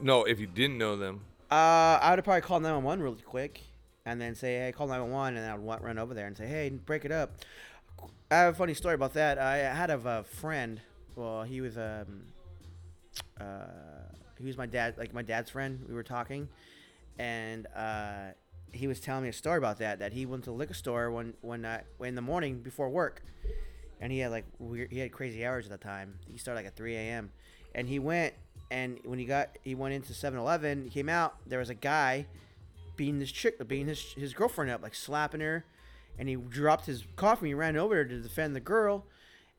No, 0.00 0.24
if 0.24 0.40
you 0.40 0.46
didn't 0.46 0.78
know 0.78 0.96
them. 0.96 1.20
uh, 1.50 1.98
I 2.00 2.14
would 2.14 2.24
probably 2.24 2.40
call 2.40 2.58
911 2.60 3.02
really 3.04 3.20
quick, 3.22 3.60
and 4.06 4.18
then 4.20 4.34
say, 4.34 4.58
"Hey, 4.58 4.72
call 4.72 4.86
911," 4.86 5.36
and 5.36 5.44
then 5.44 5.52
I'd 5.52 5.84
run 5.84 5.98
over 5.98 6.14
there 6.14 6.26
and 6.26 6.36
say, 6.36 6.46
"Hey, 6.46 6.70
break 6.70 7.04
it 7.04 7.12
up." 7.12 7.32
I 8.30 8.36
have 8.36 8.54
a 8.54 8.56
funny 8.56 8.72
story 8.74 8.94
about 8.94 9.12
that. 9.14 9.38
I 9.38 9.58
had 9.58 9.90
a 9.90 10.24
friend. 10.24 10.80
Well, 11.16 11.42
he 11.42 11.60
was 11.60 11.76
um, 11.76 12.22
uh, 13.38 13.64
he 14.38 14.46
was 14.46 14.56
my 14.56 14.66
dad, 14.66 14.96
like 14.96 15.12
my 15.12 15.22
dad's 15.22 15.50
friend. 15.50 15.84
We 15.86 15.94
were 15.94 16.02
talking, 16.02 16.48
and 17.20 17.66
uh, 17.76 18.32
he 18.72 18.86
was 18.86 18.98
telling 18.98 19.24
me 19.24 19.28
a 19.28 19.32
story 19.32 19.58
about 19.58 19.78
that. 19.78 19.98
That 19.98 20.14
he 20.14 20.24
went 20.24 20.44
to 20.44 20.50
the 20.50 20.56
liquor 20.56 20.74
store 20.74 21.10
one 21.10 21.34
one 21.42 21.62
night 21.62 21.84
in 22.00 22.14
the 22.14 22.22
morning 22.22 22.60
before 22.60 22.88
work, 22.88 23.22
and 24.00 24.10
he 24.10 24.20
had 24.20 24.30
like 24.30 24.46
weird. 24.58 24.90
He 24.90 25.00
had 25.00 25.12
crazy 25.12 25.44
hours 25.44 25.66
at 25.66 25.70
the 25.70 25.84
time. 25.84 26.18
He 26.26 26.38
started 26.38 26.60
like 26.60 26.66
at 26.66 26.76
3 26.76 26.96
a.m. 26.96 27.30
and 27.74 27.86
he 27.88 27.98
went 27.98 28.32
and 28.70 28.98
when 29.04 29.18
he 29.18 29.26
got 29.26 29.50
he 29.62 29.74
went 29.74 29.94
into 29.94 30.14
7-Eleven. 30.14 30.84
He 30.84 30.90
came 30.90 31.10
out. 31.10 31.34
There 31.46 31.58
was 31.58 31.68
a 31.68 31.74
guy 31.74 32.26
beating 32.96 33.18
this 33.18 33.32
chick, 33.32 33.56
beating 33.68 33.88
his 33.88 34.00
his 34.14 34.32
girlfriend 34.32 34.70
up, 34.70 34.82
like 34.82 34.94
slapping 34.94 35.42
her, 35.42 35.66
and 36.18 36.26
he 36.26 36.36
dropped 36.36 36.86
his 36.86 37.04
coffee. 37.16 37.48
He 37.48 37.54
ran 37.54 37.76
over 37.76 38.02
to 38.02 38.20
defend 38.20 38.56
the 38.56 38.60
girl. 38.60 39.04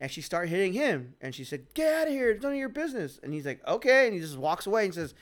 And 0.02 0.10
she 0.10 0.20
started 0.20 0.48
hitting 0.48 0.72
him, 0.72 1.14
and 1.20 1.32
she 1.32 1.44
said, 1.44 1.64
"Get 1.74 1.94
out 1.94 2.08
of 2.08 2.12
here! 2.12 2.30
It's 2.30 2.42
none 2.42 2.50
of 2.50 2.58
your 2.58 2.68
business." 2.68 3.20
And 3.22 3.32
he's 3.32 3.46
like, 3.46 3.64
"Okay," 3.68 4.06
and 4.06 4.12
he 4.12 4.18
just 4.20 4.36
walks 4.36 4.66
away 4.66 4.84
and 4.84 4.92
says, 4.92 5.14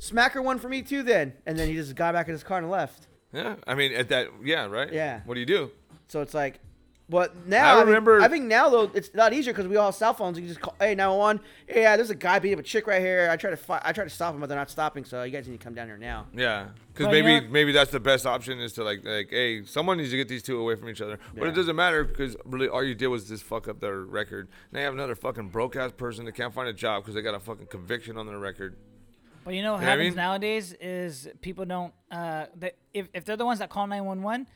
"Smack 0.00 0.32
her 0.32 0.42
one 0.42 0.58
for 0.58 0.68
me 0.68 0.82
too, 0.82 1.04
then." 1.04 1.34
And 1.46 1.56
then 1.56 1.68
he 1.68 1.74
just 1.74 1.94
got 1.94 2.14
back 2.14 2.26
in 2.26 2.32
his 2.32 2.42
car 2.42 2.58
and 2.58 2.68
left. 2.68 3.06
Yeah, 3.32 3.54
I 3.64 3.76
mean 3.76 3.92
at 3.92 4.08
that. 4.08 4.30
Yeah, 4.42 4.66
right. 4.66 4.92
Yeah. 4.92 5.20
What 5.24 5.34
do 5.34 5.40
you 5.40 5.46
do? 5.46 5.70
So 6.08 6.20
it's 6.20 6.34
like, 6.34 6.58
But 7.06 7.46
now 7.46 7.76
I 7.76 7.80
I, 7.80 7.82
remember- 7.82 8.18
Think, 8.20 8.30
I 8.30 8.32
think 8.32 8.44
now 8.46 8.70
though 8.70 8.90
it's 8.94 9.10
a 9.12 9.16
lot 9.18 9.34
easier 9.34 9.52
because 9.52 9.68
we 9.68 9.76
all 9.76 9.86
have 9.88 9.94
cell 9.94 10.14
phones. 10.14 10.38
You 10.38 10.42
can 10.44 10.48
just 10.48 10.60
call, 10.62 10.74
hey, 10.80 10.94
911. 10.94 11.42
Hey, 11.66 11.82
yeah, 11.82 11.96
there's 11.96 12.08
a 12.08 12.14
guy 12.14 12.38
beating 12.38 12.58
up 12.58 12.64
a 12.64 12.66
chick 12.66 12.86
right 12.86 13.00
here. 13.02 13.28
I 13.30 13.36
try 13.36 13.50
to 13.50 13.58
fi- 13.58 13.82
I 13.84 13.92
try 13.92 14.04
to 14.04 14.10
stop 14.10 14.32
him, 14.34 14.40
but 14.40 14.48
they're 14.48 14.56
not 14.56 14.70
stopping. 14.70 15.04
So 15.04 15.22
you 15.22 15.30
guys 15.30 15.46
need 15.46 15.58
to 15.60 15.62
come 15.64 15.74
down 15.74 15.86
here 15.86 15.98
now. 15.98 16.26
Yeah, 16.34 16.68
because 16.94 17.08
maybe 17.08 17.32
you 17.34 17.40
know- 17.42 17.48
maybe 17.48 17.72
that's 17.72 17.90
the 17.90 18.00
best 18.00 18.24
option 18.24 18.58
is 18.58 18.72
to 18.74 18.84
like 18.84 19.04
like 19.04 19.28
hey 19.28 19.64
someone 19.66 19.98
needs 19.98 20.12
to 20.12 20.16
get 20.16 20.28
these 20.28 20.42
two 20.42 20.58
away 20.58 20.76
from 20.76 20.88
each 20.88 21.02
other. 21.02 21.18
But 21.36 21.48
it 21.48 21.52
doesn't 21.54 21.76
matter 21.76 22.04
because 22.04 22.36
really 22.46 22.68
all 22.68 22.82
you 22.82 22.94
did 22.94 23.08
was 23.08 23.28
just 23.28 23.44
fuck 23.44 23.68
up 23.68 23.80
their 23.80 24.00
record. 24.00 24.48
Now 24.72 24.78
you 24.80 24.84
have 24.86 24.94
another 24.94 25.14
fucking 25.14 25.48
broke 25.50 25.76
ass 25.76 25.92
person 25.92 26.24
that 26.24 26.32
can't 26.32 26.54
find 26.54 26.68
a 26.70 26.72
job 26.72 27.02
because 27.02 27.14
they 27.14 27.20
got 27.22 27.34
a 27.34 27.40
fucking 27.40 27.66
conviction 27.66 28.16
on 28.16 28.26
their 28.26 28.38
record. 28.38 28.76
But 29.44 29.52
you 29.52 29.62
know 29.62 29.72
what 29.74 29.80
You 29.82 29.86
know 29.88 29.88
what 29.88 29.88
I 29.88 29.90
happens 29.90 30.08
mean? 30.08 30.16
nowadays 30.16 30.72
is 30.80 31.28
people 31.42 31.66
don't. 31.66 31.92
Uh, 32.10 32.46
they, 32.56 32.72
if 32.94 33.08
if 33.12 33.26
they're 33.26 33.36
the 33.36 33.44
ones 33.44 33.58
that 33.58 33.68
call 33.68 33.86
nine 33.86 34.06
one 34.06 34.22
one, 34.22 34.46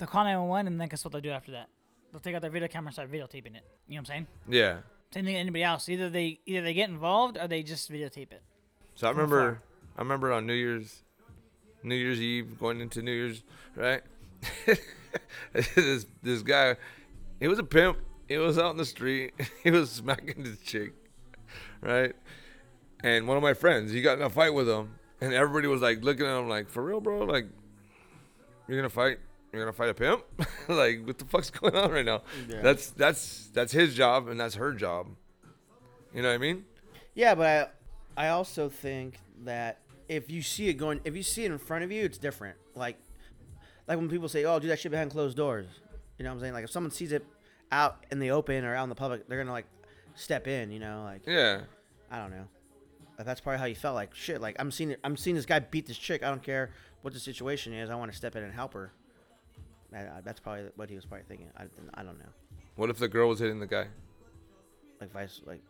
they'll 0.00 0.08
call 0.08 0.24
nine 0.24 0.38
one 0.40 0.48
one, 0.48 0.66
and 0.66 0.80
then 0.80 0.88
guess 0.88 1.04
what 1.04 1.12
they'll 1.12 1.20
do 1.20 1.30
after 1.30 1.52
that? 1.52 1.68
They'll 2.10 2.20
take 2.20 2.34
out 2.34 2.42
their 2.42 2.50
video 2.50 2.66
camera 2.66 2.88
and 2.88 2.94
start 2.94 3.12
videotaping 3.12 3.54
it. 3.54 3.64
You 3.86 3.94
know 3.94 3.96
what 3.96 3.98
I'm 3.98 4.04
saying? 4.06 4.26
Yeah. 4.48 4.78
Same 5.14 5.24
thing 5.24 5.34
to 5.34 5.40
anybody 5.40 5.62
else. 5.62 5.88
Either 5.88 6.08
they 6.08 6.40
either 6.46 6.62
they 6.62 6.74
get 6.74 6.88
involved 6.88 7.38
or 7.38 7.46
they 7.46 7.62
just 7.62 7.90
videotape 7.90 8.32
it. 8.32 8.42
So 8.94 9.06
I 9.06 9.10
remember 9.10 9.62
I 9.96 10.00
remember 10.00 10.32
on 10.32 10.46
New 10.46 10.54
Year's 10.54 11.02
New 11.82 11.94
Year's 11.94 12.20
Eve 12.20 12.58
going 12.58 12.80
into 12.80 13.02
New 13.02 13.12
Year's 13.12 13.42
right. 13.76 14.02
this 15.52 16.06
this 16.22 16.42
guy, 16.42 16.76
he 17.38 17.48
was 17.48 17.58
a 17.58 17.64
pimp. 17.64 17.98
He 18.28 18.36
was 18.38 18.58
out 18.58 18.70
in 18.70 18.76
the 18.76 18.84
street. 18.84 19.32
He 19.62 19.70
was 19.70 19.90
smacking 19.90 20.42
this 20.44 20.60
chick, 20.60 20.92
right? 21.80 22.14
And 23.02 23.26
one 23.26 23.36
of 23.36 23.42
my 23.42 23.54
friends, 23.54 23.92
he 23.92 24.00
got 24.02 24.18
in 24.18 24.24
a 24.24 24.30
fight 24.30 24.54
with 24.54 24.68
him, 24.68 24.98
and 25.20 25.34
everybody 25.34 25.66
was 25.66 25.82
like 25.82 26.02
looking 26.02 26.26
at 26.26 26.38
him 26.38 26.48
like, 26.48 26.70
"For 26.70 26.82
real, 26.82 27.00
bro? 27.00 27.24
Like, 27.24 27.46
you're 28.68 28.78
gonna 28.78 28.88
fight? 28.88 29.18
You're 29.52 29.62
gonna 29.62 29.72
fight 29.72 29.90
a 29.90 29.94
pimp? 29.94 30.24
like, 30.68 31.06
what 31.06 31.18
the 31.18 31.24
fuck's 31.24 31.50
going 31.60 31.74
on 31.74 31.90
right 31.90 32.04
now? 32.04 32.22
That's 32.48 32.90
that's 32.90 33.48
that's 33.52 33.72
his 33.72 33.94
job, 33.94 34.28
and 34.28 34.38
that's 34.38 34.54
her 34.54 34.72
job. 34.72 35.08
You 36.14 36.22
know 36.22 36.28
what 36.28 36.34
I 36.34 36.38
mean? 36.38 36.64
Yeah, 37.14 37.34
but 37.34 37.74
I, 38.16 38.26
I 38.26 38.28
also 38.30 38.68
think 38.68 39.18
that 39.44 39.78
if 40.08 40.30
you 40.30 40.42
see 40.42 40.68
it 40.68 40.74
going, 40.74 41.00
if 41.04 41.16
you 41.16 41.22
see 41.22 41.44
it 41.44 41.50
in 41.50 41.58
front 41.58 41.84
of 41.84 41.92
you, 41.92 42.04
it's 42.04 42.18
different. 42.18 42.56
Like, 42.74 42.96
like 43.88 43.98
when 43.98 44.08
people 44.08 44.28
say, 44.28 44.44
"Oh, 44.44 44.58
do 44.58 44.68
that 44.68 44.78
shit 44.78 44.92
behind 44.92 45.10
closed 45.10 45.36
doors," 45.36 45.66
you 46.18 46.24
know 46.24 46.30
what 46.30 46.34
I'm 46.34 46.40
saying? 46.40 46.52
Like 46.52 46.64
if 46.64 46.70
someone 46.70 46.90
sees 46.90 47.12
it 47.12 47.24
out 47.72 48.04
in 48.10 48.18
the 48.18 48.30
open 48.30 48.64
or 48.64 48.74
out 48.74 48.84
in 48.84 48.88
the 48.88 48.94
public, 48.94 49.28
they're 49.28 49.38
gonna 49.38 49.52
like 49.52 49.66
step 50.14 50.46
in. 50.46 50.70
You 50.70 50.78
know, 50.78 51.02
like 51.04 51.22
Yeah. 51.26 51.62
I 52.10 52.18
don't 52.18 52.30
know. 52.30 52.46
But 53.16 53.26
that's 53.26 53.40
probably 53.40 53.58
how 53.58 53.66
you 53.66 53.74
felt. 53.74 53.94
Like 53.94 54.14
shit. 54.14 54.40
Like 54.40 54.56
I'm 54.58 54.70
seeing, 54.70 54.96
I'm 55.04 55.16
seeing 55.16 55.36
this 55.36 55.46
guy 55.46 55.58
beat 55.58 55.86
this 55.86 55.98
chick. 55.98 56.22
I 56.22 56.28
don't 56.28 56.42
care 56.42 56.70
what 57.02 57.14
the 57.14 57.20
situation 57.20 57.72
is. 57.72 57.90
I 57.90 57.94
want 57.94 58.10
to 58.10 58.16
step 58.16 58.36
in 58.36 58.42
and 58.42 58.52
help 58.52 58.74
her. 58.74 58.92
That- 59.92 60.06
uh, 60.08 60.20
That's 60.24 60.40
probably 60.40 60.64
what 60.76 60.88
he 60.88 60.96
was 60.96 61.04
probably 61.04 61.24
thinking. 61.28 61.48
I, 61.56 61.64
I 61.94 62.02
don't 62.02 62.18
know. 62.18 62.26
What 62.76 62.90
if 62.90 62.98
the 62.98 63.08
girl 63.08 63.28
was 63.28 63.38
hitting 63.40 63.60
the 63.60 63.66
guy? 63.66 63.86
Like 65.00 65.12
vice, 65.12 65.40
like. 65.46 65.60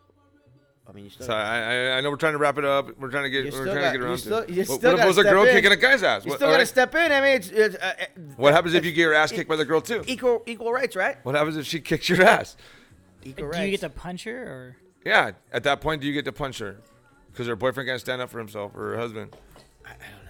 I 0.89 0.93
mean, 0.93 1.05
you 1.05 1.11
still. 1.11 1.27
So 1.27 1.33
I, 1.35 1.59
I, 1.59 1.99
I 1.99 2.01
know 2.01 2.11
we're 2.11 2.17
trying 2.17 2.33
to 2.33 2.39
wrap 2.39 2.59
it 2.59 2.65
up. 2.65 2.99
We're 2.99 3.11
trying 3.11 3.25
to 3.25 3.31
get 3.31 3.45
we're 3.53 3.65
trying 3.65 3.67
got- 3.67 3.75
to 3.75 3.81
get 3.81 3.95
you 4.01 4.05
around 4.07 4.19
still- 4.19 4.45
to. 4.45 4.53
you 4.53 4.63
it. 4.63 4.65
still 4.65 4.77
What, 4.77 4.83
what 4.83 4.91
if 4.93 4.97
gotta 4.97 5.05
it 5.05 5.09
was 5.09 5.19
a 5.19 5.23
girl 5.23 5.43
in. 5.45 5.55
kicking 5.55 5.73
a 5.73 5.77
guy's 5.77 6.03
ass? 6.03 6.25
you 6.25 6.31
What, 6.31 6.37
still 6.39 6.47
got 6.49 6.51
to 6.51 6.53
alright. 6.55 6.69
step 6.69 6.95
in. 6.97 7.13
I 7.13 7.21
mean, 7.21 7.37
it's, 7.37 7.49
it's 7.51 7.77
uh, 7.77 7.93
uh, 8.01 8.05
What 8.37 8.55
happens 8.55 8.75
if 8.75 8.85
you 8.85 8.91
get 8.93 9.01
your 9.03 9.15
ass 9.15 9.31
kicked 9.31 9.49
by 9.49 9.57
the 9.57 9.65
girl 9.65 9.81
too? 9.81 10.03
equal 10.07 10.43
equal 10.47 10.73
rights, 10.73 10.97
right? 10.97 11.17
What 11.25 11.35
happens 11.37 11.57
if 11.57 11.67
she 11.67 11.81
kicks 11.81 12.09
your 12.09 12.23
ass? 12.23 12.57
Equal 13.23 13.45
Do 13.45 13.51
rights. 13.51 13.65
you 13.65 13.71
get 13.73 13.81
to 13.81 13.91
punch 13.91 14.25
her 14.25 14.43
or? 14.43 14.77
Yeah, 15.05 15.33
at 15.53 15.63
that 15.65 15.81
point, 15.81 16.01
do 16.01 16.09
you 16.09 16.13
get 16.13 16.25
to 16.25 16.33
punch 16.33 16.59
her? 16.59 16.77
Because 17.31 17.47
her 17.47 17.55
boyfriend 17.57 17.89
can't 17.89 18.01
stand 18.01 18.21
up 18.21 18.31
for 18.31 18.39
himself 18.39 18.75
or 18.75 18.91
her 18.93 18.97
husband. 18.99 19.37
I, 19.87 19.91
I 19.91 19.93
don't 19.93 20.25
know. 20.25 20.30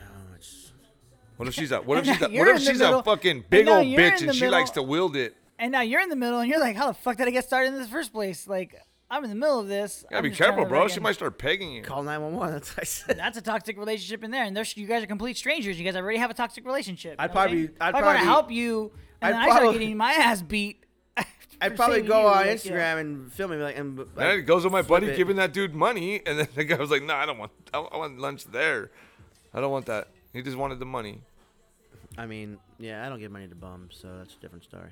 It's, 1.41 1.47
What 1.47 1.49
if 1.49 1.55
she's 1.55 1.73
a 1.73 1.81
what 1.81 1.99
if 1.99 2.05
she's 2.07 2.23
a, 2.23 2.29
what 2.39 2.49
if 2.49 2.59
she's 2.61 2.79
middle- 2.79 2.99
a 3.01 3.03
fucking 3.03 3.45
big 3.51 3.69
old 3.69 3.87
bitch 3.87 4.21
and 4.21 4.29
the 4.31 4.33
she 4.35 4.49
likes 4.49 4.71
to 4.71 4.83
wield 4.83 5.17
it? 5.17 5.37
And 5.59 5.73
now 5.73 5.83
you're 5.83 6.01
in 6.01 6.09
the 6.09 6.17
middle, 6.17 6.39
and 6.39 6.49
you're 6.49 6.59
like, 6.61 6.75
"How 6.77 6.87
the 6.89 6.95
fuck 6.95 7.17
did 7.19 7.29
I 7.29 7.31
get 7.31 7.45
started 7.45 7.75
in 7.75 7.81
the 7.81 7.87
first 7.89 8.13
place?" 8.13 8.49
Like, 8.49 8.75
I'm 9.11 9.23
in 9.25 9.31
the 9.31 9.37
middle 9.37 9.59
of 9.61 9.69
this. 9.69 10.03
You 10.05 10.09
gotta 10.11 10.17
I'm 10.27 10.31
be 10.31 10.37
careful, 10.37 10.65
bro. 10.65 10.89
She 10.89 11.01
might 11.01 11.15
start 11.17 11.37
pegging 11.39 11.73
you. 11.73 11.83
call 11.83 12.03
nine 12.03 12.23
one 12.23 12.35
one. 12.35 12.53
That's 12.53 12.71
what 12.71 12.81
I 12.81 12.85
said. 12.85 13.19
That's 13.19 13.37
a 13.37 13.43
toxic 13.43 13.77
relationship 13.77 14.25
in 14.25 14.31
there, 14.31 14.45
and 14.45 14.57
there's 14.57 14.75
you 14.77 14.87
guys 14.87 15.03
are 15.03 15.07
complete 15.07 15.37
strangers. 15.37 15.79
You 15.79 15.85
guys 15.85 15.97
already 15.97 16.19
have 16.19 16.31
a 16.31 16.35
toxic 16.35 16.65
relationship. 16.65 17.17
I'd 17.19 17.25
you 17.25 17.29
I'm 17.29 17.31
probably- 17.33 17.57
saying? 17.67 17.77
I'd 17.81 17.89
if 17.91 17.95
I 17.97 18.03
want 18.03 18.19
to 18.21 18.25
help 18.25 18.51
you, 18.51 18.93
and 19.21 19.35
I'd 19.35 19.43
then 19.43 19.51
I 19.51 19.57
start 19.61 19.73
getting 19.73 19.97
my 19.99 20.13
ass 20.13 20.41
beat. 20.43 20.85
I'd 21.61 21.77
probably 21.77 22.01
go 22.03 22.21
you, 22.23 22.27
on 22.29 22.33
like, 22.37 22.47
yeah. 22.47 22.55
Instagram 22.73 23.01
and 23.01 23.33
film 23.35 23.53
it 23.53 23.57
like 23.57 23.77
and 23.77 23.99
And 23.99 24.17
like, 24.17 24.39
it 24.39 24.43
goes 24.43 24.65
with 24.65 24.73
my 24.73 24.81
buddy 24.83 25.09
it. 25.09 25.17
giving 25.17 25.37
that 25.37 25.53
dude 25.53 25.75
money, 25.75 26.23
and 26.25 26.39
then 26.39 26.49
the 26.55 26.65
guy 26.65 26.77
was 26.77 26.91
like, 26.91 27.03
"No, 27.03 27.15
I 27.17 27.27
don't 27.27 27.37
want. 27.37 27.53
I 27.75 27.79
I 27.81 27.97
want 27.99 28.19
lunch 28.19 28.47
there. 28.47 28.91
I 29.53 29.61
don't 29.61 29.71
want 29.71 29.85
that. 29.87 30.09
He 30.33 30.41
just 30.41 30.57
wanted 30.57 30.79
the 30.79 30.87
money." 30.87 31.21
I 32.21 32.27
mean, 32.27 32.59
yeah, 32.79 33.07
I 33.07 33.09
don't 33.09 33.19
give 33.19 33.33
money 33.33 33.49
to 33.49 33.55
bums, 33.55 33.97
so 33.99 34.19
that's 34.19 34.35
a 34.35 34.39
different 34.41 34.63
story. 34.63 34.91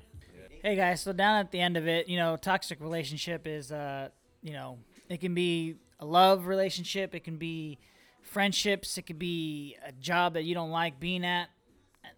Hey 0.63 0.75
guys, 0.75 1.01
so 1.01 1.13
down 1.13 1.35
at 1.35 1.51
the 1.51 1.61
end 1.61 1.77
of 1.77 1.87
it, 1.87 2.09
you 2.09 2.17
know, 2.17 2.35
toxic 2.37 2.81
relationship 2.81 3.45
is, 3.45 3.71
uh, 3.71 4.09
you 4.41 4.51
know, 4.51 4.79
it 5.09 5.21
can 5.21 5.35
be 5.35 5.75
a 5.99 6.05
love 6.07 6.47
relationship, 6.47 7.13
it 7.13 7.23
can 7.23 7.37
be 7.37 7.77
friendships, 8.23 8.97
it 8.97 9.03
could 9.03 9.19
be 9.19 9.77
a 9.85 9.91
job 9.91 10.33
that 10.33 10.43
you 10.43 10.55
don't 10.55 10.71
like 10.71 10.99
being 10.99 11.23
at, 11.23 11.49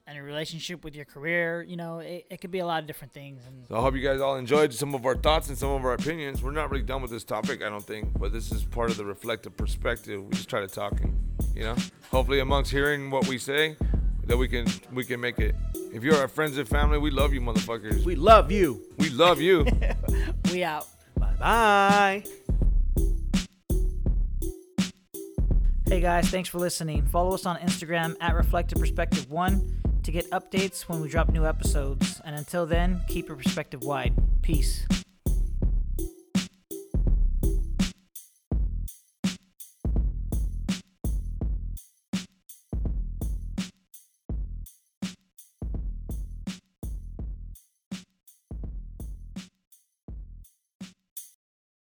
and 0.07 0.17
a 0.17 0.23
relationship 0.23 0.85
with 0.85 0.95
your 0.95 1.05
career. 1.05 1.61
You 1.61 1.75
know, 1.75 1.99
it, 1.99 2.27
it 2.29 2.39
could 2.39 2.51
be 2.51 2.59
a 2.59 2.65
lot 2.65 2.81
of 2.81 2.87
different 2.87 3.13
things. 3.13 3.41
And 3.45 3.67
So 3.67 3.75
I 3.75 3.81
hope 3.81 3.95
you 3.95 4.01
guys 4.01 4.21
all 4.21 4.37
enjoyed 4.37 4.73
some 4.73 4.95
of 4.95 5.05
our 5.05 5.15
thoughts 5.15 5.49
and 5.49 5.57
some 5.57 5.71
of 5.71 5.83
our 5.83 5.93
opinions. 5.93 6.41
We're 6.41 6.51
not 6.51 6.71
really 6.71 6.83
done 6.83 7.01
with 7.01 7.11
this 7.11 7.25
topic, 7.25 7.61
I 7.61 7.69
don't 7.69 7.85
think, 7.85 8.17
but 8.17 8.31
this 8.31 8.49
is 8.53 8.63
part 8.63 8.91
of 8.91 8.95
the 8.97 9.05
reflective 9.05 9.57
perspective. 9.57 10.23
We 10.23 10.31
just 10.31 10.49
try 10.49 10.61
to 10.61 10.67
talk 10.67 11.01
and, 11.01 11.19
you 11.53 11.63
know, 11.63 11.75
hopefully 12.11 12.39
amongst 12.39 12.71
hearing 12.71 13.11
what 13.11 13.27
we 13.27 13.37
say, 13.37 13.75
that 14.25 14.37
we 14.37 14.47
can 14.47 14.65
we 14.93 15.03
can 15.03 15.19
make 15.19 15.39
it. 15.39 15.55
If 15.93 16.03
you're 16.03 16.15
our 16.15 16.27
friends 16.27 16.57
and 16.57 16.67
family, 16.67 16.97
we 16.97 17.11
love 17.11 17.33
you, 17.33 17.41
motherfuckers. 17.41 18.03
We 18.03 18.15
love 18.15 18.51
you. 18.51 18.81
We 18.97 19.09
love 19.09 19.41
you. 19.41 19.65
we 20.51 20.63
out. 20.63 20.87
Bye 21.17 21.33
bye. 21.39 22.23
Hey 25.87 25.99
guys, 25.99 26.29
thanks 26.29 26.47
for 26.47 26.59
listening. 26.59 27.05
Follow 27.07 27.33
us 27.33 27.45
on 27.45 27.57
Instagram 27.57 28.15
at 28.21 28.33
Reflective 28.33 28.79
Perspective 28.79 29.29
One 29.29 29.81
to 30.03 30.11
get 30.11 30.29
updates 30.31 30.83
when 30.83 31.01
we 31.01 31.09
drop 31.09 31.29
new 31.29 31.45
episodes. 31.45 32.21
And 32.23 32.35
until 32.35 32.65
then, 32.65 33.01
keep 33.07 33.27
your 33.27 33.35
perspective 33.35 33.83
wide. 33.83 34.13
Peace. 34.41 34.87